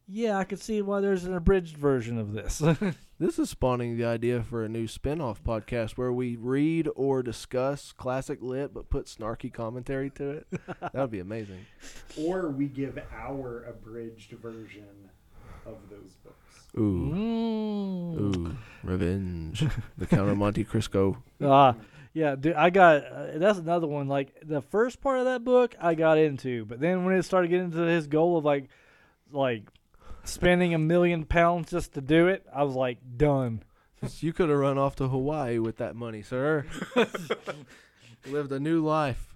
yeah, 0.08 0.38
I 0.38 0.46
can 0.46 0.58
see 0.58 0.82
why 0.82 1.02
there's 1.02 1.26
an 1.26 1.34
abridged 1.34 1.78
version 1.78 2.18
of 2.18 2.32
this. 2.34 2.62
This 3.20 3.40
is 3.40 3.50
spawning 3.50 3.96
the 3.96 4.04
idea 4.04 4.44
for 4.44 4.66
a 4.66 4.68
new 4.68 4.86
spin-off 4.86 5.42
podcast 5.46 5.92
where 5.92 6.12
we 6.12 6.36
read 6.36 6.90
or 6.94 7.24
discuss 7.24 7.94
classic 7.94 8.40
lit 8.42 8.74
but 8.74 8.90
put 8.90 9.06
snarky 9.06 9.54
commentary 9.54 10.10
to 10.10 10.30
it. 10.32 10.48
that 10.82 10.94
would 10.94 11.12
be 11.12 11.22
amazing. 11.22 11.66
Or 12.20 12.50
we 12.50 12.66
give 12.66 13.00
our 13.16 13.64
abridged 13.64 14.32
version 14.32 15.10
of 15.66 15.78
those 15.90 16.14
books. 16.24 16.68
Ooh. 16.78 17.12
mm. 17.14 18.20
Ooh. 18.20 18.58
Revenge. 18.84 19.66
the 19.98 20.06
Count 20.06 20.30
of 20.30 20.38
Monte 20.38 20.64
Cristo. 20.64 21.18
Ah, 21.46 21.76
yeah, 22.14 22.36
dude, 22.36 22.54
I 22.54 22.70
got 22.70 23.04
uh, 23.06 23.28
that's 23.36 23.58
another 23.58 23.88
one. 23.88 24.08
Like 24.08 24.34
the 24.46 24.62
first 24.62 25.02
part 25.02 25.20
of 25.20 25.26
that 25.26 25.44
book, 25.44 25.76
I 25.82 25.96
got 25.96 26.18
into, 26.18 26.64
but 26.64 26.80
then 26.80 27.04
when 27.04 27.16
it 27.16 27.24
started 27.24 27.50
getting 27.50 27.72
to 27.72 27.80
his 27.80 28.08
goal 28.08 28.38
of 28.38 28.46
like, 28.46 28.70
like 29.32 29.64
spending 30.24 30.74
a 30.74 30.78
million 30.78 31.26
pounds 31.26 31.72
just 31.72 31.94
to 31.96 32.02
do 32.02 32.28
it, 32.28 32.46
I 32.54 32.64
was 32.64 32.76
like 32.76 33.00
done. 33.18 33.64
You 34.20 34.34
could 34.34 34.50
have 34.50 34.58
run 34.58 34.78
off 34.78 34.98
to 34.98 35.08
Hawaii 35.08 35.60
with 35.60 35.78
that 35.78 35.96
money, 35.96 36.24
sir. 36.24 36.66
Lived 38.28 38.52
a 38.52 38.60
new 38.60 38.84
life. 38.84 39.34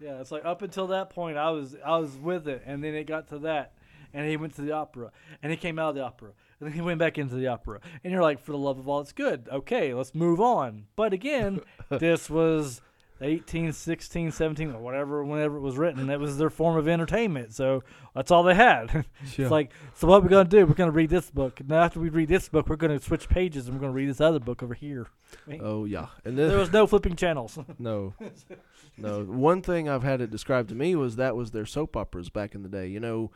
Yeah, 0.00 0.20
it's 0.20 0.32
like 0.32 0.44
up 0.44 0.62
until 0.62 0.88
that 0.88 1.10
point, 1.10 1.36
I 1.36 1.50
was 1.50 1.76
I 1.84 1.98
was 1.98 2.16
with 2.16 2.48
it, 2.48 2.62
and 2.66 2.82
then 2.82 2.94
it 2.96 3.04
got 3.04 3.28
to 3.28 3.38
that, 3.40 3.74
and 4.14 4.28
he 4.28 4.36
went 4.36 4.54
to 4.56 4.62
the 4.62 4.72
opera, 4.72 5.10
and 5.42 5.50
he 5.50 5.56
came 5.56 5.78
out 5.78 5.90
of 5.90 5.94
the 5.94 6.02
opera, 6.04 6.30
and 6.58 6.66
then 6.68 6.74
he 6.74 6.80
went 6.80 6.98
back 6.98 7.18
into 7.18 7.34
the 7.36 7.46
opera, 7.48 7.80
and 8.04 8.12
you're 8.12 8.22
like, 8.22 8.40
for 8.40 8.52
the 8.52 8.58
love 8.58 8.78
of 8.78 8.88
all 8.88 8.98
that's 8.98 9.12
good, 9.12 9.48
okay, 9.52 9.94
let's 9.94 10.14
move 10.14 10.40
on. 10.40 10.86
But 10.96 11.12
again, 11.12 11.60
this 11.88 12.28
was 12.30 12.80
18, 13.22 13.72
16, 13.72 14.32
17, 14.32 14.72
or 14.72 14.80
whatever, 14.80 15.22
whenever 15.24 15.58
it 15.58 15.60
was 15.60 15.76
written, 15.76 16.06
that 16.06 16.18
was 16.20 16.38
their 16.38 16.48
form 16.48 16.76
of 16.78 16.88
entertainment, 16.88 17.52
so 17.54 17.82
that's 18.14 18.30
all 18.30 18.42
they 18.42 18.54
had. 18.54 19.04
It's 19.36 19.50
like, 19.50 19.72
so 19.94 20.08
what 20.08 20.22
we're 20.22 20.30
gonna 20.30 20.48
do? 20.48 20.64
We're 20.66 20.72
gonna 20.74 20.90
read 20.90 21.10
this 21.10 21.30
book. 21.30 21.60
Now 21.66 21.82
after 21.82 22.00
we 22.00 22.08
read 22.08 22.28
this 22.28 22.48
book, 22.48 22.68
we're 22.68 22.76
gonna 22.76 22.98
switch 22.98 23.28
pages 23.28 23.66
and 23.66 23.76
we're 23.76 23.80
gonna 23.80 23.92
read 23.92 24.08
this 24.08 24.20
other 24.22 24.40
book 24.40 24.62
over 24.62 24.72
here. 24.74 25.06
oh 25.60 25.84
yeah, 25.84 26.06
and 26.24 26.36
then 26.38 26.48
There 26.48 26.58
was 26.58 26.72
no 26.72 26.86
flipping 26.86 27.14
channels. 27.16 27.58
No. 27.78 28.14
No. 28.96 29.24
One 29.24 29.62
thing 29.62 29.88
I've 29.88 30.02
had 30.02 30.20
it 30.20 30.30
described 30.30 30.68
to 30.70 30.74
me 30.74 30.94
was 30.96 31.16
that 31.16 31.36
was 31.36 31.50
their 31.52 31.64
soap 31.66 31.96
operas 31.96 32.28
back 32.28 32.54
in 32.54 32.62
the 32.62 32.68
day. 32.68 32.88
You 32.88 33.00
know, 33.00 33.30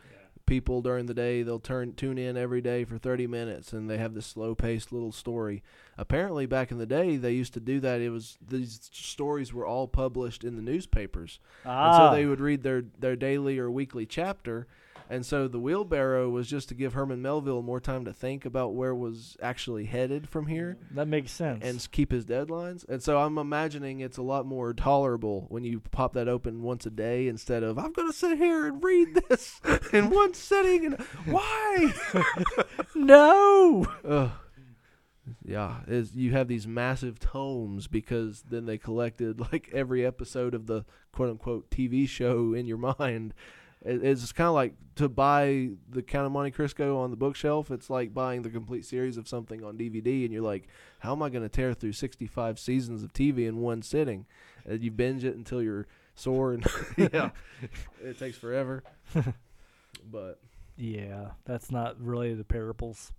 people 0.45 0.81
during 0.81 1.05
the 1.05 1.13
day 1.13 1.43
they'll 1.43 1.59
turn 1.59 1.93
tune 1.93 2.17
in 2.17 2.37
every 2.37 2.61
day 2.61 2.85
for 2.85 2.97
30 2.97 3.27
minutes 3.27 3.73
and 3.73 3.89
they 3.89 3.97
have 3.97 4.13
this 4.13 4.25
slow-paced 4.25 4.91
little 4.91 5.11
story. 5.11 5.63
Apparently 5.97 6.45
back 6.45 6.71
in 6.71 6.77
the 6.77 6.85
day 6.85 7.17
they 7.17 7.31
used 7.31 7.53
to 7.53 7.59
do 7.59 7.79
that. 7.79 8.01
It 8.01 8.09
was 8.09 8.37
these 8.45 8.89
stories 8.93 9.53
were 9.53 9.65
all 9.65 9.87
published 9.87 10.43
in 10.43 10.55
the 10.55 10.61
newspapers. 10.61 11.39
And 11.63 11.73
ah, 11.73 12.09
so 12.09 12.15
they 12.15 12.25
would 12.25 12.39
read 12.39 12.63
their 12.63 12.83
their 12.99 13.15
daily 13.15 13.59
or 13.59 13.71
weekly 13.71 14.05
chapter. 14.05 14.67
And 15.09 15.25
so 15.25 15.47
the 15.47 15.59
wheelbarrow 15.59 16.29
was 16.29 16.49
just 16.49 16.67
to 16.69 16.75
give 16.75 16.93
Herman 16.93 17.21
Melville 17.21 17.61
more 17.61 17.79
time 17.79 18.05
to 18.05 18.13
think 18.13 18.43
about 18.45 18.73
where 18.73 18.95
was 18.95 19.37
actually 19.41 19.85
headed 19.85 20.27
from 20.27 20.47
here 20.47 20.77
that 20.91 21.07
makes 21.07 21.31
sense. 21.31 21.63
and 21.63 21.75
s- 21.75 21.87
keep 21.87 22.11
his 22.11 22.25
deadlines. 22.25 22.87
And 22.89 23.03
so 23.03 23.19
I'm 23.19 23.37
imagining 23.37 23.99
it's 23.99 24.17
a 24.17 24.23
lot 24.23 24.45
more 24.45 24.73
tolerable 24.73 25.45
when 25.49 25.63
you 25.63 25.79
pop 25.91 26.13
that 26.13 26.27
open 26.27 26.63
once 26.63 26.85
a 26.85 26.89
day 26.89 27.27
instead 27.27 27.61
of 27.63 27.77
I'm 27.77 27.91
going 27.93 28.09
to 28.11 28.17
sit 28.17 28.37
here 28.37 28.65
and 28.65 28.83
read 28.83 29.21
this 29.29 29.61
in 29.93 30.09
one 30.09 30.33
sitting. 30.33 30.85
And 30.85 30.99
why? 31.25 31.93
no. 32.95 33.85
Ugh. 34.03 34.31
Yeah, 35.43 35.81
is 35.87 36.15
you 36.15 36.31
have 36.31 36.47
these 36.47 36.67
massive 36.67 37.19
tomes 37.19 37.87
because 37.87 38.43
then 38.49 38.65
they 38.65 38.77
collected 38.77 39.39
like 39.39 39.69
every 39.73 40.05
episode 40.05 40.53
of 40.53 40.67
the 40.67 40.85
quote 41.11 41.29
unquote 41.29 41.69
TV 41.71 42.07
show 42.07 42.53
in 42.53 42.65
your 42.67 42.77
mind. 42.77 43.33
It- 43.85 44.03
It's 44.03 44.31
kind 44.31 44.47
of 44.47 44.53
like 44.55 44.73
to 44.95 45.07
buy 45.07 45.69
the 45.89 46.01
Count 46.01 46.25
of 46.25 46.31
Monte 46.31 46.51
Cristo 46.51 46.97
on 46.97 47.11
the 47.11 47.17
bookshelf. 47.17 47.69
It's 47.71 47.89
like 47.89 48.13
buying 48.13 48.41
the 48.41 48.49
complete 48.49 48.85
series 48.85 49.17
of 49.17 49.27
something 49.27 49.63
on 49.63 49.77
DVD, 49.77 50.23
and 50.25 50.33
you're 50.33 50.41
like, 50.41 50.67
"How 50.99 51.11
am 51.13 51.21
I 51.21 51.29
going 51.29 51.43
to 51.43 51.49
tear 51.49 51.73
through 51.73 51.91
65 51.93 52.57
seasons 52.59 53.03
of 53.03 53.13
TV 53.13 53.45
in 53.47 53.57
one 53.61 53.81
sitting?" 53.81 54.25
And 54.65 54.81
you 54.81 54.89
binge 54.91 55.23
it 55.23 55.35
until 55.35 55.61
you're 55.61 55.85
sore, 56.15 56.53
and 56.53 56.65
yeah, 56.97 57.29
it 58.03 58.17
takes 58.17 58.37
forever. 58.37 58.83
but 60.11 60.39
Yeah, 60.77 61.31
that's 61.45 61.71
not 61.71 61.99
really 62.01 62.33
the 62.33 62.43
parables. 62.43 63.11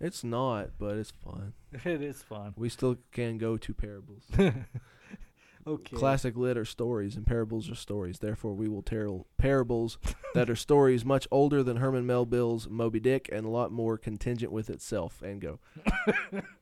it's 0.00 0.24
not, 0.24 0.70
but 0.78 0.96
it's 0.96 1.12
fun. 1.12 1.52
it 1.84 2.02
is 2.02 2.22
fun. 2.22 2.54
We 2.56 2.68
still 2.70 2.96
can 3.12 3.38
go 3.38 3.56
to 3.58 3.74
parables. 3.74 4.22
Okay. 5.66 5.96
Classic 5.96 6.36
lit 6.36 6.56
are 6.56 6.64
stories, 6.64 7.16
and 7.16 7.26
parables 7.26 7.70
are 7.70 7.74
stories. 7.74 8.18
Therefore, 8.18 8.54
we 8.54 8.68
will 8.68 8.82
tell 8.82 9.26
parables 9.36 9.98
that 10.34 10.48
are 10.48 10.56
stories 10.56 11.04
much 11.04 11.28
older 11.30 11.62
than 11.62 11.76
Herman 11.76 12.06
Melville's 12.06 12.68
Moby 12.68 13.00
Dick 13.00 13.28
and 13.30 13.44
a 13.44 13.50
lot 13.50 13.70
more 13.70 13.98
contingent 13.98 14.52
with 14.52 14.70
itself. 14.70 15.22
And 15.22 15.40
go. 15.40 15.58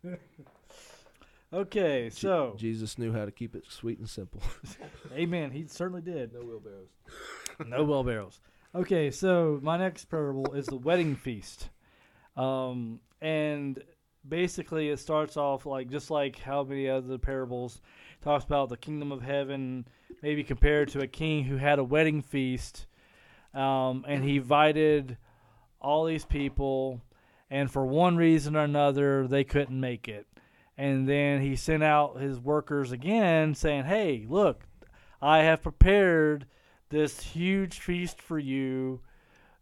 Okay, 1.53 2.11
so 2.11 2.55
Jesus 2.59 2.99
knew 2.99 3.13
how 3.13 3.25
to 3.25 3.31
keep 3.31 3.55
it 3.55 3.65
sweet 3.71 3.99
and 3.99 4.09
simple. 4.09 4.43
amen. 5.15 5.51
He 5.51 5.67
certainly 5.67 6.03
did. 6.03 6.35
No 6.35 6.41
wheelbarrows. 6.41 6.91
no 7.67 7.85
wheelbarrows. 7.85 8.41
Okay, 8.75 9.11
so 9.11 9.59
my 9.63 9.79
next 9.79 10.05
parable 10.07 10.53
is 10.53 10.67
the 10.67 10.77
wedding 10.77 11.17
feast, 11.17 11.71
um, 12.37 13.01
and 13.23 13.83
basically 14.29 14.91
it 14.91 14.99
starts 14.99 15.39
off 15.39 15.65
like 15.65 15.89
just 15.89 16.11
like 16.11 16.39
how 16.39 16.65
many 16.65 16.87
other 16.87 17.17
parables 17.17 17.81
talks 18.23 18.45
about 18.45 18.69
the 18.69 18.77
kingdom 18.77 19.13
of 19.13 19.23
heaven, 19.23 19.87
maybe 20.23 20.43
compared 20.43 20.89
to 20.89 21.01
a 21.01 21.07
king 21.07 21.45
who 21.45 21.57
had 21.57 21.79
a 21.79 21.85
wedding 21.85 22.23
feast, 22.23 22.87
um, 23.55 24.05
and 24.09 24.25
he 24.25 24.37
invited 24.37 25.17
all 25.81 26.05
these 26.05 26.25
people, 26.25 27.01
and 27.51 27.71
for 27.71 27.87
one 27.87 28.17
reason 28.17 28.57
or 28.57 28.65
another, 28.65 29.27
they 29.27 29.45
couldn't 29.45 29.81
make 29.81 30.09
it. 30.09 30.27
And 30.77 31.09
then 31.09 31.41
he 31.41 31.57
sent 31.57 31.83
out 31.83 32.21
his 32.21 32.39
workers 32.39 32.93
again, 32.93 33.55
saying, 33.55 33.85
"Hey, 33.85 34.27
look, 34.29 34.65
I 35.21 35.39
have 35.39 35.63
prepared 35.63 36.47
this 36.91 37.21
huge 37.21 37.81
feast 37.81 38.21
for 38.21 38.39
you. 38.39 39.01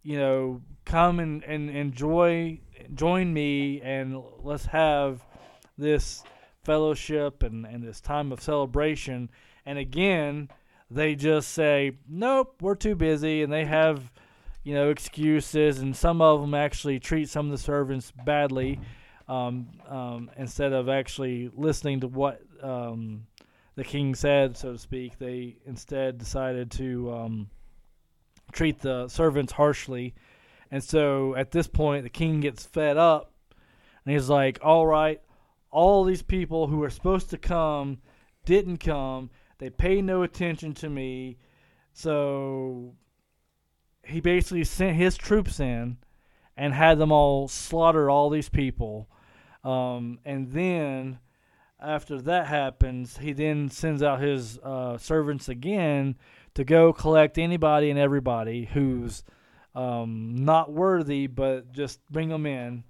You 0.03 0.19
know, 0.19 0.63
come 0.85 1.19
and, 1.19 1.43
and 1.45 1.71
enjoy, 1.71 2.61
join 2.95 3.33
me, 3.33 3.81
and 3.81 4.23
let's 4.43 4.67
have 4.67 5.25
this 5.77 6.23
fellowship 6.67 7.43
and, 7.43 7.65
and 7.65 7.83
this 7.83 8.01
time 8.01 8.33
of 8.33 8.43
celebration." 8.43 9.31
And 9.65 9.79
again, 9.79 10.49
they 10.91 11.15
just 11.15 11.51
say, 11.51 11.93
"Nope, 12.09 12.57
we're 12.61 12.77
too 12.77 12.95
busy," 12.95 13.43
and 13.43 13.53
they 13.53 13.65
have, 13.65 14.13
you 14.63 14.75
know, 14.75 14.91
excuses, 14.91 15.79
and 15.79 15.97
some 15.97 16.21
of 16.21 16.41
them 16.41 16.55
actually 16.55 17.01
treat 17.01 17.29
some 17.29 17.47
of 17.47 17.53
the 17.53 17.59
servants 17.59 18.13
badly, 18.25 18.79
um, 19.29 19.69
um, 19.89 20.31
instead 20.37 20.73
of 20.73 20.89
actually 20.89 21.51
listening 21.55 22.01
to 22.01 22.09
what 22.09 22.41
um, 22.63 23.27
the 23.75 23.85
king 23.85 24.15
said, 24.15 24.57
so 24.57 24.73
to 24.73 24.79
speak. 24.79 25.19
They 25.19 25.57
instead 25.67 26.19
decided 26.19 26.71
to 26.73 27.13
um, 27.13 27.51
treat 28.53 28.81
the 28.81 29.09
servants 29.09 29.53
harshly, 29.53 30.15
and 30.71 30.83
so 30.83 31.35
at 31.35 31.51
this 31.51 31.67
point, 31.67 32.05
the 32.05 32.11
king 32.11 32.41
gets 32.41 32.65
fed 32.65 32.97
up, 32.97 33.33
and 34.05 34.15
he's 34.15 34.29
like, 34.29 34.61
"All 34.63 34.87
right, 34.87 35.21
all 35.77 36.05
these 36.05 36.23
people 36.23 36.69
who 36.69 36.83
are 36.83 36.91
supposed 36.91 37.29
to 37.31 37.39
come 37.39 37.99
didn't 38.47 38.79
come." 38.79 39.31
They 39.59 39.71
pay 39.71 40.03
no 40.03 40.23
attention 40.23 40.75
to 40.75 40.91
me. 40.91 41.39
So 41.93 42.95
he 44.05 44.21
basically 44.21 44.65
sent 44.65 44.97
his 44.97 45.17
troops 45.17 45.61
in 45.61 45.99
and 46.57 46.73
had 46.73 46.99
them 46.99 47.13
all 47.13 47.49
slaughter 47.49 48.09
all 48.11 48.31
these 48.31 48.49
people. 48.49 49.09
Um, 49.65 50.19
and 50.25 50.53
then 50.53 51.19
after 51.81 52.21
that 52.23 52.47
happens, 52.47 53.19
he 53.19 53.33
then 53.33 53.69
sends 53.69 54.03
out 54.03 54.21
his 54.21 54.59
uh, 54.59 54.97
servants 54.99 55.49
again 55.49 56.17
to 56.55 56.65
go 56.65 56.93
collect 56.93 57.39
anybody 57.39 57.91
and 57.91 57.99
everybody 57.99 58.65
who's 58.65 59.25
um, 59.75 60.35
not 60.37 60.73
worthy, 60.73 61.27
but 61.27 61.73
just 61.73 62.01
bring 62.11 62.31
them 62.31 62.47
in 62.47 62.85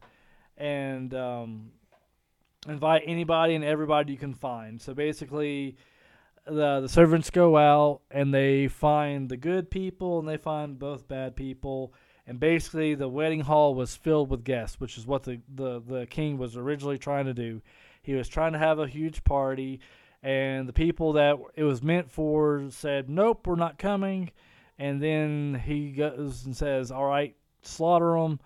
and 0.57 1.15
um, 1.15 1.71
invite 2.69 3.03
anybody 3.07 3.55
and 3.55 3.65
everybody 3.65 4.13
you 4.13 4.19
can 4.19 4.35
find. 4.35 4.81
So 4.81 4.95
basically, 4.95 5.77
the 6.47 6.81
the 6.81 6.89
servants 6.89 7.31
go 7.31 7.57
out 7.57 8.01
and 8.11 8.33
they 8.33 8.69
find 8.69 9.29
the 9.29 9.37
good 9.37 9.71
people 9.71 10.19
and 10.19 10.29
they 10.29 10.37
find 10.37 10.79
both 10.79 11.09
bad 11.09 11.37
people. 11.37 11.93
And 12.29 12.41
basically 12.41 12.95
the 12.95 13.09
wedding 13.09 13.41
hall 13.41 13.75
was 13.75 13.95
filled 13.95 14.31
with 14.31 14.43
guests 14.43 14.81
which 14.81 14.99
is 14.99 15.07
what 15.07 15.23
the, 15.23 15.41
the, 15.55 15.81
the 15.81 16.07
king 16.07 16.39
was 16.39 16.57
originally 16.57 16.99
trying 16.99 17.27
to 17.27 17.35
do. 17.35 17.63
He 18.03 18.15
was 18.15 18.29
trying 18.29 18.53
to 18.53 18.59
have 18.59 18.79
a 18.79 18.89
huge 18.89 19.23
party 19.25 19.81
and 20.23 20.69
the 20.69 20.73
people 20.73 21.13
that 21.15 21.37
it 21.55 21.63
was 21.63 21.83
meant 21.83 22.11
for 22.11 22.65
said 22.71 23.09
nope 23.09 23.47
we're 23.47 23.57
not 23.57 23.79
coming. 23.79 24.31
And 24.79 25.03
then 25.03 25.63
he 25.65 25.93
goes 25.93 26.45
and 26.47 26.57
says 26.57 26.91
all 26.91 27.07
right 27.07 27.37
slaughter 27.63 28.19
them 28.21 28.41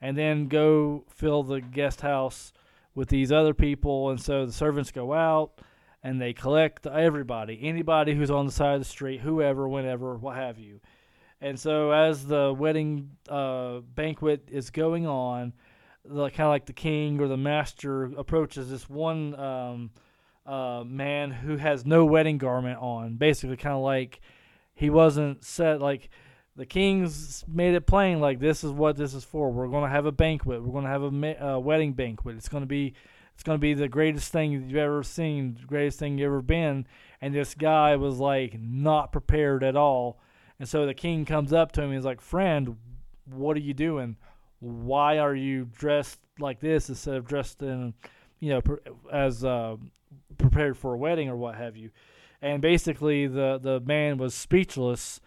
and 0.00 0.16
then 0.16 0.48
go 0.48 1.04
fill 1.08 1.42
the 1.42 1.60
guest 1.60 2.00
house 2.00 2.52
with 2.98 3.08
these 3.08 3.30
other 3.30 3.54
people 3.54 4.10
and 4.10 4.20
so 4.20 4.44
the 4.44 4.52
servants 4.52 4.90
go 4.90 5.14
out 5.14 5.60
and 6.02 6.20
they 6.20 6.32
collect 6.32 6.84
everybody, 6.84 7.60
anybody 7.62 8.12
who's 8.12 8.30
on 8.30 8.46
the 8.46 8.52
side 8.52 8.74
of 8.74 8.80
the 8.80 8.84
street, 8.84 9.20
whoever, 9.20 9.68
whenever, 9.68 10.16
what 10.16 10.36
have 10.36 10.58
you. 10.58 10.80
And 11.40 11.58
so, 11.58 11.92
as 11.92 12.26
the 12.26 12.52
wedding 12.52 13.10
uh, 13.28 13.78
banquet 13.94 14.48
is 14.50 14.70
going 14.70 15.06
on, 15.06 15.52
the, 16.04 16.28
kind 16.30 16.40
of 16.40 16.48
like 16.48 16.66
the 16.66 16.72
king 16.72 17.20
or 17.20 17.28
the 17.28 17.36
master 17.36 18.04
approaches 18.16 18.70
this 18.70 18.90
one 18.90 19.38
um, 19.38 19.90
uh, 20.44 20.82
man 20.84 21.30
who 21.30 21.56
has 21.56 21.86
no 21.86 22.04
wedding 22.04 22.38
garment 22.38 22.80
on. 22.80 23.16
Basically, 23.16 23.56
kind 23.56 23.76
of 23.76 23.82
like 23.82 24.20
he 24.74 24.90
wasn't 24.90 25.44
set. 25.44 25.80
Like 25.80 26.10
the 26.58 26.66
king's 26.66 27.44
made 27.46 27.74
it 27.74 27.86
plain, 27.86 28.18
like 28.18 28.40
this 28.40 28.64
is 28.64 28.72
what 28.72 28.96
this 28.96 29.14
is 29.14 29.22
for. 29.22 29.48
We're 29.48 29.68
going 29.68 29.84
to 29.84 29.90
have 29.90 30.06
a 30.06 30.12
banquet. 30.12 30.60
We're 30.60 30.72
going 30.72 30.84
to 30.84 30.90
have 30.90 31.04
a 31.04 31.46
uh, 31.54 31.58
wedding 31.60 31.92
banquet. 31.92 32.36
It's 32.36 32.48
going 32.48 32.64
to 32.64 32.68
be 32.68 32.94
it's 33.32 33.44
going 33.44 33.56
to 33.56 33.60
be 33.60 33.74
the 33.74 33.86
greatest 33.86 34.32
thing 34.32 34.50
you've 34.50 34.74
ever 34.74 35.04
seen, 35.04 35.56
the 35.60 35.66
greatest 35.66 36.00
thing 36.00 36.18
you've 36.18 36.26
ever 36.26 36.42
been. 36.42 36.88
And 37.20 37.32
this 37.32 37.54
guy 37.54 37.94
was 37.94 38.18
like 38.18 38.58
not 38.60 39.12
prepared 39.12 39.62
at 39.62 39.76
all. 39.76 40.18
And 40.58 40.68
so 40.68 40.84
the 40.84 40.94
king 40.94 41.24
comes 41.24 41.52
up 41.52 41.70
to 41.72 41.80
him. 41.80 41.90
And 41.90 41.94
he's 41.94 42.04
like, 42.04 42.20
"Friend, 42.20 42.76
what 43.30 43.56
are 43.56 43.60
you 43.60 43.74
doing? 43.74 44.16
Why 44.58 45.18
are 45.18 45.36
you 45.36 45.68
dressed 45.78 46.18
like 46.40 46.58
this 46.58 46.88
instead 46.88 47.14
of 47.14 47.24
dressed 47.24 47.62
in, 47.62 47.94
you 48.40 48.50
know, 48.50 48.78
as 49.12 49.44
uh, 49.44 49.76
prepared 50.38 50.76
for 50.76 50.94
a 50.94 50.98
wedding 50.98 51.28
or 51.28 51.36
what 51.36 51.54
have 51.54 51.76
you?" 51.76 51.90
And 52.42 52.60
basically, 52.60 53.28
the 53.28 53.60
the 53.62 53.78
man 53.78 54.18
was 54.18 54.34
speechless. 54.34 55.20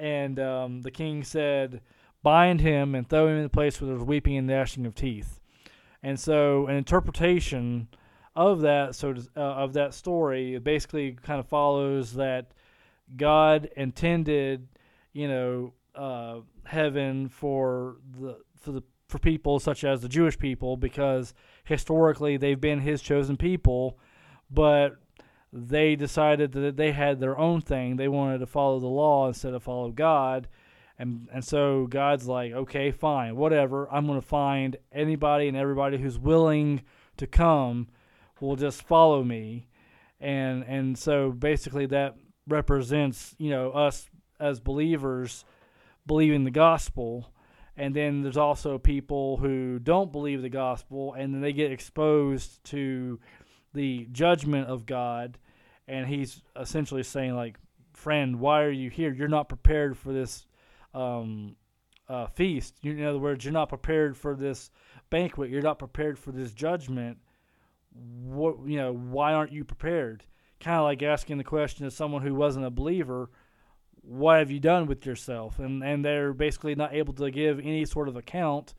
And 0.00 0.40
um, 0.40 0.80
the 0.80 0.90
king 0.90 1.22
said, 1.22 1.82
"Bind 2.22 2.60
him 2.60 2.94
and 2.94 3.08
throw 3.08 3.28
him 3.28 3.36
in 3.36 3.42
the 3.42 3.48
place 3.50 3.80
where 3.80 3.88
there's 3.88 4.02
weeping 4.02 4.36
and 4.36 4.46
gnashing 4.46 4.86
of 4.86 4.94
teeth." 4.94 5.40
And 6.02 6.18
so, 6.18 6.66
an 6.66 6.76
interpretation 6.76 7.88
of 8.34 8.62
that 8.62 8.94
so 8.94 9.14
uh, 9.36 9.40
of 9.40 9.74
that 9.74 9.92
story 9.92 10.58
basically 10.58 11.12
kind 11.22 11.38
of 11.38 11.46
follows 11.46 12.14
that 12.14 12.52
God 13.16 13.68
intended, 13.76 14.68
you 15.12 15.28
know, 15.28 15.74
uh, 15.94 16.40
heaven 16.64 17.28
for 17.28 17.96
the 18.18 18.38
for 18.56 18.72
the 18.72 18.82
for 19.08 19.18
people 19.18 19.58
such 19.58 19.84
as 19.84 20.00
the 20.00 20.08
Jewish 20.08 20.38
people 20.38 20.76
because 20.76 21.34
historically 21.64 22.36
they've 22.36 22.60
been 22.60 22.80
His 22.80 23.02
chosen 23.02 23.36
people, 23.36 23.98
but 24.50 24.96
they 25.52 25.96
decided 25.96 26.52
that 26.52 26.76
they 26.76 26.92
had 26.92 27.18
their 27.18 27.36
own 27.38 27.60
thing. 27.60 27.96
They 27.96 28.08
wanted 28.08 28.38
to 28.38 28.46
follow 28.46 28.78
the 28.78 28.86
law 28.86 29.26
instead 29.28 29.54
of 29.54 29.62
follow 29.62 29.90
God, 29.90 30.48
and 30.98 31.28
and 31.32 31.44
so 31.44 31.86
God's 31.86 32.26
like, 32.26 32.52
okay, 32.52 32.90
fine, 32.90 33.36
whatever. 33.36 33.92
I'm 33.92 34.06
going 34.06 34.20
to 34.20 34.26
find 34.26 34.76
anybody 34.92 35.48
and 35.48 35.56
everybody 35.56 35.98
who's 35.98 36.18
willing 36.18 36.82
to 37.16 37.26
come 37.26 37.88
will 38.40 38.56
just 38.56 38.82
follow 38.82 39.24
me. 39.24 39.66
And 40.20 40.62
and 40.64 40.98
so 40.98 41.30
basically 41.32 41.86
that 41.86 42.16
represents, 42.46 43.34
you 43.38 43.50
know, 43.50 43.70
us 43.70 44.10
as 44.38 44.60
believers 44.60 45.44
believing 46.06 46.44
the 46.44 46.50
gospel. 46.50 47.32
And 47.76 47.94
then 47.94 48.22
there's 48.22 48.36
also 48.36 48.76
people 48.76 49.38
who 49.38 49.78
don't 49.78 50.12
believe 50.12 50.42
the 50.42 50.50
gospel 50.50 51.14
and 51.14 51.32
then 51.32 51.40
they 51.40 51.52
get 51.52 51.72
exposed 51.72 52.62
to 52.64 53.18
the 53.74 54.08
judgment 54.12 54.68
of 54.68 54.86
God 54.86 55.38
and 55.86 56.06
he's 56.06 56.42
essentially 56.58 57.02
saying 57.02 57.34
like 57.34 57.56
friend 57.92 58.40
why 58.40 58.62
are 58.62 58.70
you 58.70 58.90
here 58.90 59.12
you're 59.12 59.28
not 59.28 59.48
prepared 59.48 59.96
for 59.96 60.12
this 60.12 60.46
um, 60.94 61.56
uh, 62.10 62.26
feast. 62.26 62.74
You, 62.82 62.92
in 62.92 63.04
other 63.04 63.18
words, 63.18 63.44
you're 63.44 63.52
not 63.52 63.68
prepared 63.68 64.16
for 64.16 64.34
this 64.34 64.70
banquet. 65.10 65.48
You're 65.48 65.62
not 65.62 65.78
prepared 65.78 66.18
for 66.18 66.32
this 66.32 66.52
judgment. 66.52 67.18
What 67.92 68.56
you 68.66 68.76
know? 68.76 68.92
Why 68.92 69.32
aren't 69.32 69.52
you 69.52 69.64
prepared? 69.64 70.24
Kind 70.58 70.78
of 70.78 70.84
like 70.84 71.02
asking 71.02 71.38
the 71.38 71.44
question 71.44 71.84
to 71.84 71.90
someone 71.90 72.22
who 72.22 72.34
wasn't 72.34 72.66
a 72.66 72.70
believer. 72.70 73.30
What 74.02 74.38
have 74.38 74.50
you 74.50 74.60
done 74.60 74.86
with 74.86 75.06
yourself? 75.06 75.58
And 75.60 75.84
and 75.84 76.04
they're 76.04 76.32
basically 76.32 76.74
not 76.74 76.94
able 76.94 77.14
to 77.14 77.30
give 77.30 77.60
any 77.60 77.84
sort 77.84 78.08
of 78.08 78.16
account 78.16 78.74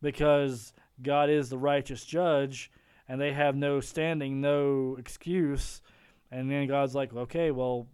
because 0.00 0.72
God 1.02 1.28
is 1.28 1.50
the 1.50 1.58
righteous 1.58 2.04
judge, 2.04 2.70
and 3.10 3.20
they 3.20 3.32
have 3.32 3.56
no 3.56 3.80
standing, 3.80 4.40
no 4.40 4.94
excuse. 4.96 5.82
And 6.30 6.48
then 6.48 6.68
God's 6.68 6.94
like, 6.94 7.12
okay, 7.12 7.50
well, 7.50 7.88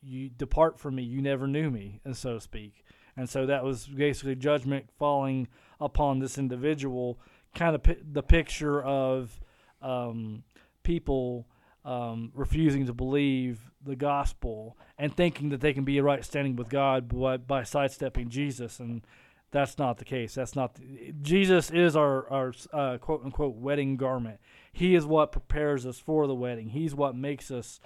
you 0.00 0.30
depart 0.30 0.80
from 0.80 0.94
me, 0.94 1.02
you 1.02 1.20
never 1.20 1.46
knew 1.46 1.70
me, 1.70 2.00
and 2.06 2.16
so 2.16 2.34
to 2.34 2.40
speak. 2.40 2.86
And 3.18 3.28
so 3.28 3.44
that 3.44 3.62
was 3.62 3.86
basically 3.86 4.34
judgment 4.34 4.86
falling 4.98 5.46
upon 5.78 6.20
this 6.20 6.38
individual, 6.38 7.20
kind 7.54 7.74
of 7.74 7.82
the 8.12 8.22
picture 8.22 8.82
of 8.82 9.38
um, 9.82 10.42
people 10.84 11.46
um, 11.84 12.32
refusing 12.34 12.86
to 12.86 12.94
believe 12.94 13.70
the 13.84 13.94
gospel 13.94 14.78
and 14.96 15.14
thinking 15.14 15.50
that 15.50 15.60
they 15.60 15.74
can 15.74 15.84
be 15.84 16.00
right 16.00 16.24
standing 16.24 16.56
with 16.56 16.70
God 16.70 17.08
by, 17.08 17.36
by 17.36 17.62
sidestepping 17.62 18.30
Jesus. 18.30 18.80
And 18.80 19.06
that's 19.54 19.78
not 19.78 19.98
the 19.98 20.04
case. 20.04 20.34
That's 20.34 20.56
not 20.56 20.74
the, 20.74 21.14
Jesus 21.22 21.70
is 21.70 21.94
our 21.94 22.28
our 22.28 22.52
uh, 22.72 22.98
quote 22.98 23.24
unquote 23.24 23.54
wedding 23.54 23.96
garment. 23.96 24.40
He 24.72 24.96
is 24.96 25.06
what 25.06 25.30
prepares 25.30 25.86
us 25.86 26.00
for 26.00 26.26
the 26.26 26.34
wedding. 26.34 26.70
He's 26.70 26.92
what 26.92 27.14
makes 27.14 27.52
us 27.52 27.78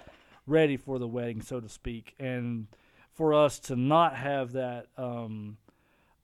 ready 0.47 0.77
for 0.77 0.97
the 0.97 1.07
wedding, 1.07 1.43
so 1.43 1.59
to 1.59 1.69
speak. 1.69 2.15
And 2.19 2.65
for 3.13 3.35
us 3.35 3.59
to 3.59 3.75
not 3.75 4.15
have 4.15 4.53
that, 4.53 4.87
um, 4.97 5.57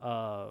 uh, 0.01 0.47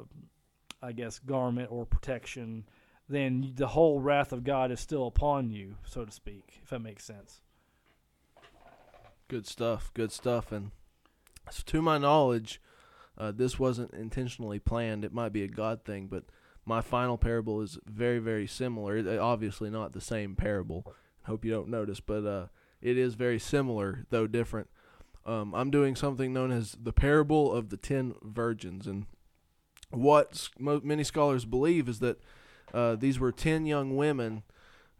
I 0.80 0.92
guess, 0.92 1.18
garment 1.18 1.72
or 1.72 1.84
protection, 1.84 2.64
then 3.08 3.52
the 3.56 3.66
whole 3.66 3.98
wrath 3.98 4.32
of 4.32 4.44
God 4.44 4.70
is 4.70 4.78
still 4.78 5.08
upon 5.08 5.50
you, 5.50 5.74
so 5.84 6.04
to 6.04 6.12
speak, 6.12 6.60
if 6.62 6.70
that 6.70 6.78
makes 6.78 7.04
sense. 7.04 7.40
Good 9.26 9.48
stuff. 9.48 9.90
Good 9.92 10.12
stuff. 10.12 10.52
And 10.52 10.70
to 11.66 11.82
my 11.82 11.98
knowledge, 11.98 12.60
Uh, 13.16 13.32
this 13.32 13.58
wasn't 13.58 13.94
intentionally 13.94 14.58
planned. 14.58 15.04
It 15.04 15.12
might 15.12 15.32
be 15.32 15.42
a 15.44 15.48
God 15.48 15.84
thing, 15.84 16.08
but 16.08 16.24
my 16.66 16.80
final 16.80 17.16
parable 17.16 17.60
is 17.60 17.78
very, 17.86 18.18
very 18.18 18.46
similar. 18.46 18.96
It, 18.96 19.18
obviously, 19.18 19.70
not 19.70 19.92
the 19.92 20.00
same 20.00 20.34
parable. 20.34 20.92
Hope 21.24 21.44
you 21.44 21.50
don't 21.50 21.68
notice, 21.68 22.00
but 22.00 22.26
uh, 22.26 22.46
it 22.82 22.98
is 22.98 23.14
very 23.14 23.38
similar, 23.38 24.06
though 24.10 24.26
different. 24.26 24.68
Um, 25.26 25.54
I'm 25.54 25.70
doing 25.70 25.96
something 25.96 26.32
known 26.32 26.50
as 26.50 26.76
the 26.80 26.92
parable 26.92 27.52
of 27.52 27.70
the 27.70 27.76
ten 27.76 28.14
virgins, 28.22 28.86
and 28.86 29.06
what 29.90 30.48
many 30.58 31.04
scholars 31.04 31.44
believe 31.44 31.88
is 31.88 32.00
that 32.00 32.20
uh, 32.74 32.96
these 32.96 33.18
were 33.18 33.32
ten 33.32 33.64
young 33.64 33.96
women 33.96 34.42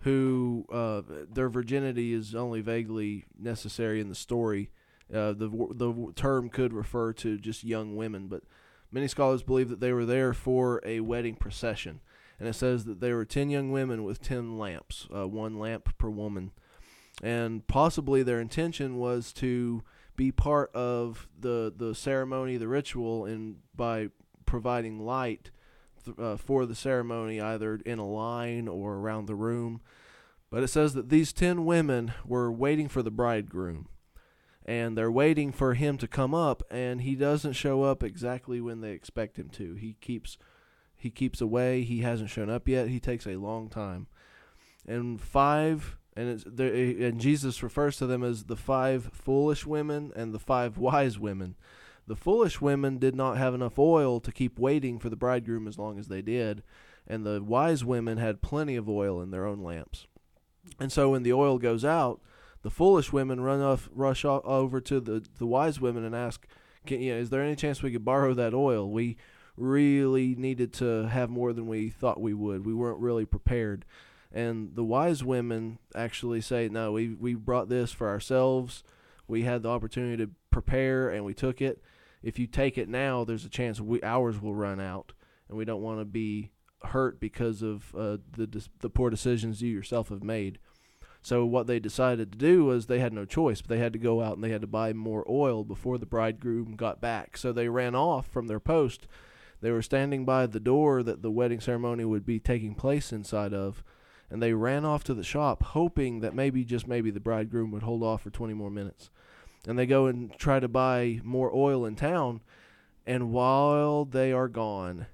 who 0.01 0.67
uh, 0.71 1.03
their 1.31 1.49
virginity 1.49 2.13
is 2.13 2.35
only 2.35 2.61
vaguely 2.61 3.25
necessary 3.39 4.01
in 4.01 4.09
the 4.09 4.15
story. 4.15 4.71
Uh, 5.13 5.33
the 5.33 5.49
the 5.75 6.13
term 6.15 6.49
could 6.49 6.73
refer 6.73 7.13
to 7.13 7.39
just 7.39 7.63
young 7.65 7.95
women, 7.95 8.27
but 8.27 8.43
many 8.91 9.09
scholars 9.09 9.43
believe 9.43 9.69
that 9.69 9.81
they 9.81 9.93
were 9.93 10.07
there 10.07 10.33
for 10.33 10.81
a 10.85 11.01
wedding 11.01 11.35
procession, 11.35 12.01
and 12.39 12.49
it 12.49 12.55
says 12.55 12.85
that 12.85 13.01
there 13.01 13.17
were 13.17 13.25
ten 13.25 13.51
young 13.51 13.71
women 13.71 14.03
with 14.03 14.23
ten 14.23 14.59
lamps, 14.59 15.07
uh, 15.15 15.29
one 15.29 15.59
lamp 15.59 15.97
per 15.99 16.09
woman, 16.09 16.53
and 17.23 17.67
possibly 17.67 18.23
their 18.23 18.41
intention 18.41 18.97
was 18.97 19.33
to 19.35 19.83
be 20.17 20.33
part 20.33 20.75
of 20.75 21.29
the 21.39 21.73
the 21.77 21.95
ceremony, 21.95 22.57
the 22.57 22.69
ritual, 22.69 23.27
and 23.27 23.57
by 23.75 24.09
providing 24.47 25.05
light 25.05 25.51
th- 26.05 26.19
uh, 26.19 26.37
for 26.37 26.65
the 26.65 26.75
ceremony, 26.75 27.41
either 27.41 27.81
in 27.85 27.99
a 27.99 28.09
line 28.09 28.69
or 28.69 28.95
around 28.95 29.27
the 29.27 29.35
room. 29.35 29.81
But 30.51 30.63
it 30.63 30.69
says 30.69 30.95
that 30.95 31.09
these 31.09 31.33
ten 31.33 31.65
women 31.65 32.15
were 32.25 32.51
waiting 32.51 32.89
for 32.89 33.03
the 33.03 33.11
bridegroom, 33.11 33.89
and 34.65 34.97
they're 34.97 35.11
waiting 35.11 35.53
for 35.53 35.75
him 35.75 35.99
to 35.99 36.09
come 36.09 36.35
up, 36.35 36.63
and 36.71 37.03
he 37.03 37.15
doesn't 37.15 37.53
show 37.53 37.83
up 37.83 38.03
exactly 38.03 38.61
when 38.61 38.81
they 38.81 38.93
expect 38.93 39.39
him 39.39 39.49
to. 39.51 39.75
He 39.75 39.97
keeps 40.01 40.39
he 40.97 41.11
keeps 41.11 41.41
away. 41.41 41.83
He 41.83 42.01
hasn't 42.01 42.31
shown 42.31 42.49
up 42.49 42.67
yet. 42.67 42.89
He 42.89 43.01
takes 43.01 43.27
a 43.27 43.37
long 43.37 43.69
time, 43.69 44.07
and 44.87 45.21
five 45.21 45.99
and 46.17 46.29
it's 46.29 46.45
eh, 46.61 47.07
and 47.07 47.21
Jesus 47.21 47.63
refers 47.63 47.97
to 47.99 48.07
them 48.07 48.23
as 48.23 48.45
the 48.45 48.57
five 48.57 49.11
foolish 49.13 49.67
women 49.67 50.13
and 50.17 50.33
the 50.33 50.39
five 50.39 50.79
wise 50.79 51.19
women. 51.19 51.57
The 52.07 52.17
foolish 52.17 52.61
women 52.61 52.99
did 52.99 53.15
not 53.15 53.39
have 53.39 53.55
enough 53.55 53.79
oil 53.79 54.21
to 54.21 54.33
keep 54.33 54.59
waiting 54.59 54.99
for 54.99 55.09
the 55.09 55.17
bridegroom 55.17 55.67
as 55.67 55.79
long 55.79 55.99
as 55.99 56.09
they 56.09 56.23
did, 56.23 56.63
and 57.07 57.25
the 57.25 57.43
wise 57.43 57.85
women 57.85 58.19
had 58.19 58.43
plenty 58.43 58.77
of 58.77 58.89
oil 58.89 59.23
in 59.23 59.31
their 59.31 59.47
own 59.47 59.63
lamps. 59.63 60.07
And 60.79 60.93
so 60.93 61.11
when 61.11 61.23
the 61.23 61.33
oil 61.33 61.59
goes 61.59 61.85
out, 61.85 62.21
the 62.65 62.71
foolish 62.71 63.13
women 63.13 63.41
run 63.41 63.61
off, 63.61 63.91
rush 63.95 64.25
off 64.25 64.43
over 64.45 64.81
to 64.81 64.99
the 64.99 65.25
the 65.39 65.47
wise 65.47 65.81
women 65.81 66.03
and 66.03 66.17
ask, 66.17 66.47
Can, 66.87 67.01
you 67.01 67.13
know, 67.13 67.21
"Is 67.21 67.29
there 67.29 67.43
any 67.43 67.55
chance 67.55 67.83
we 67.83 67.93
could 67.93 68.07
borrow 68.07 68.33
that 68.35 68.55
oil? 68.55 68.91
We 68.91 69.17
really 69.57 70.35
needed 70.35 70.73
to 70.75 71.07
have 71.09 71.31
more 71.31 71.53
than 71.53 71.69
we 71.69 71.91
thought 71.91 72.21
we 72.21 72.33
would. 72.33 72.67
We 72.67 72.75
weren't 72.75 72.99
really 72.99 73.27
prepared." 73.27 73.85
And 74.33 74.75
the 74.75 74.83
wise 74.83 75.23
women 75.23 75.79
actually 75.95 76.41
say, 76.41 76.69
"No, 76.71 76.93
we 76.93 77.11
we 77.11 77.35
brought 77.35 77.69
this 77.69 77.93
for 77.93 78.09
ourselves. 78.09 78.83
We 79.29 79.43
had 79.43 79.63
the 79.63 79.69
opportunity 79.69 80.25
to 80.25 80.31
prepare, 80.51 81.11
and 81.11 81.23
we 81.23 81.35
took 81.35 81.61
it. 81.61 81.83
If 82.23 82.39
you 82.39 82.47
take 82.47 82.79
it 82.79 82.89
now, 82.89 83.25
there's 83.25 83.45
a 83.45 83.51
chance 83.51 83.79
we 83.79 84.03
ours 84.03 84.41
will 84.41 84.55
run 84.55 84.81
out, 84.81 85.13
and 85.51 85.59
we 85.59 85.67
don't 85.67 85.83
want 85.83 86.01
to 86.01 86.07
be 86.07 86.51
hurt 86.83 87.21
because 87.21 87.61
of 87.61 87.95
uh, 87.95 88.17
the 88.33 88.67
the 88.81 88.91
poor 88.91 89.11
decisions 89.11 89.61
you 89.61 89.71
yourself 89.71 90.09
have 90.09 90.25
made." 90.25 90.59
So 91.25 91.47
what 91.47 91.67
they 91.67 91.81
decided 91.81 92.33
to 92.33 92.39
do 92.39 92.67
was 92.67 92.85
they 92.85 92.99
had 92.99 93.15
no 93.15 93.25
choice, 93.25 93.63
but 93.63 93.71
they 93.71 93.79
had 93.79 93.95
to 93.95 93.99
go 93.99 94.21
out 94.21 94.35
and 94.35 94.45
they 94.45 94.51
had 94.51 94.61
to 94.61 94.67
buy 94.67 94.93
more 94.93 95.25
oil 95.27 95.65
before 95.65 95.97
the 95.97 96.05
bridegroom 96.05 96.77
got 96.77 97.01
back. 97.01 97.39
So 97.39 97.51
they 97.51 97.71
ran 97.71 97.95
off 97.95 98.27
from 98.27 98.47
their 98.47 98.61
post. 98.61 99.09
They 99.63 99.71
were 99.71 99.81
standing 99.81 100.27
by 100.27 100.47
the 100.47 100.61
door 100.61 101.03
that 101.03 101.23
the 101.23 101.31
wedding 101.31 101.61
ceremony 101.61 102.05
would 102.05 102.27
be 102.27 102.39
taking 102.39 102.75
place 102.75 103.11
inside 103.11 103.55
of 103.55 103.83
and 104.31 104.43
they 104.43 104.53
ran 104.53 104.85
off 104.85 105.03
to 105.05 105.15
the 105.15 105.23
shop 105.23 105.63
hoping 105.63 106.21
that 106.21 106.35
maybe 106.35 106.63
just 106.63 106.87
maybe 106.87 107.11
the 107.11 107.21
bridegroom 107.21 107.71
would 107.71 107.83
hold 107.83 108.03
off 108.03 108.23
for 108.23 108.31
20 108.31 108.53
more 108.53 108.71
minutes 108.71 109.09
and 109.67 109.79
they 109.79 109.87
go 109.87 110.07
and 110.07 110.37
try 110.39 110.61
to 110.61 110.69
buy 110.69 111.21
more 111.23 111.55
oil 111.55 111.87
in 111.87 111.97
town 111.97 112.43
and 113.07 113.33
while 113.33 114.05
they 114.05 114.33
are 114.33 114.49
gone 114.49 115.07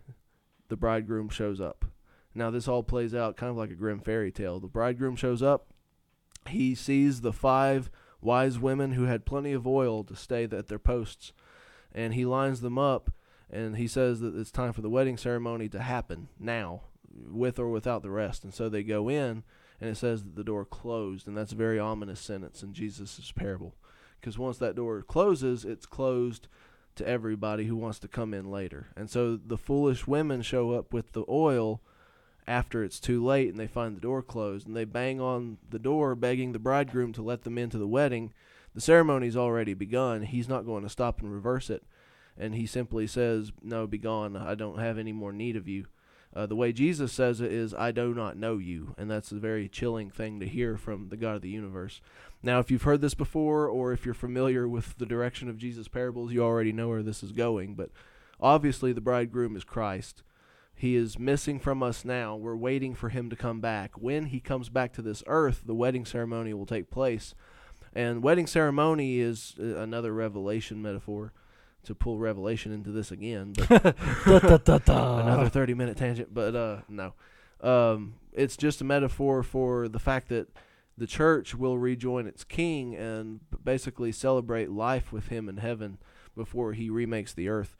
the 0.68 0.76
bridegroom 0.76 1.28
shows 1.28 1.60
up 1.60 1.84
now 2.34 2.50
this 2.50 2.66
all 2.66 2.82
plays 2.82 3.14
out 3.14 3.36
kind 3.36 3.50
of 3.50 3.56
like 3.56 3.70
a 3.70 3.74
Grimm 3.74 4.00
fairy 4.00 4.32
tale 4.32 4.58
the 4.58 4.66
bridegroom 4.66 5.16
shows 5.16 5.42
up 5.42 5.66
he 6.50 6.74
sees 6.74 7.20
the 7.20 7.32
five 7.32 7.90
wise 8.20 8.58
women 8.58 8.92
who 8.92 9.04
had 9.04 9.24
plenty 9.24 9.52
of 9.52 9.66
oil 9.66 10.04
to 10.04 10.14
stay 10.14 10.44
at 10.44 10.68
their 10.68 10.78
posts 10.78 11.32
and 11.92 12.14
he 12.14 12.24
lines 12.24 12.60
them 12.60 12.78
up 12.78 13.10
and 13.50 13.76
he 13.76 13.88
says 13.88 14.20
that 14.20 14.36
it's 14.36 14.50
time 14.50 14.72
for 14.72 14.80
the 14.80 14.90
wedding 14.90 15.16
ceremony 15.16 15.68
to 15.68 15.80
happen 15.80 16.28
now 16.38 16.82
with 17.12 17.58
or 17.58 17.68
without 17.68 18.02
the 18.02 18.10
rest. 18.10 18.44
And 18.44 18.54
so 18.54 18.68
they 18.68 18.82
go 18.82 19.08
in, 19.08 19.42
and 19.80 19.90
it 19.90 19.96
says 19.96 20.22
that 20.22 20.36
the 20.36 20.44
door 20.44 20.64
closed, 20.64 21.26
and 21.26 21.36
that's 21.36 21.52
a 21.52 21.56
very 21.56 21.78
ominous 21.78 22.20
sentence 22.20 22.62
in 22.62 22.72
Jesus' 22.72 23.32
parable. 23.34 23.74
Because 24.20 24.38
once 24.38 24.58
that 24.58 24.76
door 24.76 25.02
closes, 25.02 25.64
it's 25.64 25.86
closed 25.86 26.46
to 26.96 27.08
everybody 27.08 27.64
who 27.64 27.76
wants 27.76 27.98
to 28.00 28.08
come 28.08 28.34
in 28.34 28.50
later. 28.50 28.88
And 28.96 29.08
so 29.08 29.36
the 29.36 29.56
foolish 29.56 30.06
women 30.06 30.42
show 30.42 30.72
up 30.72 30.92
with 30.92 31.12
the 31.12 31.24
oil 31.28 31.80
after 32.46 32.82
it's 32.82 33.00
too 33.00 33.24
late 33.24 33.48
and 33.48 33.58
they 33.58 33.66
find 33.66 33.96
the 33.96 34.00
door 34.00 34.22
closed 34.22 34.66
and 34.66 34.76
they 34.76 34.84
bang 34.84 35.20
on 35.20 35.58
the 35.70 35.78
door 35.78 36.14
begging 36.14 36.52
the 36.52 36.58
bridegroom 36.58 37.12
to 37.12 37.22
let 37.22 37.42
them 37.42 37.58
into 37.58 37.78
the 37.78 37.86
wedding. 37.86 38.32
The 38.74 38.80
ceremony's 38.80 39.36
already 39.36 39.74
begun. 39.74 40.22
He's 40.22 40.48
not 40.48 40.66
going 40.66 40.82
to 40.82 40.88
stop 40.88 41.20
and 41.20 41.32
reverse 41.32 41.70
it. 41.70 41.82
And 42.38 42.54
he 42.54 42.66
simply 42.66 43.06
says, 43.06 43.52
No, 43.62 43.86
be 43.86 43.98
gone. 43.98 44.36
I 44.36 44.54
don't 44.54 44.78
have 44.78 44.98
any 44.98 45.12
more 45.12 45.32
need 45.32 45.56
of 45.56 45.68
you. 45.68 45.86
Uh, 46.34 46.46
the 46.46 46.56
way 46.56 46.72
Jesus 46.72 47.12
says 47.12 47.40
it 47.40 47.52
is, 47.52 47.74
I 47.74 47.90
do 47.90 48.14
not 48.14 48.36
know 48.36 48.58
you. 48.58 48.94
And 48.96 49.10
that's 49.10 49.32
a 49.32 49.36
very 49.36 49.68
chilling 49.68 50.10
thing 50.10 50.38
to 50.38 50.46
hear 50.46 50.76
from 50.76 51.08
the 51.08 51.16
God 51.16 51.36
of 51.36 51.42
the 51.42 51.48
universe. 51.48 52.00
Now, 52.42 52.60
if 52.60 52.70
you've 52.70 52.82
heard 52.82 53.00
this 53.00 53.14
before, 53.14 53.66
or 53.66 53.92
if 53.92 54.04
you're 54.04 54.14
familiar 54.14 54.68
with 54.68 54.96
the 54.98 55.06
direction 55.06 55.48
of 55.48 55.58
Jesus' 55.58 55.88
parables, 55.88 56.32
you 56.32 56.42
already 56.42 56.72
know 56.72 56.88
where 56.88 57.02
this 57.02 57.22
is 57.24 57.32
going. 57.32 57.74
But 57.74 57.90
obviously, 58.40 58.92
the 58.92 59.00
bridegroom 59.00 59.56
is 59.56 59.64
Christ. 59.64 60.22
He 60.80 60.96
is 60.96 61.18
missing 61.18 61.60
from 61.60 61.82
us 61.82 62.06
now. 62.06 62.36
We're 62.36 62.56
waiting 62.56 62.94
for 62.94 63.10
him 63.10 63.28
to 63.28 63.36
come 63.36 63.60
back. 63.60 64.00
When 64.00 64.24
he 64.24 64.40
comes 64.40 64.70
back 64.70 64.94
to 64.94 65.02
this 65.02 65.22
earth, 65.26 65.60
the 65.66 65.74
wedding 65.74 66.06
ceremony 66.06 66.54
will 66.54 66.64
take 66.64 66.90
place. 66.90 67.34
And 67.94 68.22
wedding 68.22 68.46
ceremony 68.46 69.20
is 69.20 69.56
uh, 69.60 69.76
another 69.76 70.14
revelation 70.14 70.80
metaphor 70.80 71.34
to 71.84 71.94
pull 71.94 72.18
Revelation 72.18 72.72
into 72.72 72.92
this 72.92 73.10
again, 73.10 73.52
but 73.68 73.94
another 75.20 75.50
thirty 75.50 75.74
minute 75.74 75.98
tangent. 75.98 76.32
But 76.32 76.56
uh, 76.56 76.78
no, 76.88 77.12
um, 77.60 78.14
it's 78.32 78.56
just 78.56 78.80
a 78.80 78.84
metaphor 78.84 79.42
for 79.42 79.86
the 79.86 79.98
fact 79.98 80.30
that 80.30 80.48
the 80.96 81.06
church 81.06 81.54
will 81.54 81.76
rejoin 81.76 82.26
its 82.26 82.42
king 82.42 82.94
and 82.94 83.40
basically 83.62 84.12
celebrate 84.12 84.70
life 84.70 85.12
with 85.12 85.28
him 85.28 85.46
in 85.46 85.58
heaven 85.58 85.98
before 86.34 86.72
he 86.72 86.88
remakes 86.88 87.34
the 87.34 87.50
earth. 87.50 87.76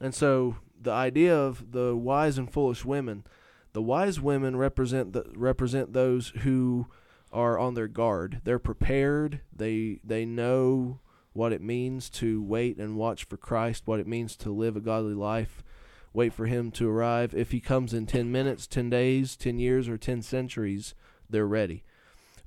And 0.00 0.14
so 0.14 0.56
the 0.80 0.92
idea 0.92 1.36
of 1.36 1.72
the 1.72 1.94
wise 1.94 2.38
and 2.38 2.50
foolish 2.50 2.84
women, 2.84 3.24
the 3.72 3.82
wise 3.82 4.20
women 4.20 4.56
represent 4.56 5.12
the, 5.12 5.24
represent 5.34 5.92
those 5.92 6.28
who 6.40 6.86
are 7.32 7.58
on 7.58 7.74
their 7.74 7.88
guard. 7.88 8.40
They're 8.44 8.58
prepared. 8.58 9.40
They 9.54 10.00
they 10.02 10.24
know 10.24 11.00
what 11.32 11.52
it 11.52 11.62
means 11.62 12.10
to 12.10 12.42
wait 12.42 12.78
and 12.78 12.96
watch 12.96 13.24
for 13.24 13.36
Christ, 13.36 13.86
what 13.86 14.00
it 14.00 14.06
means 14.06 14.36
to 14.36 14.50
live 14.50 14.76
a 14.76 14.80
godly 14.80 15.14
life, 15.14 15.62
wait 16.12 16.32
for 16.32 16.46
Him 16.46 16.70
to 16.72 16.90
arrive. 16.90 17.34
If 17.34 17.52
He 17.52 17.60
comes 17.60 17.94
in 17.94 18.06
10 18.06 18.32
minutes, 18.32 18.66
10 18.66 18.90
days, 18.90 19.36
10 19.36 19.60
years, 19.60 19.88
or 19.88 19.96
10 19.96 20.22
centuries, 20.22 20.94
they're 21.28 21.46
ready. 21.46 21.84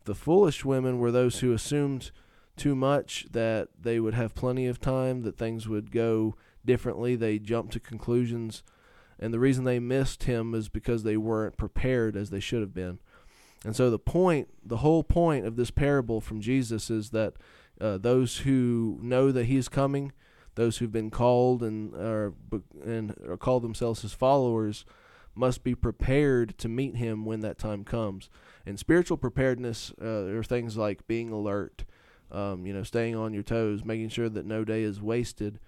The 0.03 0.15
foolish 0.15 0.65
women 0.65 0.99
were 0.99 1.11
those 1.11 1.39
who 1.39 1.53
assumed 1.53 2.11
too 2.57 2.75
much 2.75 3.27
that 3.31 3.69
they 3.81 4.01
would 4.01 4.13
have 4.13 4.36
plenty 4.36 4.67
of 4.67 4.81
time, 4.81 5.21
that 5.21 5.38
things 5.38 5.67
would 5.67 5.91
go 5.91 6.36
differently. 6.66 7.16
They 7.16 7.39
jumped 7.39 7.74
to 7.74 7.80
conclusions. 7.80 8.64
And 9.20 9.34
the 9.34 9.39
reason 9.39 9.64
they 9.64 9.80
missed 9.80 10.24
him 10.24 10.53
is 10.53 10.70
because 10.70 11.03
they 11.03 11.18
weren't 11.18 11.57
prepared 11.57 12.16
as 12.16 12.30
they 12.30 12.39
should 12.39 12.61
have 12.61 12.74
been. 12.74 12.99
And 13.66 13.76
so 13.76 13.89
the 13.89 13.99
point, 13.99 14.49
the 14.66 14.78
whole 14.78 15.03
point 15.03 15.45
of 15.45 15.55
this 15.55 15.72
parable 15.72 16.20
from 16.20 16.41
Jesus 16.41 16.89
is 16.89 17.11
that 17.11 17.36
uh, 17.80 17.97
those 17.97 18.39
who 18.39 18.99
know 19.01 19.32
that 19.32 19.45
He 19.45 19.57
is 19.57 19.70
coming, 19.70 20.11
those 20.55 20.78
who've 20.78 20.91
been 20.91 21.09
called 21.09 21.64
and 21.64 21.93
are 21.95 22.34
and 22.86 23.16
are 23.28 23.38
call 23.38 23.59
themselves 23.59 24.01
His 24.01 24.14
followers, 24.14 24.86
must 25.36 25.64
be 25.64 25.76
prepared 25.76 26.57
to 26.59 26.70
meet 26.70 26.97
Him 26.97 27.26
when 27.26 27.39
that 27.39 27.57
time 27.57 27.84
comes. 27.84 28.30
And 28.66 28.78
spiritual 28.78 29.18
preparedness 29.18 29.93
uh, 30.01 30.26
are 30.28 30.43
things 30.43 30.78
like 30.78 31.07
being 31.07 31.32
alert, 31.32 31.86
um, 32.32 32.66
you 32.66 32.74
know, 32.74 32.84
staying 32.84 33.16
on 33.16 33.34
your 33.34 33.43
toes, 33.43 33.84
making 33.84 34.09
sure 34.09 34.30
that 34.30 34.45
no 34.45 34.64
day 34.64 34.84
is 34.84 35.01
wasted. 35.01 35.59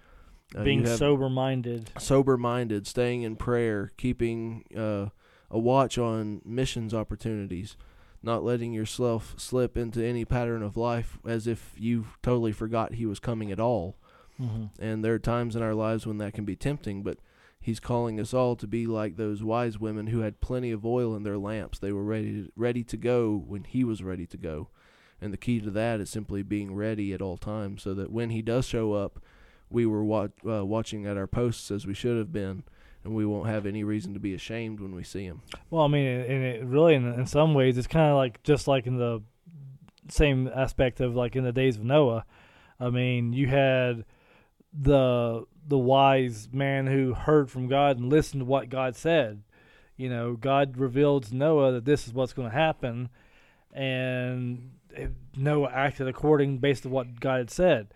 Uh, 0.54 0.62
being 0.62 0.86
sober 0.86 1.28
minded. 1.28 1.90
Sober 1.98 2.36
minded, 2.36 2.86
staying 2.86 3.22
in 3.22 3.36
prayer, 3.36 3.92
keeping 3.96 4.64
uh, 4.76 5.06
a 5.50 5.58
watch 5.58 5.98
on 5.98 6.40
missions 6.44 6.94
opportunities 6.94 7.76
not 8.26 8.42
letting 8.42 8.72
yourself 8.72 9.34
slip 9.38 9.76
into 9.76 10.04
any 10.04 10.24
pattern 10.24 10.62
of 10.62 10.76
life 10.76 11.18
as 11.24 11.46
if 11.46 11.74
you 11.78 12.06
totally 12.22 12.52
forgot 12.52 12.94
he 12.94 13.06
was 13.06 13.20
coming 13.20 13.52
at 13.52 13.60
all. 13.60 13.96
Mm-hmm. 14.40 14.82
And 14.82 15.04
there 15.04 15.14
are 15.14 15.18
times 15.18 15.56
in 15.56 15.62
our 15.62 15.74
lives 15.74 16.06
when 16.06 16.18
that 16.18 16.34
can 16.34 16.44
be 16.44 16.56
tempting, 16.56 17.02
but 17.02 17.18
he's 17.60 17.80
calling 17.80 18.20
us 18.20 18.34
all 18.34 18.56
to 18.56 18.66
be 18.66 18.86
like 18.86 19.16
those 19.16 19.42
wise 19.42 19.78
women 19.78 20.08
who 20.08 20.20
had 20.20 20.40
plenty 20.40 20.72
of 20.72 20.84
oil 20.84 21.14
in 21.14 21.22
their 21.22 21.38
lamps. 21.38 21.78
They 21.78 21.92
were 21.92 22.04
ready 22.04 22.42
to, 22.42 22.52
ready 22.56 22.82
to 22.84 22.96
go 22.96 23.42
when 23.46 23.64
he 23.64 23.84
was 23.84 24.02
ready 24.02 24.26
to 24.26 24.36
go. 24.36 24.68
And 25.20 25.32
the 25.32 25.38
key 25.38 25.60
to 25.60 25.70
that 25.70 26.00
is 26.00 26.10
simply 26.10 26.42
being 26.42 26.74
ready 26.74 27.14
at 27.14 27.22
all 27.22 27.38
times 27.38 27.82
so 27.82 27.94
that 27.94 28.12
when 28.12 28.30
he 28.30 28.42
does 28.42 28.66
show 28.66 28.92
up, 28.92 29.20
we 29.70 29.86
were 29.86 30.02
uh, 30.46 30.64
watching 30.64 31.06
at 31.06 31.16
our 31.16 31.26
posts 31.26 31.70
as 31.70 31.86
we 31.86 31.94
should 31.94 32.16
have 32.16 32.32
been, 32.32 32.62
and 33.04 33.14
we 33.14 33.26
won't 33.26 33.48
have 33.48 33.66
any 33.66 33.84
reason 33.84 34.14
to 34.14 34.20
be 34.20 34.34
ashamed 34.34 34.80
when 34.80 34.94
we 34.94 35.02
see 35.02 35.24
him. 35.24 35.42
Well, 35.70 35.82
I 35.82 35.88
mean, 35.88 36.06
and 36.06 36.44
it 36.44 36.64
really, 36.64 36.94
in, 36.94 37.06
in 37.12 37.26
some 37.26 37.54
ways, 37.54 37.78
it's 37.78 37.86
kind 37.86 38.10
of 38.10 38.16
like 38.16 38.42
just 38.42 38.68
like 38.68 38.86
in 38.86 38.98
the 38.98 39.22
same 40.08 40.48
aspect 40.48 41.00
of 41.00 41.16
like 41.16 41.36
in 41.36 41.44
the 41.44 41.52
days 41.52 41.76
of 41.76 41.84
Noah. 41.84 42.24
I 42.78 42.90
mean, 42.90 43.32
you 43.32 43.48
had 43.48 44.04
the 44.72 45.44
the 45.66 45.78
wise 45.78 46.48
man 46.52 46.86
who 46.86 47.14
heard 47.14 47.50
from 47.50 47.68
God 47.68 47.98
and 47.98 48.08
listened 48.08 48.40
to 48.40 48.44
what 48.44 48.68
God 48.68 48.94
said. 48.94 49.42
You 49.96 50.10
know, 50.10 50.34
God 50.34 50.76
revealed 50.76 51.24
to 51.24 51.36
Noah 51.36 51.72
that 51.72 51.84
this 51.84 52.06
is 52.06 52.12
what's 52.12 52.34
going 52.34 52.50
to 52.50 52.56
happen, 52.56 53.08
and 53.72 54.72
Noah 55.36 55.70
acted 55.72 56.06
according 56.06 56.58
based 56.58 56.86
on 56.86 56.92
what 56.92 57.18
God 57.18 57.38
had 57.38 57.50
said. 57.50 57.88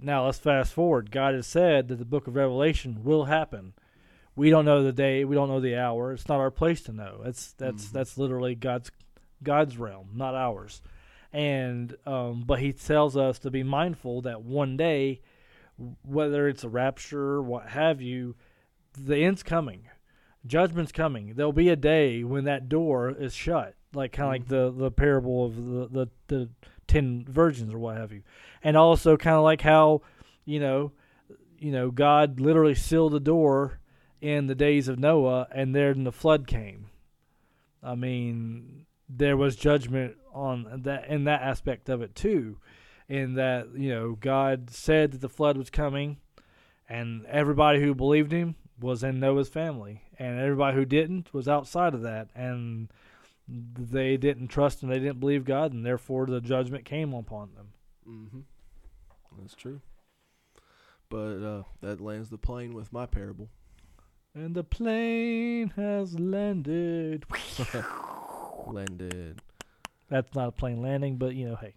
Now 0.00 0.26
let's 0.26 0.38
fast 0.38 0.72
forward. 0.72 1.10
God 1.10 1.34
has 1.34 1.46
said 1.46 1.88
that 1.88 1.96
the 1.96 2.04
book 2.04 2.26
of 2.26 2.34
Revelation 2.36 3.02
will 3.04 3.24
happen. 3.24 3.74
We 4.36 4.50
don't 4.50 4.64
know 4.64 4.82
the 4.82 4.92
day, 4.92 5.24
we 5.24 5.34
don't 5.34 5.48
know 5.48 5.60
the 5.60 5.76
hour. 5.76 6.12
It's 6.12 6.28
not 6.28 6.40
our 6.40 6.50
place 6.50 6.80
to 6.82 6.92
know. 6.92 7.20
That's 7.24 7.52
that's 7.52 7.86
Mhm. 7.86 7.92
that's 7.92 8.16
literally 8.18 8.54
God's 8.54 8.90
God's 9.42 9.76
realm, 9.76 10.10
not 10.14 10.34
ours. 10.34 10.80
And 11.32 11.96
um, 12.06 12.44
but 12.46 12.60
He 12.60 12.72
tells 12.72 13.16
us 13.16 13.38
to 13.40 13.50
be 13.50 13.62
mindful 13.62 14.22
that 14.22 14.42
one 14.42 14.76
day, 14.76 15.20
whether 16.02 16.48
it's 16.48 16.64
a 16.64 16.68
rapture, 16.68 17.42
what 17.42 17.68
have 17.68 18.00
you, 18.00 18.34
the 18.98 19.18
end's 19.24 19.42
coming, 19.42 19.88
judgment's 20.46 20.92
coming. 20.92 21.34
There'll 21.34 21.52
be 21.52 21.68
a 21.68 21.76
day 21.76 22.24
when 22.24 22.44
that 22.44 22.68
door 22.68 23.10
is 23.10 23.34
shut, 23.34 23.74
like 23.94 24.12
kind 24.12 24.26
of 24.26 24.32
like 24.32 24.48
the 24.48 24.70
the 24.84 24.90
parable 24.90 25.44
of 25.46 25.56
the 25.56 25.88
the, 25.88 26.08
the 26.28 26.48
ten 26.90 27.24
virgins 27.28 27.72
or 27.72 27.78
what 27.78 27.96
have 27.96 28.12
you, 28.12 28.22
and 28.64 28.76
also 28.76 29.16
kind 29.16 29.36
of 29.36 29.44
like 29.44 29.60
how, 29.60 30.02
you 30.44 30.58
know, 30.58 30.92
you 31.58 31.70
know, 31.70 31.90
God 31.90 32.40
literally 32.40 32.74
sealed 32.74 33.12
the 33.12 33.20
door 33.20 33.78
in 34.20 34.48
the 34.48 34.54
days 34.54 34.88
of 34.88 34.98
Noah, 34.98 35.46
and 35.52 35.74
then 35.74 36.04
the 36.04 36.12
flood 36.12 36.46
came. 36.46 36.86
I 37.82 37.94
mean, 37.94 38.86
there 39.08 39.36
was 39.36 39.56
judgment 39.56 40.16
on 40.34 40.82
that 40.84 41.08
in 41.08 41.24
that 41.24 41.42
aspect 41.42 41.88
of 41.88 42.02
it 42.02 42.14
too, 42.14 42.58
in 43.08 43.34
that 43.34 43.68
you 43.76 43.90
know 43.90 44.16
God 44.20 44.70
said 44.70 45.12
that 45.12 45.20
the 45.20 45.28
flood 45.28 45.56
was 45.56 45.70
coming, 45.70 46.18
and 46.88 47.24
everybody 47.26 47.80
who 47.80 47.94
believed 47.94 48.32
Him 48.32 48.56
was 48.80 49.04
in 49.04 49.20
Noah's 49.20 49.48
family, 49.48 50.02
and 50.18 50.40
everybody 50.40 50.76
who 50.76 50.84
didn't 50.84 51.32
was 51.32 51.48
outside 51.48 51.94
of 51.94 52.02
that, 52.02 52.28
and 52.34 52.88
they 53.50 54.16
didn't 54.16 54.48
trust 54.48 54.82
and 54.82 54.92
they 54.92 54.98
didn't 54.98 55.20
believe 55.20 55.44
God, 55.44 55.72
and 55.72 55.84
therefore 55.84 56.26
the 56.26 56.40
judgment 56.40 56.84
came 56.84 57.12
upon 57.12 57.50
them. 57.54 57.68
Mm-hmm. 58.08 58.40
That's 59.40 59.54
true. 59.54 59.80
But 61.08 61.42
uh, 61.42 61.62
that 61.80 62.00
lands 62.00 62.30
the 62.30 62.38
plane 62.38 62.72
with 62.72 62.92
my 62.92 63.06
parable. 63.06 63.48
And 64.34 64.54
the 64.54 64.62
plane 64.62 65.72
has 65.74 66.18
landed. 66.18 67.24
Landed. 68.66 69.40
That's 70.08 70.34
not 70.34 70.48
a 70.48 70.52
plane 70.52 70.82
landing, 70.82 71.16
but 71.16 71.34
you 71.34 71.48
know, 71.48 71.56
hey. 71.56 71.74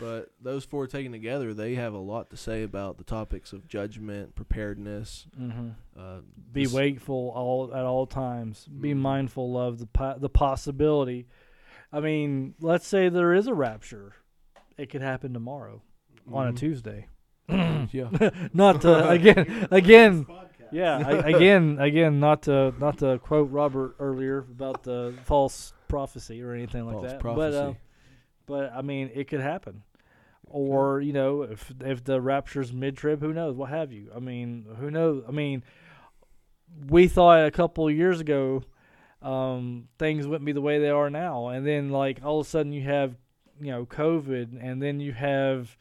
But 0.00 0.30
those 0.42 0.64
four 0.64 0.86
taken 0.88 1.12
together, 1.12 1.54
they 1.54 1.76
have 1.76 1.94
a 1.94 1.98
lot 1.98 2.30
to 2.30 2.36
say 2.36 2.64
about 2.64 2.98
the 2.98 3.04
topics 3.04 3.52
of 3.52 3.68
judgment, 3.68 4.34
preparedness. 4.34 5.26
Mm-hmm. 5.40 5.68
Uh, 5.96 6.18
Be 6.52 6.64
this- 6.64 6.72
wakeful 6.72 7.32
all 7.34 7.72
at 7.72 7.84
all 7.84 8.06
times. 8.06 8.66
Be 8.66 8.92
Mhm. 8.92 8.96
mindful 8.98 9.56
of 9.56 9.78
the 9.78 9.86
po- 9.86 10.18
the 10.18 10.28
possibility. 10.28 11.26
I 11.92 12.00
mean, 12.00 12.54
let's 12.60 12.86
say 12.88 13.08
there 13.08 13.32
is 13.34 13.46
a 13.46 13.54
rapture. 13.54 14.14
It 14.76 14.86
could 14.90 15.02
happen 15.02 15.32
tomorrow 15.32 15.80
on 16.32 16.48
a 16.48 16.52
Mhm. 16.52 16.56
Tuesday. 16.56 17.06
yeah. 17.48 18.08
not 18.52 18.80
to 18.80 19.08
again 19.10 19.68
again 19.70 20.26
yeah 20.72 20.96
I, 21.06 21.12
again 21.28 21.76
again 21.78 22.18
not 22.18 22.42
to 22.44 22.74
not 22.80 22.98
to 22.98 23.18
quote 23.18 23.50
Robert 23.50 23.94
earlier 24.00 24.38
about 24.38 24.82
the 24.82 25.14
false 25.24 25.72
prophecy 25.86 26.42
or 26.42 26.52
anything 26.52 26.86
like 26.86 26.94
False 26.94 27.06
that. 27.12 27.20
prophecy. 27.20 27.50
But 27.50 27.54
uh, 27.54 27.74
but 28.46 28.72
I 28.72 28.82
mean 28.82 29.10
it 29.14 29.28
could 29.28 29.40
happen. 29.40 29.82
Or 30.46 31.00
you 31.00 31.12
know 31.12 31.42
if 31.42 31.72
if 31.80 32.04
the 32.04 32.20
rapture's 32.20 32.72
mid 32.72 32.96
trib, 32.96 33.20
who 33.20 33.32
knows? 33.32 33.56
What 33.56 33.70
have 33.70 33.92
you? 33.92 34.10
I 34.14 34.20
mean, 34.20 34.66
who 34.78 34.90
knows? 34.90 35.24
I 35.26 35.32
mean, 35.32 35.64
we 36.88 37.08
thought 37.08 37.46
a 37.46 37.50
couple 37.50 37.88
of 37.88 37.94
years 37.94 38.20
ago 38.20 38.62
um, 39.22 39.88
things 39.98 40.26
wouldn't 40.26 40.44
be 40.44 40.52
the 40.52 40.60
way 40.60 40.78
they 40.78 40.90
are 40.90 41.10
now, 41.10 41.48
and 41.48 41.66
then 41.66 41.90
like 41.90 42.20
all 42.22 42.40
of 42.40 42.46
a 42.46 42.50
sudden 42.50 42.72
you 42.72 42.82
have 42.82 43.16
you 43.60 43.70
know 43.72 43.86
COVID, 43.86 44.58
and 44.62 44.82
then 44.82 45.00
you 45.00 45.12
have 45.12 45.76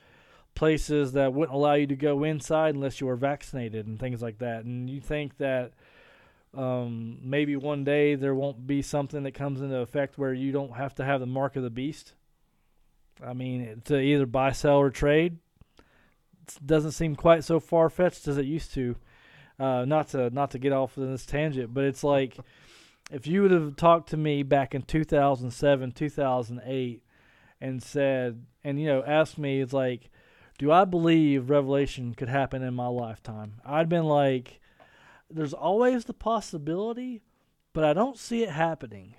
places 0.55 1.13
that 1.13 1.33
wouldn't 1.33 1.55
allow 1.55 1.73
you 1.73 1.87
to 1.87 1.95
go 1.95 2.23
inside 2.23 2.75
unless 2.75 3.01
you 3.01 3.07
were 3.07 3.15
vaccinated 3.15 3.85
and 3.85 3.99
things 3.99 4.21
like 4.21 4.39
that, 4.39 4.63
and 4.63 4.89
you 4.89 5.01
think 5.01 5.37
that 5.37 5.73
um, 6.55 7.19
maybe 7.21 7.55
one 7.55 7.83
day 7.83 8.15
there 8.15 8.35
won't 8.35 8.65
be 8.65 8.81
something 8.81 9.23
that 9.23 9.33
comes 9.33 9.61
into 9.61 9.77
effect 9.77 10.17
where 10.17 10.33
you 10.33 10.51
don't 10.51 10.77
have 10.77 10.95
to 10.95 11.03
have 11.03 11.19
the 11.19 11.25
mark 11.25 11.55
of 11.55 11.63
the 11.63 11.69
beast. 11.69 12.13
I 13.21 13.33
mean, 13.33 13.81
to 13.85 13.99
either 13.99 14.25
buy, 14.25 14.51
sell, 14.51 14.77
or 14.77 14.89
trade 14.89 15.37
doesn't 16.65 16.91
seem 16.91 17.15
quite 17.15 17.43
so 17.43 17.59
far 17.59 17.89
fetched 17.89 18.27
as 18.27 18.37
it 18.37 18.45
used 18.45 18.73
to. 18.73 18.95
Uh, 19.59 19.85
not 19.85 20.09
to 20.09 20.29
not 20.31 20.51
to 20.51 20.59
get 20.59 20.73
off 20.73 20.97
on 20.97 21.11
this 21.11 21.25
tangent, 21.25 21.73
but 21.73 21.83
it's 21.83 22.03
like 22.03 22.37
if 23.11 23.27
you 23.27 23.41
would 23.43 23.51
have 23.51 23.75
talked 23.75 24.09
to 24.09 24.17
me 24.17 24.43
back 24.43 24.73
in 24.73 24.81
2007, 24.81 25.91
2008, 25.91 27.03
and 27.61 27.83
said, 27.83 28.45
and 28.63 28.79
you 28.79 28.87
know, 28.87 29.03
asked 29.05 29.37
me, 29.37 29.61
it's 29.61 29.73
like, 29.73 30.09
do 30.57 30.71
I 30.71 30.85
believe 30.85 31.49
revelation 31.49 32.15
could 32.15 32.29
happen 32.29 32.63
in 32.63 32.73
my 32.73 32.87
lifetime? 32.87 33.61
I'd 33.65 33.89
been 33.89 34.05
like, 34.05 34.59
there's 35.29 35.53
always 35.53 36.05
the 36.05 36.13
possibility, 36.13 37.21
but 37.73 37.83
I 37.83 37.93
don't 37.93 38.17
see 38.17 38.43
it 38.43 38.49
happening. 38.49 39.15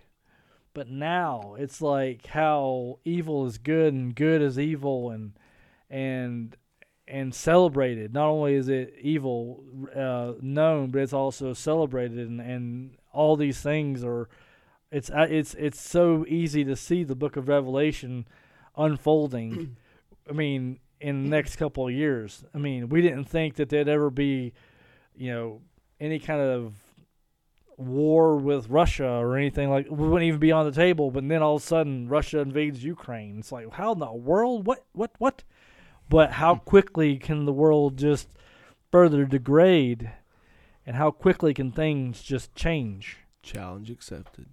But 0.74 0.88
now 0.90 1.54
it's 1.58 1.80
like 1.80 2.26
how 2.26 2.98
evil 3.04 3.46
is 3.46 3.58
good 3.58 3.94
and 3.94 4.14
good 4.14 4.42
is 4.42 4.58
evil 4.58 5.10
and 5.10 5.32
and 5.88 6.56
and 7.06 7.34
celebrated. 7.34 8.12
Not 8.12 8.28
only 8.28 8.54
is 8.54 8.68
it 8.68 8.94
evil 9.00 9.62
uh, 9.94 10.32
known, 10.40 10.90
but 10.90 11.02
it's 11.02 11.12
also 11.12 11.52
celebrated, 11.52 12.18
and, 12.18 12.40
and 12.40 12.96
all 13.12 13.36
these 13.36 13.60
things 13.60 14.04
are. 14.04 14.28
It's 14.90 15.10
uh, 15.10 15.26
it's 15.30 15.54
it's 15.54 15.80
so 15.80 16.24
easy 16.28 16.64
to 16.64 16.76
see 16.76 17.04
the 17.04 17.16
Book 17.16 17.36
of 17.36 17.48
Revelation 17.48 18.26
unfolding. 18.76 19.76
I 20.28 20.32
mean, 20.32 20.78
in 21.00 21.24
the 21.24 21.28
next 21.28 21.56
couple 21.56 21.86
of 21.86 21.92
years. 21.92 22.44
I 22.54 22.58
mean, 22.58 22.88
we 22.88 23.02
didn't 23.02 23.24
think 23.24 23.56
that 23.56 23.68
there'd 23.68 23.88
ever 23.88 24.10
be, 24.10 24.52
you 25.14 25.32
know, 25.32 25.60
any 26.00 26.18
kind 26.18 26.40
of 26.40 26.74
war 27.76 28.36
with 28.36 28.68
Russia 28.68 29.08
or 29.08 29.36
anything 29.36 29.70
like. 29.70 29.86
We 29.90 30.08
wouldn't 30.08 30.28
even 30.28 30.40
be 30.40 30.52
on 30.52 30.66
the 30.66 30.72
table. 30.72 31.10
But 31.10 31.28
then 31.28 31.42
all 31.42 31.56
of 31.56 31.62
a 31.62 31.66
sudden, 31.66 32.08
Russia 32.08 32.40
invades 32.40 32.84
Ukraine. 32.84 33.38
It's 33.38 33.52
like, 33.52 33.72
how 33.72 33.92
in 33.92 33.98
the 33.98 34.12
world? 34.12 34.66
What? 34.66 34.84
What? 34.92 35.12
What? 35.18 35.42
But 36.08 36.32
how 36.32 36.56
hmm. 36.56 36.64
quickly 36.64 37.16
can 37.16 37.44
the 37.44 37.52
world 37.52 37.96
just 37.96 38.28
further 38.90 39.24
degrade, 39.24 40.12
and 40.86 40.96
how 40.96 41.10
quickly 41.10 41.54
can 41.54 41.72
things 41.72 42.22
just 42.22 42.54
change? 42.54 43.18
Challenge 43.42 43.90
accepted. 43.90 44.46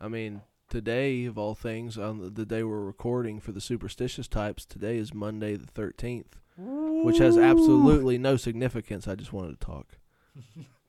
I 0.00 0.08
mean, 0.08 0.42
today 0.68 1.24
of 1.26 1.36
all 1.36 1.54
things, 1.54 1.98
on 1.98 2.20
the, 2.20 2.30
the 2.30 2.46
day 2.46 2.62
we're 2.62 2.80
recording 2.80 3.40
for 3.40 3.52
the 3.52 3.60
superstitious 3.60 4.28
types, 4.28 4.64
today 4.64 4.96
is 4.96 5.12
Monday 5.12 5.56
the 5.56 5.66
thirteenth, 5.66 6.36
which 6.56 7.18
has 7.18 7.36
absolutely 7.36 8.18
no 8.18 8.36
significance. 8.36 9.08
I 9.08 9.14
just 9.14 9.32
wanted 9.32 9.60
to 9.60 9.66
talk. 9.66 9.98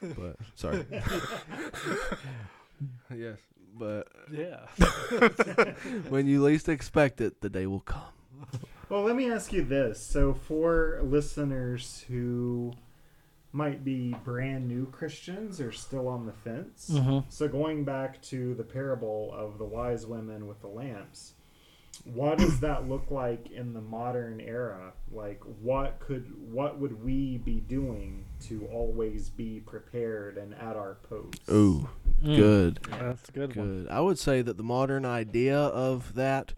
but 0.00 0.36
sorry. 0.54 0.84
yes, 3.14 3.38
but 3.76 4.08
Yeah. 4.30 4.66
when 6.08 6.26
you 6.26 6.42
least 6.42 6.68
expect 6.68 7.20
it, 7.20 7.40
the 7.40 7.48
day 7.50 7.66
will 7.66 7.80
come. 7.80 8.02
Well, 8.88 9.02
let 9.02 9.16
me 9.16 9.30
ask 9.30 9.52
you 9.52 9.62
this. 9.64 10.00
So, 10.00 10.32
for 10.34 11.00
listeners 11.02 12.04
who 12.08 12.72
might 13.52 13.84
be 13.84 14.14
brand 14.24 14.68
new 14.68 14.86
Christians 14.86 15.60
or 15.60 15.72
still 15.72 16.06
on 16.08 16.26
the 16.26 16.32
fence, 16.32 16.90
Mhm. 16.92 17.24
so 17.28 17.48
going 17.48 17.84
back 17.84 18.20
to 18.22 18.54
the 18.54 18.62
parable 18.62 19.32
of 19.34 19.58
the 19.58 19.64
wise 19.64 20.06
women 20.06 20.46
with 20.46 20.60
the 20.60 20.68
lamps, 20.68 21.34
what 22.04 22.38
does 22.38 22.60
that 22.60 22.88
look 22.88 23.10
like 23.10 23.50
in 23.50 23.72
the 23.72 23.80
modern 23.80 24.40
era? 24.40 24.92
Like, 25.12 25.40
what 25.62 25.98
could, 26.00 26.32
what 26.52 26.78
would 26.78 27.02
we 27.04 27.38
be 27.38 27.60
doing 27.60 28.24
to 28.48 28.66
always 28.72 29.30
be 29.30 29.60
prepared 29.60 30.36
and 30.38 30.54
at 30.54 30.76
our 30.76 30.98
post? 31.08 31.40
Ooh, 31.50 31.88
Mm. 32.22 32.36
good. 32.36 32.80
That's 32.90 33.28
a 33.28 33.32
good, 33.32 33.54
one. 33.56 33.82
Good. 33.84 33.88
I 33.90 34.00
would 34.00 34.18
say 34.18 34.42
that 34.42 34.56
the 34.56 34.62
modern 34.64 35.04
idea 35.04 35.56
of 35.58 36.14
that 36.14 36.54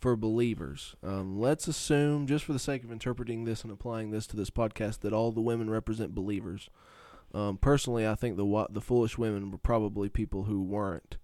for 0.00 0.16
believers. 0.16 0.96
Um, 1.02 1.38
let's 1.40 1.68
assume, 1.68 2.26
just 2.26 2.44
for 2.44 2.52
the 2.52 2.58
sake 2.58 2.82
of 2.84 2.90
interpreting 2.92 3.44
this 3.44 3.62
and 3.62 3.72
applying 3.72 4.10
this 4.10 4.26
to 4.28 4.36
this 4.36 4.50
podcast, 4.50 5.00
that 5.00 5.12
all 5.12 5.30
the 5.32 5.40
women 5.40 5.70
represent 5.70 6.14
believers. 6.14 6.68
Um, 7.32 7.56
personally, 7.58 8.06
I 8.06 8.14
think 8.14 8.36
the 8.36 8.44
wa- 8.44 8.66
the 8.68 8.80
foolish 8.80 9.16
women 9.16 9.50
were 9.50 9.58
probably 9.58 10.08
people 10.08 10.44
who 10.44 10.62
weren't 10.62 11.16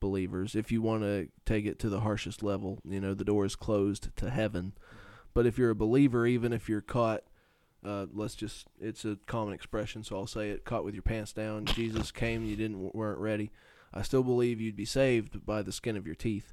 believers. 0.00 0.54
If 0.54 0.70
you 0.70 0.82
want 0.82 1.02
to 1.02 1.28
take 1.44 1.66
it 1.66 1.78
to 1.80 1.88
the 1.88 2.00
harshest 2.00 2.42
level, 2.42 2.78
you 2.84 3.00
know, 3.00 3.14
the 3.14 3.24
door 3.24 3.44
is 3.44 3.56
closed 3.56 4.08
to 4.16 4.30
heaven. 4.30 4.72
But 5.34 5.46
if 5.46 5.58
you're 5.58 5.70
a 5.70 5.74
believer, 5.76 6.26
even 6.26 6.52
if 6.52 6.68
you're 6.68 6.80
caught, 6.80 7.22
uh, 7.84 8.06
let's 8.12 8.34
just, 8.34 8.66
it's 8.80 9.04
a 9.04 9.18
common 9.26 9.54
expression, 9.54 10.02
so 10.02 10.16
I'll 10.16 10.26
say 10.26 10.50
it, 10.50 10.64
caught 10.64 10.84
with 10.84 10.94
your 10.94 11.02
pants 11.02 11.32
down, 11.32 11.66
Jesus 11.66 12.10
came, 12.10 12.44
you 12.44 12.56
didn't, 12.56 12.94
weren't 12.94 13.18
ready. 13.18 13.50
I 13.92 14.02
still 14.02 14.22
believe 14.22 14.60
you'd 14.60 14.76
be 14.76 14.84
saved 14.84 15.44
by 15.46 15.62
the 15.62 15.72
skin 15.72 15.96
of 15.96 16.06
your 16.06 16.14
teeth. 16.14 16.52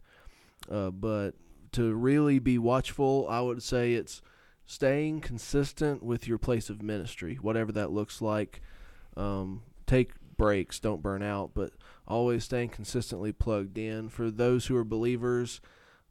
Uh, 0.69 0.91
but 0.91 1.31
to 1.73 1.93
really 1.93 2.39
be 2.39 2.57
watchful, 2.57 3.27
I 3.29 3.41
would 3.41 3.63
say 3.63 3.93
it's 3.93 4.21
staying 4.65 5.21
consistent 5.21 6.03
with 6.03 6.27
your 6.27 6.37
place 6.37 6.69
of 6.69 6.81
ministry, 6.81 7.35
whatever 7.41 7.71
that 7.71 7.91
looks 7.91 8.21
like. 8.21 8.61
Um, 9.17 9.63
take 9.85 10.11
breaks, 10.43 10.77
don't 10.77 11.01
burn 11.01 11.23
out, 11.23 11.51
but 11.53 11.71
always 12.05 12.43
staying 12.43 12.67
consistently 12.67 13.31
plugged 13.31 13.77
in. 13.77 14.09
For 14.09 14.29
those 14.29 14.65
who 14.65 14.75
are 14.75 14.83
believers, 14.83 15.61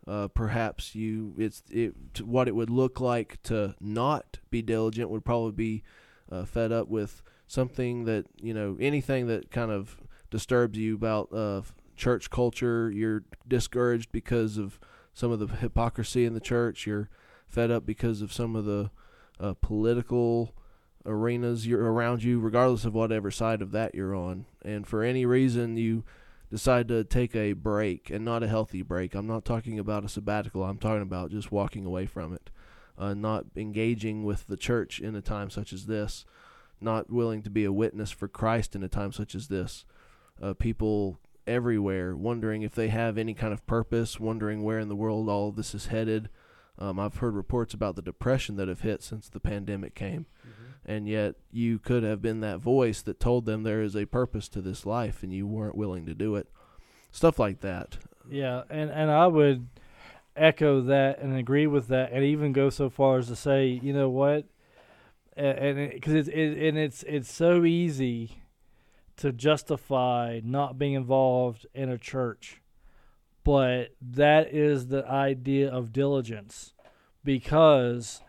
uh, 0.07 0.29
perhaps 0.29 0.95
you 0.95 1.35
it's 1.37 1.63
it 1.71 1.95
what 2.23 2.49
it 2.49 2.55
would 2.55 2.71
look 2.71 2.99
like 2.99 3.43
to 3.43 3.75
not 3.79 4.39
be 4.51 4.63
diligent 4.63 5.11
would 5.11 5.23
probably 5.23 5.53
be 5.53 5.83
uh, 6.31 6.47
fed 6.47 6.73
up 6.73 6.89
with 6.89 7.23
something 7.47 8.07
that 8.07 8.25
you 8.41 8.55
know 8.55 8.79
anything 8.81 9.27
that 9.27 9.51
kind 9.51 9.71
of 9.71 9.99
disturbs 10.31 10.79
you 10.79 10.95
about 10.95 11.31
uh, 11.35 11.61
church 11.95 12.31
culture. 12.31 12.91
You're 12.91 13.25
discouraged 13.47 14.13
because 14.13 14.57
of 14.57 14.81
some 15.13 15.31
of 15.31 15.41
the 15.41 15.47
hypocrisy 15.57 16.25
in 16.25 16.33
the 16.33 16.41
church. 16.41 16.87
You're 16.87 17.11
fed 17.47 17.71
up 17.71 17.85
because 17.85 18.23
of 18.23 18.33
some 18.33 18.57
of 18.57 18.65
the 18.65 18.91
uh, 19.39 19.53
political 19.61 20.55
arenas 21.05 21.67
you're 21.67 21.93
around 21.93 22.23
you, 22.23 22.41
regardless 22.41 22.85
of 22.85 22.95
whatever 22.95 23.31
side 23.31 23.63
of 23.63 23.73
that 23.73 23.95
you're 23.95 24.15
on. 24.15 24.47
And 24.65 24.87
for 24.87 25.03
any 25.03 25.27
reason 25.27 25.77
you 25.77 26.05
decide 26.53 26.87
to 26.87 27.03
take 27.03 27.35
a 27.35 27.55
break 27.55 28.11
and 28.11 28.27
not 28.27 28.43
a 28.43 28.49
healthy 28.49 28.83
break. 28.83 29.15
I'm 29.15 29.27
not 29.27 29.43
talking 29.43 29.79
about 29.79 30.05
a 30.05 30.09
sabbatical. 30.09 30.63
I'm 30.63 30.77
talking 30.77 31.01
about 31.01 31.31
just 31.31 31.51
walking 31.51 31.87
away 31.87 32.05
from 32.05 32.35
it, 32.35 32.51
uh, 32.99 33.15
not 33.15 33.47
engaging 33.57 34.23
with 34.23 34.47
the 34.47 34.59
church 34.59 35.01
in 35.01 35.17
a 35.17 35.23
time 35.23 35.49
such 35.49 35.73
as 35.73 35.87
this, 35.87 36.27
not 36.79 37.11
willing 37.11 37.43
to 37.43 37.51
be 37.51 37.65
a 37.65 37.73
witness 37.73 38.11
for 38.11 38.29
Christ 38.29 38.77
in 38.77 38.83
a 38.83 38.89
time 38.89 39.13
such 39.13 39.35
as 39.35 39.49
this. 39.49 39.87
Uh, 40.43 40.53
people 40.53 41.19
everywhere 41.47 42.15
wondering 42.15 42.61
if 42.61 42.75
they 42.75 42.89
have 42.89 43.17
any 43.17 43.33
kind 43.33 43.55
of 43.55 43.67
purpose, 43.67 44.21
wondering 44.21 44.63
where 44.63 44.79
in 44.79 44.91
the 44.91 44.97
world 44.97 45.31
all 45.31 45.53
this 45.53 45.75
is 45.75 45.87
headed. 45.87 46.29
Um, 46.79 47.01
I've 47.01 47.17
heard 47.17 47.35
reports 47.35 47.73
about 47.73 47.97
the 47.97 48.03
depression 48.03 48.57
that 48.57 48.69
have 48.69 48.81
hit 48.81 49.03
since 49.03 49.31
the 49.31 49.41
pandemic 49.41 49.95
came 49.95 50.27
and 50.85 51.09
yet 51.09 51.35
you 51.51 51.79
could 51.79 52.03
have 52.03 52.21
been 52.21 52.41
that 52.41 52.59
voice 52.59 53.03
that 53.03 53.21
told 53.21 53.47
them 53.47 53.63
there 53.63 53.83
is 53.83 53.97
a 53.97 54.07
purpose 54.07 54.49
to 54.49 54.61
this 54.61 54.85
life 54.85 55.23
and 55.23 55.33
you 55.33 55.47
weren't 55.47 55.77
willing 55.77 56.07
to 56.07 56.15
do 56.15 56.35
it. 56.37 56.49
Stuff 57.11 57.39
like 57.39 57.61
that. 57.61 57.99
Yeah, 58.31 58.63
and 58.71 58.91
and 58.91 59.11
I 59.11 59.27
would 59.27 59.69
echo 60.35 60.81
that 60.83 61.19
and 61.19 61.37
agree 61.37 61.67
with 61.67 61.89
that, 61.89 62.13
and 62.13 62.25
even 62.25 62.53
go 62.53 62.71
so 62.71 62.89
far 62.89 63.19
as 63.19 63.29
to 63.29 63.37
say, 63.37 63.67
you 63.67 63.93
know 63.93 64.09
what, 64.09 64.47
and 65.37 65.91
because 65.91 66.15
it's 66.15 66.29
it, 66.29 66.59
and 66.59 66.79
it's 66.79 67.03
it's 67.03 67.31
so 67.31 67.65
easy 67.65 68.39
to 69.19 69.33
justify 69.33 70.41
not 70.43 70.79
being 70.79 70.95
involved 70.95 71.67
in 71.75 71.91
a 71.91 71.99
church, 71.99 72.63
but 73.45 73.95
that 74.01 74.55
is 74.55 74.87
the 74.87 75.07
idea 75.07 75.71
of 75.71 75.93
diligence, 75.93 76.73
because 77.25 78.23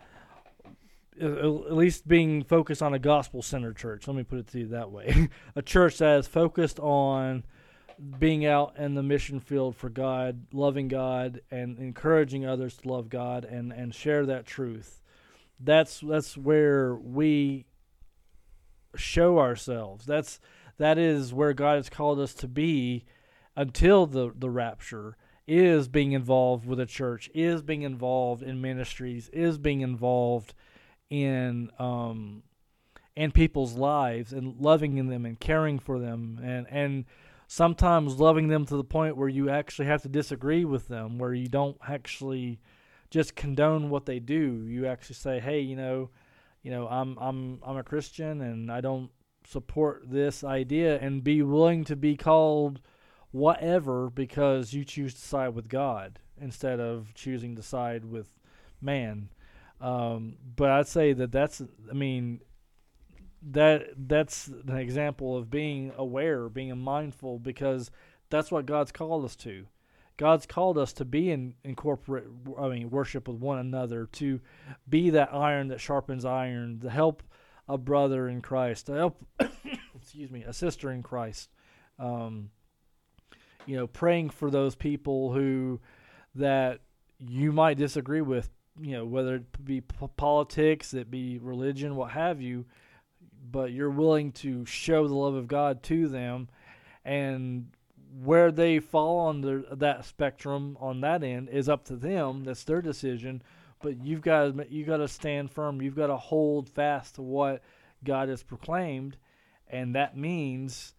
at 1.22 1.74
least 1.74 2.08
being 2.08 2.44
focused 2.44 2.82
on 2.82 2.94
a 2.94 3.00
gospel-centered 3.00 3.78
church. 3.78 4.08
Let 4.08 4.16
me 4.16 4.24
put 4.24 4.40
it 4.40 4.48
to 4.48 4.60
you 4.60 4.68
that 4.70 4.92
way: 4.92 5.30
a 5.56 5.62
church 5.62 5.98
that 6.00 6.20
is 6.20 6.28
focused 6.28 6.80
on 6.80 7.44
being 8.20 8.46
out 8.46 8.78
in 8.78 8.96
the 8.96 9.04
mission 9.04 9.40
field 9.40 9.76
for 9.76 9.90
God, 9.90 10.48
loving 10.52 10.88
God, 10.88 11.42
and 11.52 11.78
encouraging 11.78 12.46
others 12.46 12.78
to 12.78 12.88
love 12.88 13.10
God 13.10 13.46
and, 13.46 13.72
and 13.72 13.94
share 13.94 14.26
that 14.26 14.46
truth. 14.46 15.02
That's 15.60 16.00
that's 16.00 16.38
where 16.38 16.96
we 16.96 17.66
show 18.96 19.40
ourselves. 19.40 20.06
That's 20.06 20.40
that 20.78 20.98
is 20.98 21.34
where 21.34 21.54
God 21.54 21.76
has 21.76 21.90
called 21.90 22.20
us 22.20 22.34
to 22.36 22.48
be 22.48 23.06
until 23.56 24.06
the, 24.06 24.32
the 24.36 24.50
rapture 24.50 25.16
is 25.46 25.88
being 25.88 26.14
involved 26.14 26.66
with 26.66 26.80
a 26.80 26.86
church, 26.86 27.30
is 27.34 27.62
being 27.62 27.84
involved 27.84 28.42
in 28.42 28.62
ministries, 28.62 29.30
is 29.30 29.58
being 29.58 29.82
involved 29.82 30.54
in 31.14 31.70
um 31.78 32.42
in 33.16 33.32
people's 33.32 33.74
lives 33.74 34.34
and 34.34 34.60
loving 34.60 34.98
in 34.98 35.08
them 35.08 35.26
and 35.26 35.40
caring 35.40 35.78
for 35.78 36.00
them 36.00 36.40
and 36.44 36.66
and 36.72 37.06
sometimes 37.48 38.20
loving 38.20 38.48
them 38.48 38.66
to 38.66 38.76
the 38.76 38.84
point 38.84 39.16
where 39.16 39.30
you 39.30 39.48
actually 39.48 39.86
have 39.86 40.02
to 40.02 40.10
disagree 40.10 40.66
with 40.66 40.88
them, 40.88 41.20
where 41.20 41.36
you 41.36 41.48
don't 41.48 41.78
actually 41.88 42.60
just 43.12 43.36
condone 43.36 43.92
what 43.92 44.08
they 44.08 44.18
do. 44.18 44.66
You 44.66 44.88
actually 44.88 45.18
say, 45.18 45.40
"Hey, 45.40 45.60
you 45.60 45.76
know, 45.76 46.10
you 46.64 46.72
know, 46.72 46.88
I'm 46.88 47.16
I'm 47.20 47.60
I'm 47.62 47.78
a 47.78 47.84
Christian 47.84 48.42
and 48.42 48.72
I 48.72 48.82
don't 48.82 49.12
support 49.46 50.10
this 50.10 50.44
idea," 50.44 50.98
and 51.00 51.24
be 51.24 51.44
willing 51.44 51.84
to 51.86 51.96
be 51.96 52.18
called 52.18 52.80
whatever 53.30 54.10
because 54.10 54.74
you 54.74 54.84
choose 54.84 55.14
to 55.14 55.22
side 55.22 55.54
with 55.54 55.70
God 55.70 56.18
instead 56.42 56.80
of 56.80 57.14
choosing 57.14 57.56
to 57.56 57.62
side 57.62 58.04
with 58.04 58.40
man. 58.82 59.30
Um, 59.84 60.38
but 60.56 60.70
I'd 60.70 60.88
say 60.88 61.12
that 61.12 61.34
that's, 61.34 61.62
I 61.90 61.94
mean, 61.94 62.40
that 63.52 63.88
that's 63.98 64.48
an 64.48 64.78
example 64.78 65.36
of 65.36 65.52
being 65.52 65.92
aware, 65.98 66.48
being 66.48 66.76
mindful, 66.78 67.38
because 67.38 67.92
that's 68.30 68.50
what 68.50 68.66
God's 68.66 68.94
called 68.94 69.26
us 69.26 69.36
to. 69.38 69.66
God's 70.16 70.46
called 70.46 70.78
us 70.78 70.94
to 70.94 71.06
be 71.06 71.32
in, 71.32 71.56
in 71.66 71.76
corporate, 71.76 72.26
I 72.58 72.70
mean, 72.70 72.92
worship 72.92 73.28
with 73.28 73.38
one 73.38 73.60
another, 73.60 74.08
to 74.14 74.40
be 74.88 75.10
that 75.10 75.34
iron 75.34 75.68
that 75.68 75.82
sharpens 75.82 76.24
iron, 76.24 76.80
to 76.80 76.90
help 76.90 77.22
a 77.68 77.78
brother 77.78 78.30
in 78.30 78.42
Christ, 78.42 78.86
to 78.86 78.94
help, 78.94 79.26
excuse 79.96 80.32
me, 80.32 80.44
a 80.44 80.54
sister 80.54 80.92
in 80.92 81.04
Christ. 81.04 81.50
Um, 82.00 82.52
you 83.66 83.76
know, 83.76 83.88
praying 83.88 84.30
for 84.30 84.50
those 84.50 84.76
people 84.76 85.34
who 85.34 85.82
that 86.36 86.80
you 87.20 87.52
might 87.52 87.78
disagree 87.78 88.22
with, 88.22 88.50
you 88.82 88.94
know, 88.94 89.06
whether 89.06 89.36
it 89.36 89.66
be 89.66 89.82
politics, 89.82 90.94
it 90.94 91.12
be 91.12 91.38
religion, 91.40 91.96
what 91.96 92.12
have 92.12 92.42
you, 92.42 92.66
but 93.52 93.72
you're 93.72 93.90
willing 93.90 94.32
to 94.32 94.66
show 94.66 95.08
the 95.08 95.14
love 95.14 95.36
of 95.36 95.48
God 95.48 95.84
to 95.84 96.08
them, 96.08 96.50
and 97.06 97.68
where 98.24 98.52
they 98.52 98.80
fall 98.80 99.20
on 99.20 99.42
the, 99.42 99.66
that 99.72 100.06
spectrum 100.06 100.78
on 100.80 101.02
that 101.02 101.24
end 101.24 101.50
is 101.50 101.68
up 101.68 101.86
to 101.86 101.96
them. 101.96 102.44
That's 102.44 102.64
their 102.64 102.82
decision. 102.82 103.42
But 103.82 104.04
you've 104.04 104.22
got 104.22 104.56
to, 104.56 104.68
you 104.70 104.86
got 104.86 104.98
to 104.98 105.08
stand 105.08 105.52
firm. 105.52 105.82
You've 105.82 105.96
got 105.96 106.08
to 106.08 106.18
hold 106.18 106.70
fast 106.70 107.16
to 107.16 107.22
what 107.22 107.62
God 108.04 108.30
has 108.30 108.44
proclaimed, 108.44 109.18
and 109.68 109.96
that 109.96 110.16
means 110.16 110.94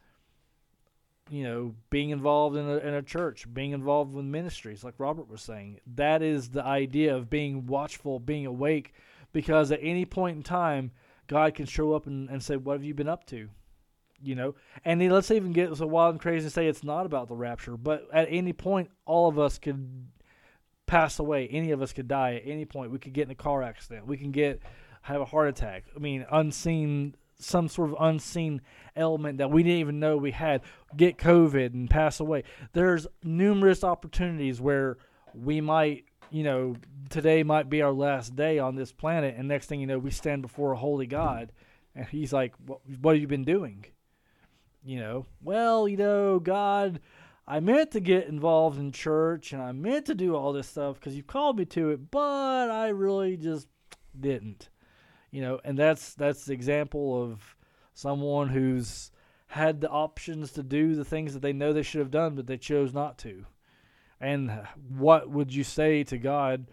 you 1.31 1.43
know, 1.43 1.75
being 1.91 2.11
involved 2.11 2.57
in 2.57 2.69
a, 2.69 2.77
in 2.77 2.95
a 2.95 3.03
church, 3.03 3.47
being 3.53 3.73
involved 3.73 4.13
with 4.13 4.25
ministries, 4.25 4.85
like 4.85 4.95
Robert 4.99 5.29
was 5.29 5.41
saying. 5.41 5.81
That 5.95 6.23
is 6.23 6.51
the 6.51 6.65
idea 6.65 7.17
of 7.17 7.31
being 7.31 7.67
watchful, 7.67 8.21
being 8.21 8.47
awake, 8.47 8.93
because 9.33 9.73
at 9.73 9.81
any 9.83 10.05
point 10.05 10.37
in 10.37 10.43
time, 10.43 10.91
God 11.27 11.55
can 11.55 11.67
show 11.67 11.95
up 11.95 12.07
and, 12.07 12.29
and 12.29 12.43
say, 12.43 12.57
What 12.57 12.75
have 12.75 12.85
you 12.85 12.95
been 12.95 13.09
up 13.09 13.27
to? 13.29 13.49
You 14.23 14.35
know, 14.35 14.55
and 14.85 15.07
let's 15.13 15.31
even 15.31 15.53
get 15.53 15.77
so 15.77 15.87
wild 15.87 16.15
and 16.15 16.21
crazy 16.21 16.45
and 16.45 16.53
say 16.53 16.67
it's 16.67 16.85
not 16.85 17.05
about 17.05 17.29
the 17.29 17.35
rapture, 17.35 17.77
but 17.77 18.07
at 18.13 18.29
any 18.31 18.53
point, 18.53 18.91
all 19.05 19.29
of 19.29 19.39
us 19.39 19.59
could 19.59 20.07
pass 20.87 21.19
away. 21.19 21.49
Any 21.49 21.73
of 21.73 21.83
us 21.83 21.93
could 21.93 22.09
die 22.09 22.37
at 22.37 22.43
any 22.47 22.65
point. 22.65 22.91
We 22.91 22.99
could 22.99 23.13
get 23.13 23.25
in 23.25 23.31
a 23.31 23.35
car 23.35 23.63
accident. 23.63 24.07
We 24.07 24.17
can 24.17 24.31
get 24.31 24.61
have 25.03 25.21
a 25.21 25.27
heart 25.27 25.49
attack. 25.49 25.85
I 25.95 25.99
mean, 25.99 26.25
unseen 26.31 27.15
some 27.45 27.69
sort 27.69 27.91
of 27.91 27.97
unseen 28.01 28.61
element 28.97 29.39
that 29.39 29.51
we 29.51 29.63
didn't 29.63 29.79
even 29.79 30.01
know 30.01 30.17
we 30.17 30.31
had 30.31 30.63
get 30.97 31.19
covid 31.19 31.75
and 31.75 31.91
pass 31.91 32.21
away. 32.21 32.45
There's 32.73 33.07
numerous 33.23 33.85
opportunities 33.85 34.61
where 34.61 34.97
we 35.35 35.61
might 35.61 36.05
you 36.31 36.43
know 36.43 36.77
today 37.11 37.43
might 37.43 37.69
be 37.69 37.83
our 37.83 37.93
last 37.93 38.35
day 38.35 38.59
on 38.59 38.75
this 38.75 38.93
planet 38.93 39.35
and 39.37 39.47
next 39.47 39.67
thing 39.67 39.81
you 39.81 39.87
know 39.87 39.99
we 39.99 40.11
stand 40.11 40.43
before 40.43 40.73
a 40.73 40.77
holy 40.77 41.07
god 41.07 41.53
and 41.95 42.07
he's 42.09 42.33
like 42.33 42.55
what, 42.67 42.81
what 43.01 43.15
have 43.15 43.21
you 43.21 43.29
been 43.29 43.45
doing? 43.45 43.85
You 44.85 45.01
know 45.01 45.27
well 45.43 45.89
you 45.89 45.97
know 45.97 46.39
god 46.39 47.01
i 47.47 47.61
meant 47.61 47.91
to 47.93 48.01
get 48.01 48.27
involved 48.27 48.79
in 48.79 48.93
church 48.93 49.53
and 49.53 49.63
i 49.63 49.73
meant 49.73 50.07
to 50.07 50.15
do 50.15 50.37
all 50.37 50.53
this 50.53 50.69
stuff 50.69 51.01
because 51.01 51.17
you 51.17 51.23
called 51.23 51.59
me 51.59 51.65
to 51.67 51.91
it 51.91 52.11
but 52.11 52.71
i 52.71 52.89
really 52.89 53.37
just 53.37 53.67
didn't 54.19 54.69
you 55.35 55.43
know 55.43 55.61
and 55.65 55.79
that's 55.79 56.15
that's 56.15 56.45
the 56.45 56.53
example 56.53 57.23
of 57.23 57.57
someone 57.93 58.49
who's 58.49 59.11
had 59.49 59.81
the 59.81 59.91
options 59.91 60.53
to 60.53 60.63
do 60.63 60.95
the 60.95 61.05
things 61.05 61.33
that 61.35 61.43
they 61.43 61.53
know 61.53 61.73
they 61.73 61.83
should 61.83 62.01
have 62.01 62.11
done 62.11 62.35
but 62.35 62.47
they 62.47 62.57
chose 62.57 62.93
not 62.95 63.19
to 63.19 63.45
And 64.21 64.51
what 64.97 65.29
would 65.29 65.55
you 65.55 65.65
say 65.65 66.05
to 66.05 66.17
God 66.19 66.67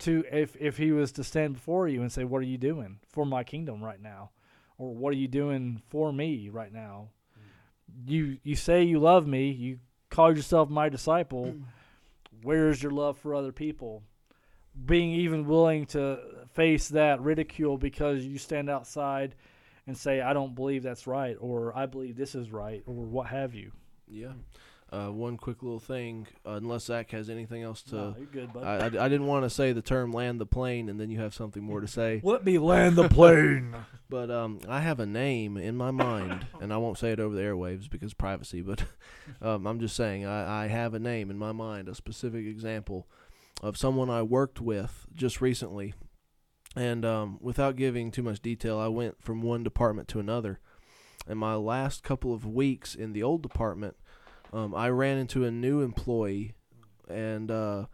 to 0.00 0.24
if 0.30 0.56
if 0.56 0.76
he 0.76 0.92
was 0.92 1.12
to 1.12 1.24
stand 1.24 1.54
before 1.54 1.88
you 1.88 2.02
and 2.02 2.12
say, 2.12 2.24
"What 2.24 2.38
are 2.38 2.46
you 2.46 2.58
doing 2.58 2.98
for 3.08 3.24
my 3.24 3.44
kingdom 3.44 3.82
right 3.82 4.02
now?" 4.02 4.30
or 4.76 4.94
"What 4.94 5.12
are 5.14 5.16
you 5.16 5.28
doing 5.28 5.82
for 5.88 6.12
me 6.12 6.48
right 6.50 6.72
now?" 6.72 7.08
Mm. 7.38 8.10
You 8.10 8.38
you 8.42 8.56
say 8.56 8.82
you 8.82 8.98
love 8.98 9.26
me, 9.26 9.50
you 9.50 9.78
call 10.10 10.34
yourself 10.34 10.68
my 10.68 10.88
disciple. 10.88 11.46
Mm. 11.46 11.64
Where's 12.42 12.82
your 12.82 12.92
love 12.92 13.18
for 13.18 13.34
other 13.34 13.52
people? 13.52 14.02
Being 14.84 15.10
even 15.12 15.46
willing 15.46 15.86
to 15.86 16.39
face 16.54 16.88
that 16.88 17.20
ridicule 17.20 17.78
because 17.78 18.24
you 18.24 18.38
stand 18.38 18.68
outside 18.70 19.34
and 19.86 19.96
say, 19.96 20.20
"I 20.20 20.32
don't 20.32 20.54
believe 20.54 20.82
that's 20.82 21.06
right," 21.06 21.36
or 21.40 21.76
"I 21.76 21.86
believe 21.86 22.16
this 22.16 22.34
is 22.34 22.50
right," 22.50 22.82
or 22.86 22.94
what 22.94 23.26
have 23.28 23.54
you. 23.54 23.72
Yeah. 24.08 24.32
Uh, 24.92 25.06
one 25.06 25.36
quick 25.36 25.62
little 25.62 25.78
thing, 25.78 26.26
uh, 26.44 26.52
unless 26.54 26.86
Zach 26.86 27.12
has 27.12 27.30
anything 27.30 27.62
else 27.62 27.80
to. 27.84 27.94
No, 27.94 28.14
you're 28.18 28.26
good, 28.26 28.52
bud. 28.52 28.64
I, 28.64 28.76
I, 28.86 29.04
I 29.04 29.08
didn't 29.08 29.28
want 29.28 29.44
to 29.44 29.50
say 29.50 29.72
the 29.72 29.82
term 29.82 30.10
land 30.10 30.40
the 30.40 30.46
plane 30.46 30.88
and 30.88 30.98
then 30.98 31.10
you 31.10 31.20
have 31.20 31.32
something 31.32 31.62
more 31.62 31.80
to 31.80 31.86
say. 31.86 32.20
Let 32.24 32.44
me 32.44 32.58
land 32.58 32.96
the 32.96 33.08
plane. 33.08 33.74
But 34.10 34.28
um, 34.28 34.58
I 34.68 34.80
have 34.80 34.98
a 34.98 35.06
name 35.06 35.56
in 35.56 35.76
my 35.76 35.92
mind, 35.92 36.44
and 36.60 36.72
I 36.72 36.78
won't 36.78 36.98
say 36.98 37.12
it 37.12 37.20
over 37.20 37.32
the 37.32 37.42
airwaves 37.42 37.88
because 37.88 38.12
privacy. 38.12 38.60
But 38.60 38.82
um, 39.40 39.68
I'm 39.68 39.78
just 39.78 39.94
saying 39.94 40.26
I, 40.26 40.64
I 40.64 40.66
have 40.66 40.94
a 40.94 40.98
name 40.98 41.30
in 41.30 41.38
my 41.38 41.52
mind, 41.52 41.88
a 41.88 41.94
specific 41.94 42.44
example 42.44 43.06
of 43.62 43.76
someone 43.76 44.10
I 44.10 44.22
worked 44.22 44.60
with 44.60 45.06
just 45.14 45.40
recently. 45.40 45.94
And 46.76 47.04
um, 47.04 47.38
without 47.40 47.76
giving 47.76 48.10
too 48.10 48.22
much 48.22 48.40
detail, 48.40 48.78
I 48.78 48.88
went 48.88 49.22
from 49.22 49.42
one 49.42 49.64
department 49.64 50.08
to 50.08 50.20
another. 50.20 50.60
And 51.26 51.38
my 51.38 51.54
last 51.54 52.02
couple 52.02 52.32
of 52.32 52.46
weeks 52.46 52.94
in 52.94 53.12
the 53.12 53.22
old 53.22 53.42
department, 53.42 53.96
um, 54.52 54.74
I 54.74 54.88
ran 54.88 55.18
into 55.18 55.44
a 55.44 55.50
new 55.50 55.80
employee, 55.80 56.54
and 57.08 57.50
uh, 57.50 57.86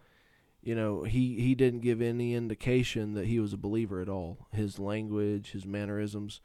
you 0.62 0.74
know 0.74 1.02
he 1.02 1.40
he 1.40 1.54
didn't 1.54 1.80
give 1.80 2.00
any 2.00 2.34
indication 2.34 3.14
that 3.14 3.26
he 3.26 3.40
was 3.40 3.52
a 3.52 3.58
believer 3.58 4.00
at 4.00 4.08
all. 4.08 4.46
His 4.52 4.78
language, 4.78 5.52
his 5.52 5.66
mannerisms, 5.66 6.40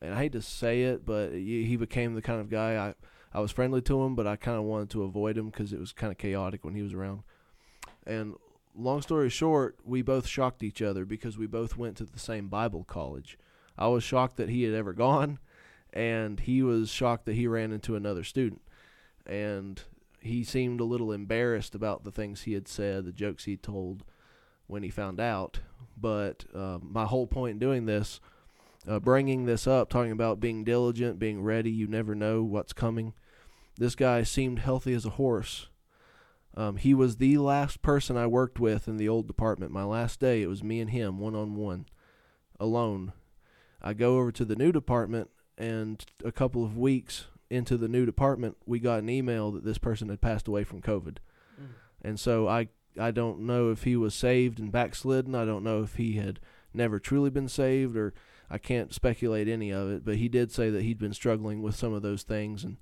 and 0.00 0.14
I 0.14 0.18
hate 0.18 0.32
to 0.32 0.42
say 0.42 0.82
it, 0.84 1.04
but 1.04 1.32
he 1.32 1.76
became 1.76 2.14
the 2.14 2.22
kind 2.22 2.40
of 2.40 2.48
guy 2.48 2.76
I 2.76 2.94
I 3.34 3.40
was 3.40 3.52
friendly 3.52 3.82
to 3.82 4.02
him, 4.02 4.14
but 4.14 4.26
I 4.26 4.36
kind 4.36 4.58
of 4.58 4.64
wanted 4.64 4.90
to 4.90 5.02
avoid 5.02 5.36
him 5.36 5.46
because 5.50 5.72
it 5.72 5.80
was 5.80 5.92
kind 5.92 6.10
of 6.10 6.18
chaotic 6.18 6.64
when 6.64 6.74
he 6.74 6.82
was 6.82 6.94
around. 6.94 7.22
And 8.06 8.36
long 8.74 9.02
story 9.02 9.28
short, 9.28 9.76
we 9.84 10.02
both 10.02 10.26
shocked 10.26 10.62
each 10.62 10.82
other 10.82 11.04
because 11.04 11.38
we 11.38 11.46
both 11.46 11.76
went 11.76 11.96
to 11.98 12.04
the 12.04 12.18
same 12.18 12.48
Bible 12.48 12.84
college. 12.84 13.38
I 13.76 13.88
was 13.88 14.04
shocked 14.04 14.36
that 14.36 14.48
he 14.48 14.64
had 14.64 14.74
ever 14.74 14.92
gone, 14.92 15.38
and 15.92 16.40
he 16.40 16.62
was 16.62 16.90
shocked 16.90 17.26
that 17.26 17.34
he 17.34 17.46
ran 17.46 17.72
into 17.72 17.96
another 17.96 18.24
student 18.24 18.62
and 19.26 19.82
he 20.20 20.44
seemed 20.44 20.80
a 20.80 20.84
little 20.84 21.12
embarrassed 21.12 21.74
about 21.74 22.04
the 22.04 22.10
things 22.12 22.42
he 22.42 22.52
had 22.52 22.68
said, 22.68 23.04
the 23.04 23.12
jokes 23.12 23.44
he 23.44 23.56
told 23.56 24.04
when 24.66 24.82
he 24.82 24.90
found 24.90 25.20
out. 25.20 25.60
But 25.96 26.44
uh, 26.54 26.78
my 26.80 27.04
whole 27.04 27.26
point 27.26 27.52
in 27.52 27.58
doing 27.58 27.86
this, 27.86 28.20
uh, 28.86 29.00
bringing 29.00 29.46
this 29.46 29.66
up, 29.66 29.88
talking 29.88 30.12
about 30.12 30.40
being 30.40 30.64
diligent, 30.64 31.18
being 31.18 31.42
ready, 31.42 31.70
you 31.70 31.86
never 31.86 32.14
know 32.14 32.42
what's 32.42 32.72
coming. 32.72 33.14
This 33.78 33.94
guy 33.94 34.22
seemed 34.22 34.60
healthy 34.60 34.94
as 34.94 35.04
a 35.04 35.10
horse. 35.10 35.68
Um, 36.54 36.76
he 36.76 36.92
was 36.92 37.16
the 37.16 37.38
last 37.38 37.82
person 37.82 38.16
I 38.16 38.26
worked 38.26 38.60
with 38.60 38.86
in 38.86 38.98
the 38.98 39.08
old 39.08 39.26
department. 39.26 39.72
My 39.72 39.84
last 39.84 40.20
day, 40.20 40.42
it 40.42 40.48
was 40.48 40.62
me 40.62 40.80
and 40.80 40.90
him, 40.90 41.18
one 41.18 41.34
on 41.34 41.56
one, 41.56 41.86
alone. 42.60 43.12
I 43.80 43.94
go 43.94 44.18
over 44.18 44.30
to 44.32 44.44
the 44.44 44.56
new 44.56 44.70
department, 44.70 45.30
and 45.56 46.04
a 46.24 46.32
couple 46.32 46.64
of 46.64 46.76
weeks 46.76 47.26
into 47.48 47.76
the 47.76 47.88
new 47.88 48.06
department, 48.06 48.56
we 48.66 48.80
got 48.80 49.00
an 49.00 49.08
email 49.08 49.50
that 49.52 49.64
this 49.64 49.78
person 49.78 50.08
had 50.08 50.20
passed 50.20 50.48
away 50.48 50.64
from 50.64 50.82
COVID. 50.82 51.18
Mm. 51.60 51.68
And 52.02 52.20
so 52.20 52.48
I 52.48 52.68
I 52.98 53.10
don't 53.10 53.40
know 53.40 53.70
if 53.70 53.84
he 53.84 53.96
was 53.96 54.14
saved 54.14 54.58
and 54.58 54.70
backslidden. 54.70 55.34
I 55.34 55.44
don't 55.44 55.64
know 55.64 55.82
if 55.82 55.96
he 55.96 56.14
had 56.14 56.40
never 56.74 56.98
truly 56.98 57.30
been 57.30 57.48
saved 57.48 57.96
or 57.96 58.12
I 58.50 58.58
can't 58.58 58.92
speculate 58.92 59.48
any 59.48 59.70
of 59.70 59.90
it, 59.90 60.04
but 60.04 60.16
he 60.16 60.28
did 60.28 60.52
say 60.52 60.68
that 60.70 60.82
he'd 60.82 60.98
been 60.98 61.14
struggling 61.14 61.62
with 61.62 61.74
some 61.74 61.94
of 61.94 62.02
those 62.02 62.22
things 62.22 62.64
and 62.64 62.76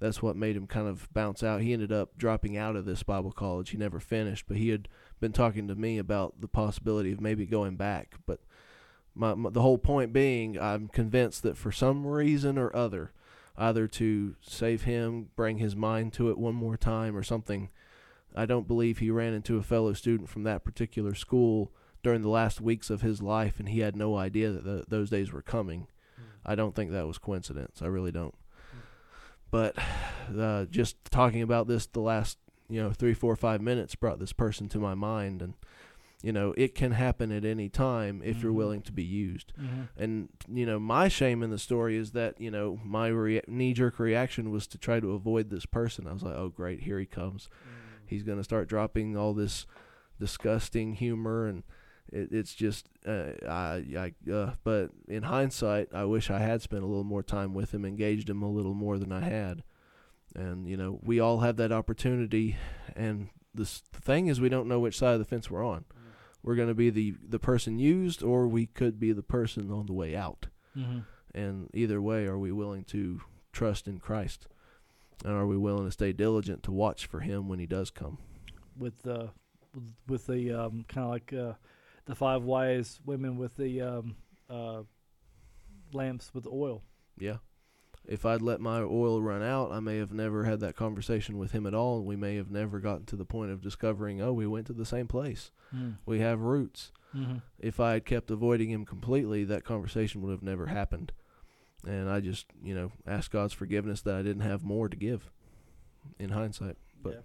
that's 0.00 0.22
what 0.22 0.34
made 0.34 0.56
him 0.56 0.66
kind 0.66 0.88
of 0.88 1.12
bounce 1.12 1.42
out. 1.42 1.60
He 1.60 1.72
ended 1.72 1.92
up 1.92 2.16
dropping 2.16 2.56
out 2.56 2.74
of 2.74 2.86
this 2.86 3.02
Bible 3.02 3.32
college. 3.32 3.70
He 3.70 3.76
never 3.76 4.00
finished, 4.00 4.46
but 4.48 4.56
he 4.56 4.70
had 4.70 4.88
been 5.20 5.32
talking 5.32 5.68
to 5.68 5.74
me 5.74 5.98
about 5.98 6.40
the 6.40 6.48
possibility 6.48 7.12
of 7.12 7.20
maybe 7.20 7.44
going 7.44 7.76
back. 7.76 8.16
But 8.26 8.40
my, 9.14 9.34
my 9.34 9.50
the 9.50 9.60
whole 9.60 9.78
point 9.78 10.12
being, 10.12 10.58
I'm 10.58 10.88
convinced 10.88 11.42
that 11.42 11.58
for 11.58 11.70
some 11.70 12.06
reason 12.06 12.56
or 12.56 12.74
other, 12.74 13.12
either 13.58 13.86
to 13.88 14.36
save 14.40 14.82
him, 14.84 15.28
bring 15.36 15.58
his 15.58 15.76
mind 15.76 16.14
to 16.14 16.30
it 16.30 16.38
one 16.38 16.54
more 16.54 16.78
time, 16.78 17.14
or 17.14 17.22
something. 17.22 17.68
I 18.34 18.46
don't 18.46 18.68
believe 18.68 18.98
he 18.98 19.10
ran 19.10 19.34
into 19.34 19.58
a 19.58 19.62
fellow 19.62 19.92
student 19.92 20.30
from 20.30 20.44
that 20.44 20.64
particular 20.64 21.14
school 21.14 21.72
during 22.02 22.22
the 22.22 22.28
last 22.28 22.60
weeks 22.60 22.88
of 22.88 23.02
his 23.02 23.20
life, 23.20 23.58
and 23.58 23.68
he 23.68 23.80
had 23.80 23.96
no 23.96 24.16
idea 24.16 24.50
that 24.50 24.64
the, 24.64 24.84
those 24.88 25.10
days 25.10 25.30
were 25.30 25.42
coming. 25.42 25.88
Hmm. 26.16 26.22
I 26.46 26.54
don't 26.54 26.74
think 26.74 26.90
that 26.90 27.06
was 27.06 27.18
coincidence. 27.18 27.82
I 27.82 27.86
really 27.86 28.12
don't. 28.12 28.34
But 29.50 29.76
uh, 30.38 30.64
just 30.66 30.96
talking 31.10 31.42
about 31.42 31.66
this 31.68 31.86
the 31.86 32.00
last 32.00 32.38
you 32.68 32.82
know 32.82 32.92
three, 32.92 33.14
four, 33.14 33.34
five 33.36 33.60
minutes 33.60 33.94
brought 33.94 34.18
this 34.18 34.32
person 34.32 34.68
to 34.70 34.78
my 34.78 34.94
mind, 34.94 35.42
and 35.42 35.54
you 36.22 36.32
know 36.32 36.54
it 36.56 36.74
can 36.74 36.92
happen 36.92 37.32
at 37.32 37.44
any 37.44 37.68
time 37.68 38.22
if 38.24 38.42
you're 38.42 38.52
Mhm. 38.52 38.56
willing 38.56 38.82
to 38.82 38.92
be 38.92 39.02
used. 39.04 39.52
Mhm. 39.60 39.88
And 39.96 40.28
you 40.48 40.66
know, 40.66 40.78
my 40.78 41.08
shame 41.08 41.42
in 41.42 41.50
the 41.50 41.58
story 41.58 41.96
is 41.96 42.12
that 42.12 42.40
you 42.40 42.50
know 42.50 42.78
my 42.84 43.08
rea- 43.08 43.42
knee-jerk 43.48 43.98
reaction 43.98 44.50
was 44.50 44.66
to 44.68 44.78
try 44.78 45.00
to 45.00 45.12
avoid 45.12 45.50
this 45.50 45.66
person. 45.66 46.06
I 46.06 46.12
was 46.12 46.22
like, 46.22 46.36
"Oh, 46.36 46.48
great, 46.48 46.80
here 46.82 46.98
he 46.98 47.06
comes. 47.06 47.48
He's 48.06 48.22
going 48.24 48.38
to 48.38 48.44
start 48.44 48.68
dropping 48.68 49.16
all 49.16 49.34
this 49.34 49.66
disgusting 50.18 50.94
humor, 50.94 51.46
and 51.46 51.62
it, 52.12 52.28
it's 52.32 52.54
just, 52.54 52.88
uh, 53.06 53.32
I, 53.48 54.12
I, 54.26 54.30
uh, 54.30 54.54
but 54.64 54.90
in 55.08 55.24
hindsight, 55.24 55.88
I 55.94 56.04
wish 56.04 56.30
I 56.30 56.38
had 56.38 56.62
spent 56.62 56.82
a 56.82 56.86
little 56.86 57.04
more 57.04 57.22
time 57.22 57.54
with 57.54 57.72
him, 57.72 57.84
engaged 57.84 58.28
him 58.28 58.42
a 58.42 58.50
little 58.50 58.74
more 58.74 58.98
than 58.98 59.12
I 59.12 59.20
had. 59.20 59.62
And 60.34 60.68
you 60.68 60.76
know, 60.76 61.00
we 61.02 61.18
all 61.18 61.40
have 61.40 61.56
that 61.56 61.72
opportunity, 61.72 62.56
and 62.94 63.28
this, 63.52 63.82
the 63.92 64.00
thing 64.00 64.28
is, 64.28 64.40
we 64.40 64.48
don't 64.48 64.68
know 64.68 64.78
which 64.78 64.96
side 64.96 65.14
of 65.14 65.18
the 65.18 65.24
fence 65.24 65.50
we're 65.50 65.64
on. 65.66 65.84
We're 66.42 66.54
going 66.54 66.68
to 66.68 66.74
be 66.74 66.88
the 66.88 67.14
the 67.28 67.40
person 67.40 67.78
used, 67.78 68.22
or 68.22 68.46
we 68.46 68.66
could 68.66 68.98
be 69.00 69.12
the 69.12 69.22
person 69.22 69.70
on 69.72 69.86
the 69.86 69.92
way 69.92 70.14
out. 70.16 70.46
Mhm. 70.76 71.04
And 71.34 71.68
either 71.74 72.00
way, 72.00 72.26
are 72.26 72.38
we 72.38 72.52
willing 72.52 72.84
to 72.84 73.20
trust 73.52 73.86
in 73.88 73.98
Christ? 73.98 74.46
And 75.24 75.34
are 75.34 75.46
we 75.46 75.56
willing 75.56 75.84
to 75.84 75.90
stay 75.90 76.12
diligent 76.12 76.62
to 76.62 76.72
watch 76.72 77.06
for 77.06 77.20
him 77.20 77.48
when 77.48 77.58
he 77.58 77.66
does 77.66 77.90
come? 77.90 78.18
With 78.78 79.02
the 79.02 79.30
with, 79.74 79.92
with 80.06 80.26
the 80.26 80.52
um, 80.52 80.84
kind 80.88 81.04
of 81.04 81.10
like 81.10 81.32
uh, 81.32 81.52
the 82.10 82.16
five 82.16 82.42
wise 82.42 83.00
women 83.04 83.36
with 83.36 83.56
the 83.56 83.80
um, 83.80 84.16
uh, 84.48 84.82
lamps 85.92 86.32
with 86.34 86.46
oil. 86.46 86.82
Yeah. 87.18 87.36
If 88.06 88.26
I'd 88.26 88.42
let 88.42 88.60
my 88.60 88.80
oil 88.80 89.22
run 89.22 89.42
out, 89.42 89.70
I 89.70 89.78
may 89.80 89.98
have 89.98 90.12
never 90.12 90.44
had 90.44 90.60
that 90.60 90.74
conversation 90.74 91.38
with 91.38 91.52
him 91.52 91.66
at 91.66 91.74
all. 91.74 91.98
and 91.98 92.06
We 92.06 92.16
may 92.16 92.36
have 92.36 92.50
never 92.50 92.80
gotten 92.80 93.04
to 93.06 93.16
the 93.16 93.24
point 93.24 93.52
of 93.52 93.60
discovering, 93.60 94.20
oh, 94.20 94.32
we 94.32 94.46
went 94.46 94.66
to 94.68 94.72
the 94.72 94.86
same 94.86 95.06
place. 95.06 95.52
Mm. 95.74 95.98
We 96.06 96.18
have 96.20 96.40
roots. 96.40 96.92
hmm 97.12 97.36
If 97.58 97.78
I 97.78 97.92
had 97.92 98.04
kept 98.06 98.30
avoiding 98.30 98.70
him 98.70 98.84
completely, 98.84 99.44
that 99.44 99.64
conversation 99.64 100.22
would 100.22 100.30
have 100.32 100.42
never 100.42 100.66
happened. 100.66 101.12
And 101.86 102.10
I 102.10 102.20
just, 102.20 102.46
you 102.62 102.74
know, 102.74 102.90
ask 103.06 103.30
God's 103.30 103.52
forgiveness 103.52 104.02
that 104.02 104.16
I 104.16 104.22
didn't 104.22 104.42
have 104.42 104.64
more 104.64 104.88
to 104.88 104.96
give 104.96 105.30
in 106.18 106.30
hindsight. 106.30 106.76
But 107.02 107.24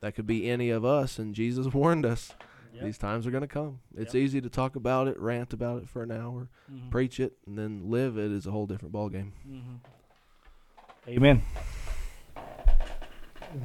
that 0.00 0.14
could 0.14 0.26
be 0.26 0.48
any 0.48 0.70
of 0.70 0.84
us, 0.84 1.18
and 1.18 1.34
Jesus 1.34 1.66
warned 1.74 2.06
us. 2.06 2.32
Yeah. 2.72 2.84
These 2.84 2.98
times 2.98 3.26
are 3.26 3.30
going 3.30 3.42
to 3.42 3.48
come. 3.48 3.80
It's 3.96 4.14
Yep. 4.14 4.22
easy 4.22 4.40
to 4.40 4.48
talk 4.48 4.76
about 4.76 5.08
it, 5.08 5.18
rant 5.18 5.52
about 5.52 5.82
it 5.82 5.88
for 5.88 6.02
an 6.02 6.10
hour, 6.10 6.48
Mhm. 6.72 6.90
preach 6.90 7.18
it, 7.20 7.36
and 7.46 7.58
then 7.58 7.90
live 7.90 8.16
it 8.16 8.30
is 8.30 8.46
a 8.46 8.50
whole 8.50 8.66
different 8.66 8.94
ballgame. 8.94 9.32
Mhm. 9.48 9.78
Amen. 11.08 11.42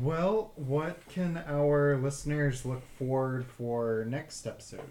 Well, 0.02 0.52
what 0.56 0.98
can 1.10 1.38
our 1.46 1.98
listeners 1.98 2.66
look 2.66 2.82
forward 2.98 3.46
for 3.46 4.04
next 4.10 4.48
episode? 4.48 4.82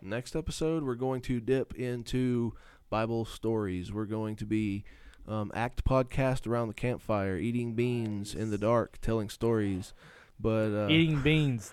Next 0.00 0.36
episode, 0.36 0.84
we're 0.84 0.94
going 0.94 1.22
to 1.22 1.40
dip 1.40 1.74
into 1.74 2.52
Bible 2.88 3.24
stories. 3.24 3.92
We're 3.92 4.04
going 4.06 4.36
to 4.36 4.46
be 4.46 4.84
um, 5.26 5.50
act 5.54 5.84
podcast 5.84 6.46
around 6.46 6.68
the 6.68 6.74
campfire, 6.74 7.36
eating 7.36 7.74
beans 7.74 8.32
in 8.32 8.50
the 8.52 8.58
dark, 8.58 8.98
telling 9.00 9.28
stories. 9.28 9.92
But 10.38 10.72
uh, 10.74 10.88
Eating 10.90 11.20
beans, 11.22 11.72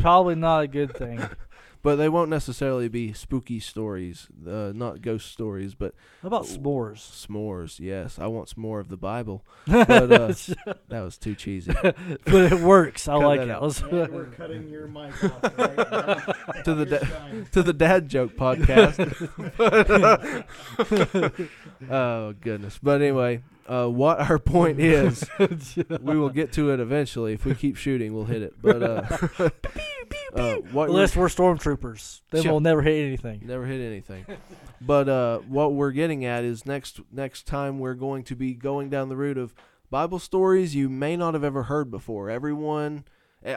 probably 0.00 0.34
not 0.36 0.60
a 0.64 0.68
good 0.68 0.96
thing. 0.96 1.20
but 1.82 1.96
they 1.96 2.08
won't 2.08 2.30
necessarily 2.30 2.88
be 2.88 3.12
spooky 3.12 3.58
stories, 3.60 4.28
uh, 4.48 4.72
not 4.74 5.02
ghost 5.02 5.30
stories, 5.32 5.74
but 5.74 5.94
What 6.22 6.28
about 6.28 6.44
s'mores? 6.44 6.98
s'mores. 7.26 7.80
Yes, 7.80 8.18
I 8.18 8.26
want 8.28 8.48
some 8.48 8.62
more 8.62 8.78
of 8.80 8.88
the 8.88 8.96
Bible. 8.96 9.44
But 9.66 9.90
uh, 9.90 10.28
that 10.88 11.00
was 11.02 11.18
too 11.18 11.34
cheesy. 11.34 11.72
but 11.82 12.52
it 12.52 12.60
works. 12.60 13.08
I 13.08 13.18
Cut 13.18 13.26
like 13.26 13.40
it. 13.40 13.50
out. 13.50 13.62
Let's- 13.64 13.80
And 13.82 14.08
we're 14.12 14.26
cutting 14.26 14.68
your 14.70 14.86
mic 14.86 15.12
off 15.24 15.58
right 15.58 15.76
now. 15.76 16.14
To 16.62 16.74
the 16.74 16.86
You're 16.88 16.98
da- 17.00 17.06
done. 17.06 17.46
to 17.52 17.62
the 17.62 17.72
dad 17.72 18.08
joke 18.08 18.32
podcast. 18.36 18.96
But, 19.58 19.90
uh, 19.90 21.30
oh 21.90 22.32
goodness! 22.40 22.78
But 22.82 23.00
anyway, 23.02 23.42
uh, 23.66 23.86
what 23.88 24.18
our 24.20 24.38
point 24.38 24.78
is, 24.80 25.28
we 25.38 26.16
will 26.18 26.28
get 26.30 26.52
to 26.52 26.70
it 26.72 26.80
eventually. 26.80 27.32
If 27.32 27.44
we 27.44 27.54
keep 27.54 27.76
shooting, 27.76 28.14
we'll 28.14 28.24
hit 28.24 28.42
it. 28.42 28.54
But 28.60 28.82
uh, 28.82 29.06
uh, 30.34 30.54
what 30.72 30.88
we're- 30.88 30.90
Unless 30.90 31.16
we're 31.16 31.28
stormtroopers, 31.28 32.20
then 32.30 32.42
Sure. 32.42 32.52
we'll 32.52 32.60
never 32.60 32.82
hit 32.82 33.04
anything. 33.06 33.42
Never 33.44 33.66
hit 33.66 33.80
anything. 33.80 34.26
but 34.80 35.08
uh, 35.08 35.38
what 35.40 35.72
we're 35.74 35.92
getting 35.92 36.24
at 36.24 36.44
is 36.44 36.66
next 36.66 37.00
next 37.12 37.46
time 37.46 37.78
we're 37.78 37.94
going 37.94 38.22
to 38.24 38.36
be 38.36 38.54
going 38.54 38.90
down 38.90 39.08
the 39.08 39.16
route 39.16 39.38
of 39.38 39.54
Bible 39.90 40.18
stories 40.18 40.74
you 40.74 40.88
may 40.88 41.16
not 41.16 41.34
have 41.34 41.44
ever 41.44 41.64
heard 41.64 41.90
before. 41.90 42.28
Everyone, 42.30 43.04
eh, 43.44 43.56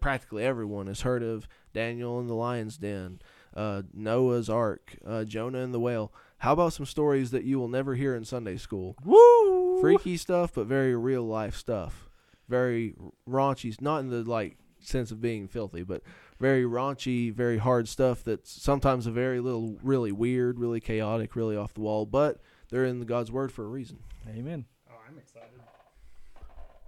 practically 0.00 0.44
everyone, 0.44 0.86
has 0.86 1.02
heard 1.02 1.22
of 1.22 1.46
Daniel 1.72 2.18
and 2.18 2.28
the 2.28 2.34
lion's 2.34 2.78
den, 2.78 3.20
uh, 3.54 3.82
Noah's 3.92 4.48
Ark, 4.48 4.96
uh, 5.06 5.24
Jonah 5.24 5.58
and 5.58 5.74
the 5.74 5.80
whale. 5.80 6.12
How 6.44 6.52
about 6.52 6.74
some 6.74 6.84
stories 6.84 7.30
that 7.30 7.44
you 7.44 7.58
will 7.58 7.68
never 7.68 7.94
hear 7.94 8.14
in 8.14 8.26
Sunday 8.26 8.58
school? 8.58 8.96
Woo! 9.02 9.80
Freaky 9.80 10.18
stuff, 10.18 10.52
but 10.54 10.66
very 10.66 10.94
real 10.94 11.22
life 11.22 11.56
stuff. 11.56 12.10
Very 12.50 12.94
raunchy, 13.26 13.80
not 13.80 14.00
in 14.00 14.10
the 14.10 14.22
like 14.24 14.58
sense 14.78 15.10
of 15.10 15.22
being 15.22 15.48
filthy, 15.48 15.84
but 15.84 16.02
very 16.38 16.64
raunchy, 16.64 17.32
very 17.32 17.56
hard 17.56 17.88
stuff 17.88 18.22
that's 18.22 18.50
sometimes 18.50 19.06
a 19.06 19.10
very 19.10 19.40
little 19.40 19.78
really 19.82 20.12
weird, 20.12 20.58
really 20.58 20.80
chaotic, 20.80 21.34
really 21.34 21.56
off 21.56 21.72
the 21.72 21.80
wall, 21.80 22.04
but 22.04 22.42
they're 22.68 22.84
in 22.84 22.98
the 22.98 23.06
God's 23.06 23.32
word 23.32 23.50
for 23.50 23.64
a 23.64 23.68
reason. 23.68 24.00
Amen. 24.28 24.66
Oh, 24.90 24.96
I'm 25.08 25.16
excited. 25.16 25.60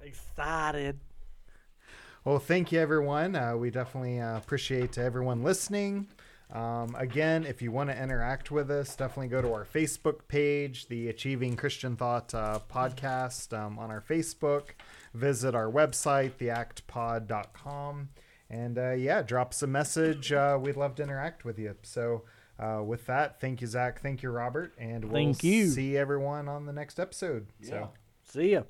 Excited. 0.02 1.00
Well, 2.26 2.40
thank 2.40 2.72
you, 2.72 2.80
everyone. 2.80 3.34
Uh, 3.34 3.56
we 3.56 3.70
definitely 3.70 4.20
uh, 4.20 4.36
appreciate 4.36 4.98
everyone 4.98 5.42
listening. 5.42 6.08
Um, 6.52 6.94
again, 6.96 7.44
if 7.44 7.60
you 7.60 7.72
want 7.72 7.90
to 7.90 8.00
interact 8.00 8.50
with 8.50 8.70
us, 8.70 8.94
definitely 8.94 9.28
go 9.28 9.42
to 9.42 9.52
our 9.52 9.64
Facebook 9.64 10.28
page, 10.28 10.86
the 10.86 11.08
Achieving 11.08 11.56
Christian 11.56 11.96
Thought 11.96 12.34
uh, 12.34 12.60
podcast 12.70 13.56
um, 13.56 13.78
on 13.78 13.90
our 13.90 14.00
Facebook. 14.00 14.70
Visit 15.12 15.54
our 15.54 15.70
website, 15.70 16.32
theactpod.com. 16.32 18.10
And 18.48 18.78
uh, 18.78 18.92
yeah, 18.92 19.22
drop 19.22 19.50
us 19.50 19.62
a 19.62 19.66
message. 19.66 20.32
Uh, 20.32 20.58
we'd 20.60 20.76
love 20.76 20.94
to 20.96 21.02
interact 21.02 21.44
with 21.44 21.58
you. 21.58 21.74
So, 21.82 22.22
uh, 22.58 22.82
with 22.82 23.06
that, 23.06 23.40
thank 23.40 23.60
you, 23.60 23.66
Zach. 23.66 24.00
Thank 24.00 24.22
you, 24.22 24.30
Robert. 24.30 24.72
And 24.78 25.04
we'll 25.04 25.14
Thank 25.14 25.42
you. 25.42 25.68
see 25.68 25.96
everyone 25.96 26.48
on 26.48 26.64
the 26.66 26.72
next 26.72 27.00
episode. 27.00 27.48
So. 27.60 27.90
See 28.24 28.52
ya. 28.52 28.62